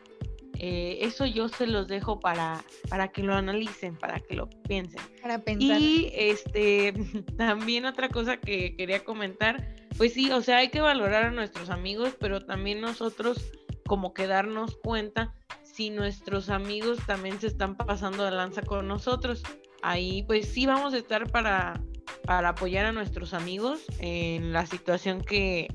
Eh, 0.61 0.99
eso 1.03 1.25
yo 1.25 1.49
se 1.49 1.69
los 1.69 1.87
dejo 1.87 2.19
para, 2.19 2.65
para 2.89 3.09
que 3.09 3.23
lo 3.23 3.35
analicen, 3.35 3.97
para 3.97 4.19
que 4.19 4.35
lo 4.35 4.51
piensen. 4.67 5.01
Para 5.23 5.39
pensar. 5.39 5.81
Y 5.81 6.11
este, 6.13 6.93
también 7.37 7.85
otra 7.85 8.09
cosa 8.09 8.39
que 8.39 8.75
quería 8.77 9.05
comentar, 9.05 9.77
pues 9.97 10.15
sí, 10.15 10.33
o 10.33 10.43
sea, 10.43 10.59
hay 10.59 10.69
que 10.69 10.81
valorar 10.81 11.25
a 11.25 11.31
nuestros 11.31 11.71
amigos, 11.71 12.17
pero 12.19 12.45
también 12.45 12.81
nosotros 12.81 13.53
como 13.87 14.13
que 14.13 14.27
darnos 14.27 14.77
cuenta 14.77 15.35
si 15.63 15.91
nuestros 15.91 16.51
amigos 16.51 16.99
también 17.07 17.41
se 17.41 17.47
están 17.47 17.77
pasando 17.77 18.25
de 18.25 18.33
lanza 18.33 18.63
con 18.63 18.89
nosotros. 18.89 19.45
Ahí 19.81 20.25
pues 20.25 20.49
sí 20.49 20.67
vamos 20.67 20.93
a 20.93 20.99
estar 20.99 21.31
para, 21.31 21.81
para 22.25 22.49
apoyar 22.49 22.85
a 22.85 22.93
nuestros 22.93 23.33
amigos 23.33 23.85
en 24.01 24.53
la 24.53 24.67
situación 24.67 25.21
que, 25.23 25.69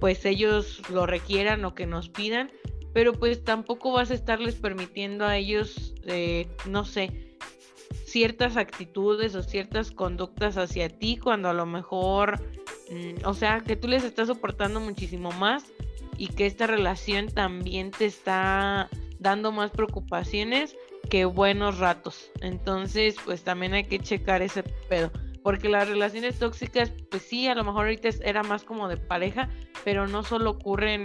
pues 0.00 0.24
ellos 0.24 0.82
lo 0.90 1.06
requieran 1.06 1.64
o 1.64 1.74
que 1.74 1.86
nos 1.86 2.08
pidan, 2.08 2.50
pero 2.92 3.12
pues 3.12 3.44
tampoco 3.44 3.92
vas 3.92 4.10
a 4.10 4.14
estarles 4.14 4.56
permitiendo 4.56 5.24
a 5.24 5.36
ellos, 5.36 5.94
eh, 6.06 6.48
no 6.66 6.84
sé, 6.84 7.36
ciertas 8.04 8.56
actitudes 8.56 9.34
o 9.34 9.42
ciertas 9.42 9.90
conductas 9.90 10.56
hacia 10.56 10.88
ti 10.88 11.16
cuando 11.16 11.48
a 11.48 11.54
lo 11.54 11.66
mejor, 11.66 12.40
mm, 12.90 13.26
o 13.26 13.34
sea, 13.34 13.60
que 13.60 13.76
tú 13.76 13.88
les 13.88 14.04
estás 14.04 14.28
soportando 14.28 14.80
muchísimo 14.80 15.30
más 15.32 15.64
y 16.16 16.28
que 16.28 16.46
esta 16.46 16.66
relación 16.66 17.28
también 17.28 17.90
te 17.90 18.06
está 18.06 18.88
dando 19.18 19.52
más 19.52 19.70
preocupaciones 19.70 20.76
que 21.10 21.24
buenos 21.24 21.78
ratos. 21.78 22.30
Entonces, 22.40 23.16
pues 23.24 23.42
también 23.42 23.74
hay 23.74 23.84
que 23.84 23.98
checar 23.98 24.42
ese 24.42 24.62
pedo. 24.88 25.10
Porque 25.42 25.68
las 25.68 25.88
relaciones 25.88 26.38
tóxicas, 26.38 26.92
pues 27.10 27.22
sí, 27.22 27.46
a 27.48 27.54
lo 27.54 27.64
mejor 27.64 27.86
ahorita 27.86 28.08
era 28.22 28.42
más 28.42 28.64
como 28.64 28.88
de 28.88 28.96
pareja, 28.96 29.48
pero 29.84 30.06
no 30.06 30.22
solo 30.22 30.50
ocurren 30.50 31.04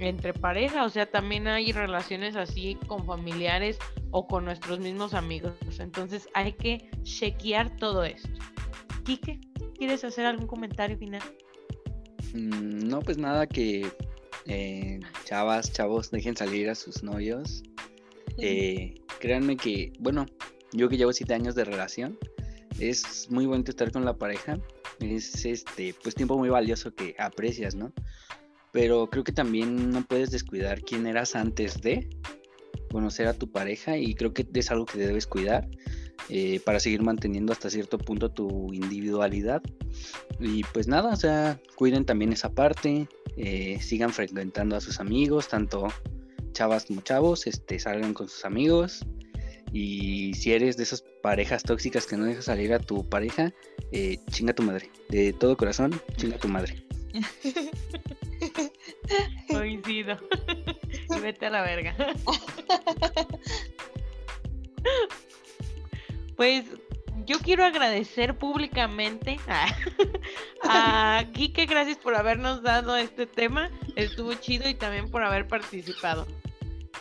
entre 0.00 0.32
pareja, 0.32 0.84
o 0.84 0.90
sea, 0.90 1.06
también 1.06 1.48
hay 1.48 1.72
relaciones 1.72 2.36
así 2.36 2.76
con 2.86 3.06
familiares 3.06 3.78
o 4.10 4.26
con 4.26 4.44
nuestros 4.44 4.78
mismos 4.78 5.14
amigos. 5.14 5.54
Entonces 5.78 6.28
hay 6.34 6.52
que 6.52 6.90
chequear 7.02 7.76
todo 7.76 8.04
esto. 8.04 8.28
Quique, 9.04 9.40
¿quieres 9.76 10.04
hacer 10.04 10.26
algún 10.26 10.46
comentario 10.46 10.96
final? 10.98 11.22
Mm, 12.34 12.88
no, 12.88 13.00
pues 13.00 13.18
nada, 13.18 13.46
que 13.46 13.86
eh, 14.46 15.00
chavas, 15.24 15.72
chavos, 15.72 16.10
dejen 16.10 16.36
salir 16.36 16.70
a 16.70 16.74
sus 16.74 17.02
novios. 17.02 17.62
Eh, 18.38 18.94
créanme 19.18 19.56
que, 19.56 19.92
bueno, 19.98 20.26
yo 20.72 20.88
que 20.88 20.96
llevo 20.96 21.12
siete 21.12 21.34
años 21.34 21.54
de 21.54 21.64
relación, 21.64 22.18
es 22.78 23.30
muy 23.30 23.46
bonito 23.46 23.70
estar 23.70 23.90
con 23.92 24.04
la 24.04 24.16
pareja. 24.16 24.58
Es 25.00 25.44
este, 25.44 25.94
pues 26.02 26.14
tiempo 26.14 26.36
muy 26.38 26.48
valioso 26.48 26.94
que 26.94 27.14
aprecias, 27.18 27.74
¿no? 27.74 27.92
Pero 28.72 29.08
creo 29.08 29.24
que 29.24 29.32
también 29.32 29.90
no 29.90 30.02
puedes 30.04 30.30
descuidar 30.30 30.82
quién 30.82 31.06
eras 31.06 31.34
antes 31.34 31.80
de 31.80 32.08
conocer 32.90 33.26
a 33.26 33.34
tu 33.34 33.50
pareja 33.50 33.96
y 33.96 34.14
creo 34.14 34.32
que 34.32 34.46
es 34.52 34.70
algo 34.70 34.86
que 34.86 34.98
debes 34.98 35.26
cuidar 35.26 35.68
eh, 36.28 36.60
para 36.60 36.80
seguir 36.80 37.02
manteniendo 37.02 37.52
hasta 37.52 37.70
cierto 37.70 37.98
punto 37.98 38.30
tu 38.30 38.72
individualidad. 38.72 39.62
Y 40.38 40.62
pues 40.64 40.86
nada, 40.88 41.12
o 41.12 41.16
sea, 41.16 41.60
cuiden 41.74 42.04
también 42.04 42.32
esa 42.32 42.52
parte, 42.52 43.08
eh, 43.36 43.78
sigan 43.80 44.12
frecuentando 44.12 44.76
a 44.76 44.80
sus 44.80 45.00
amigos, 45.00 45.48
tanto 45.48 45.88
chavas 46.52 46.86
como 46.86 47.00
chavos, 47.00 47.46
este, 47.46 47.78
salgan 47.78 48.14
con 48.14 48.28
sus 48.28 48.44
amigos, 48.44 49.06
y 49.72 50.34
si 50.34 50.52
eres 50.52 50.76
de 50.76 50.84
esas 50.84 51.02
parejas 51.22 51.62
tóxicas 51.62 52.06
que 52.06 52.16
no 52.16 52.24
dejas 52.24 52.46
salir 52.46 52.72
a 52.72 52.78
tu 52.78 53.08
pareja, 53.08 53.52
eh, 53.92 54.18
chinga 54.30 54.54
tu 54.54 54.62
madre. 54.62 54.90
De 55.08 55.32
todo 55.32 55.56
corazón, 55.56 56.00
chinga 56.16 56.38
tu 56.38 56.48
madre. 56.48 56.84
Coincido. 59.48 60.18
y 61.16 61.20
vete 61.20 61.46
a 61.46 61.50
la 61.50 61.62
verga. 61.62 61.96
pues 66.36 66.64
yo 67.26 67.38
quiero 67.40 67.64
agradecer 67.64 68.38
públicamente 68.38 69.38
a, 69.48 69.66
a 70.62 71.24
gracias 71.32 71.98
por 71.98 72.14
habernos 72.14 72.62
dado 72.62 72.96
este 72.96 73.26
tema. 73.26 73.70
Estuvo 73.96 74.32
chido 74.34 74.68
y 74.68 74.74
también 74.74 75.10
por 75.10 75.22
haber 75.22 75.46
participado. 75.46 76.26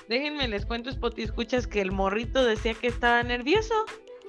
Déjenme 0.09 0.47
les 0.47 0.65
cuento, 0.65 0.91
Spotty, 0.91 1.23
escuchas 1.23 1.67
que 1.67 1.81
el 1.81 1.91
morrito 1.91 2.45
decía 2.45 2.73
que 2.73 2.87
estaba 2.87 3.23
nervioso 3.23 3.73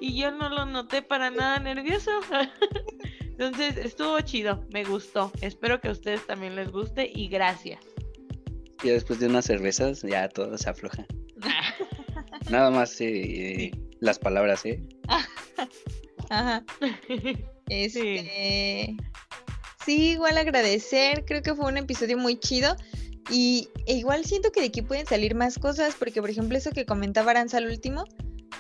y 0.01 0.21
yo 0.21 0.31
no 0.31 0.49
lo 0.49 0.67
noté 0.67 1.03
para 1.03 1.31
nada 1.31 1.59
nervioso. 1.59 2.11
Entonces 3.21 3.77
estuvo 3.77 4.21
chido, 4.21 4.65
me 4.73 4.85
gustó. 4.85 5.31
Espero 5.41 5.81
que 5.81 5.89
a 5.89 5.93
ustedes 5.93 6.27
también 6.27 6.57
les 6.57 6.73
guste 6.73 7.11
y 7.15 7.29
gracias. 7.29 7.81
Y 8.83 8.89
después 8.89 9.21
de 9.21 9.27
unas 9.27 9.45
cervezas 9.45 10.03
ya 10.03 10.29
todo 10.29 10.59
se 10.59 10.69
afloja. 10.71 11.07
nada 12.51 12.71
más 12.71 13.01
eh, 13.01 13.71
las 14.01 14.19
palabras, 14.19 14.65
¿eh? 14.67 14.83
Ajá. 16.31 16.65
Este. 17.69 18.97
Sí. 19.85 20.11
igual 20.11 20.37
agradecer. 20.37 21.25
Creo 21.25 21.43
que 21.43 21.55
fue 21.55 21.67
un 21.67 21.79
episodio 21.79 22.19
muy 22.19 22.39
chido. 22.39 22.77
Y 23.31 23.69
e 23.87 23.95
igual 23.95 24.25
siento 24.25 24.51
que 24.51 24.61
de 24.61 24.67
aquí 24.67 24.83
pueden 24.83 25.07
salir 25.07 25.35
más 25.35 25.59
cosas, 25.59 25.95
porque 25.99 26.21
por 26.21 26.31
ejemplo 26.31 26.57
eso 26.57 26.71
que 26.71 26.87
comentaba 26.87 27.33
Aranza 27.33 27.59
al 27.59 27.67
último, 27.67 28.05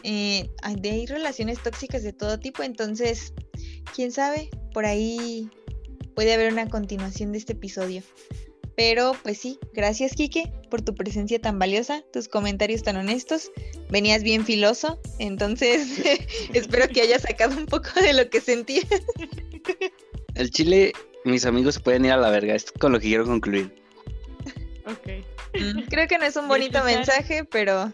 eh, 0.02 0.50
hay 0.62 1.06
relaciones 1.06 1.62
tóxicas 1.62 2.02
de 2.02 2.12
todo 2.12 2.38
tipo, 2.38 2.62
entonces, 2.62 3.32
quién 3.94 4.12
sabe, 4.12 4.50
por 4.72 4.86
ahí 4.86 5.50
puede 6.14 6.34
haber 6.34 6.52
una 6.52 6.68
continuación 6.68 7.32
de 7.32 7.38
este 7.38 7.54
episodio. 7.54 8.02
Pero 8.76 9.12
pues 9.24 9.38
sí, 9.38 9.58
gracias 9.74 10.14
Kike 10.14 10.52
por 10.70 10.82
tu 10.82 10.94
presencia 10.94 11.40
tan 11.40 11.58
valiosa, 11.58 12.04
tus 12.12 12.28
comentarios 12.28 12.84
tan 12.84 12.96
honestos. 12.96 13.50
Venías 13.90 14.22
bien 14.22 14.44
filoso, 14.44 15.00
entonces 15.18 15.88
espero 16.54 16.86
que 16.88 17.00
hayas 17.00 17.22
sacado 17.22 17.56
un 17.56 17.66
poco 17.66 17.88
de 18.00 18.12
lo 18.12 18.30
que 18.30 18.40
sentías. 18.40 18.86
El 20.36 20.50
chile, 20.50 20.92
mis 21.24 21.44
amigos 21.44 21.80
pueden 21.80 22.04
ir 22.04 22.12
a 22.12 22.16
la 22.16 22.30
verga, 22.30 22.54
es 22.54 22.70
con 22.70 22.92
lo 22.92 23.00
que 23.00 23.08
quiero 23.08 23.24
concluir. 23.24 23.74
Ok. 24.90 25.09
Mm, 25.55 25.81
creo 25.89 26.09
que 26.09 26.19
no 26.19 26.24
es 26.24 26.36
un 26.36 26.48
bonito 26.48 26.82
mensaje, 26.85 27.44
pero... 27.44 27.93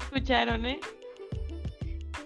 Escucharon, 0.00 0.64
¿eh? 0.64 0.80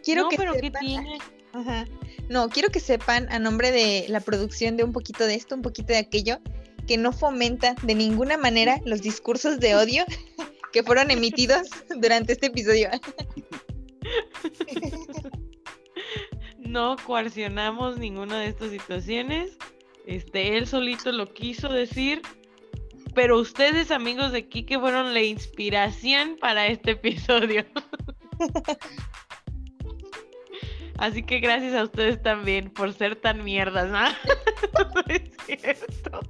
Quiero 0.04 0.22
no, 0.22 0.28
que 0.28 0.36
pero 0.36 0.52
¿qué 0.54 0.60
sepan... 0.60 0.80
tiene? 0.80 1.18
Ajá. 1.52 1.86
No, 2.28 2.48
quiero 2.50 2.68
que 2.68 2.80
sepan 2.80 3.30
a 3.32 3.38
nombre 3.38 3.72
de 3.72 4.06
la 4.08 4.20
producción 4.20 4.76
de 4.76 4.84
un 4.84 4.92
poquito 4.92 5.26
de 5.26 5.34
esto, 5.34 5.54
un 5.54 5.62
poquito 5.62 5.92
de 5.92 5.98
aquello, 5.98 6.38
que 6.86 6.96
no 6.96 7.12
fomenta 7.12 7.74
de 7.82 7.94
ninguna 7.94 8.36
manera 8.36 8.80
los 8.84 9.02
discursos 9.02 9.60
de 9.60 9.74
odio 9.74 10.04
que 10.72 10.82
fueron 10.82 11.10
emitidos 11.10 11.68
durante 12.00 12.32
este 12.32 12.46
episodio. 12.46 12.90
No 16.58 16.96
coercionamos 17.06 17.96
ninguna 17.96 18.40
de 18.40 18.48
estas 18.48 18.70
situaciones. 18.70 19.56
Este, 20.08 20.56
él 20.56 20.66
solito 20.66 21.12
lo 21.12 21.32
quiso 21.34 21.68
decir. 21.68 22.22
Pero 23.14 23.38
ustedes, 23.38 23.90
amigos 23.90 24.32
de 24.32 24.48
Kike, 24.48 24.78
fueron 24.78 25.12
la 25.12 25.22
inspiración 25.22 26.38
para 26.40 26.66
este 26.66 26.90
episodio. 26.92 27.66
Así 30.96 31.22
que 31.22 31.40
gracias 31.40 31.74
a 31.74 31.84
ustedes 31.84 32.22
también 32.22 32.70
por 32.70 32.94
ser 32.94 33.16
tan 33.16 33.44
mierdas, 33.44 33.90
¿no? 33.90 34.00
No 34.94 35.02
es 35.08 35.22
cierto. 35.46 36.20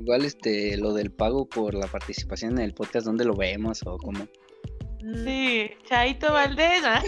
Igual 0.00 0.24
este, 0.24 0.76
lo 0.76 0.92
del 0.92 1.12
pago 1.12 1.48
por 1.48 1.74
la 1.74 1.86
participación 1.86 2.58
en 2.58 2.64
el 2.64 2.74
podcast, 2.74 3.06
¿dónde 3.06 3.24
lo 3.24 3.36
vemos 3.36 3.82
o 3.86 3.98
cómo? 3.98 4.26
Mm, 5.02 5.24
Sí, 5.24 5.70
Chaito 5.84 6.32
Valdés. 6.32 6.82
¿ah? 6.84 7.02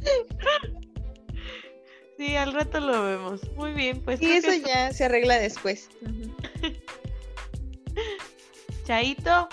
Sí, 2.16 2.36
al 2.36 2.52
rato 2.52 2.80
lo 2.80 3.02
vemos. 3.02 3.40
Muy 3.56 3.72
bien, 3.72 4.00
pues. 4.02 4.22
Y 4.22 4.32
eso 4.32 4.52
ya 4.52 4.92
se 4.92 5.04
arregla 5.04 5.38
después. 5.38 5.88
Chaito, 8.84 9.48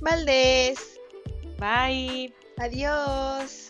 Valdés, 0.00 0.98
bye. 1.58 2.32
adiós. 2.56 3.69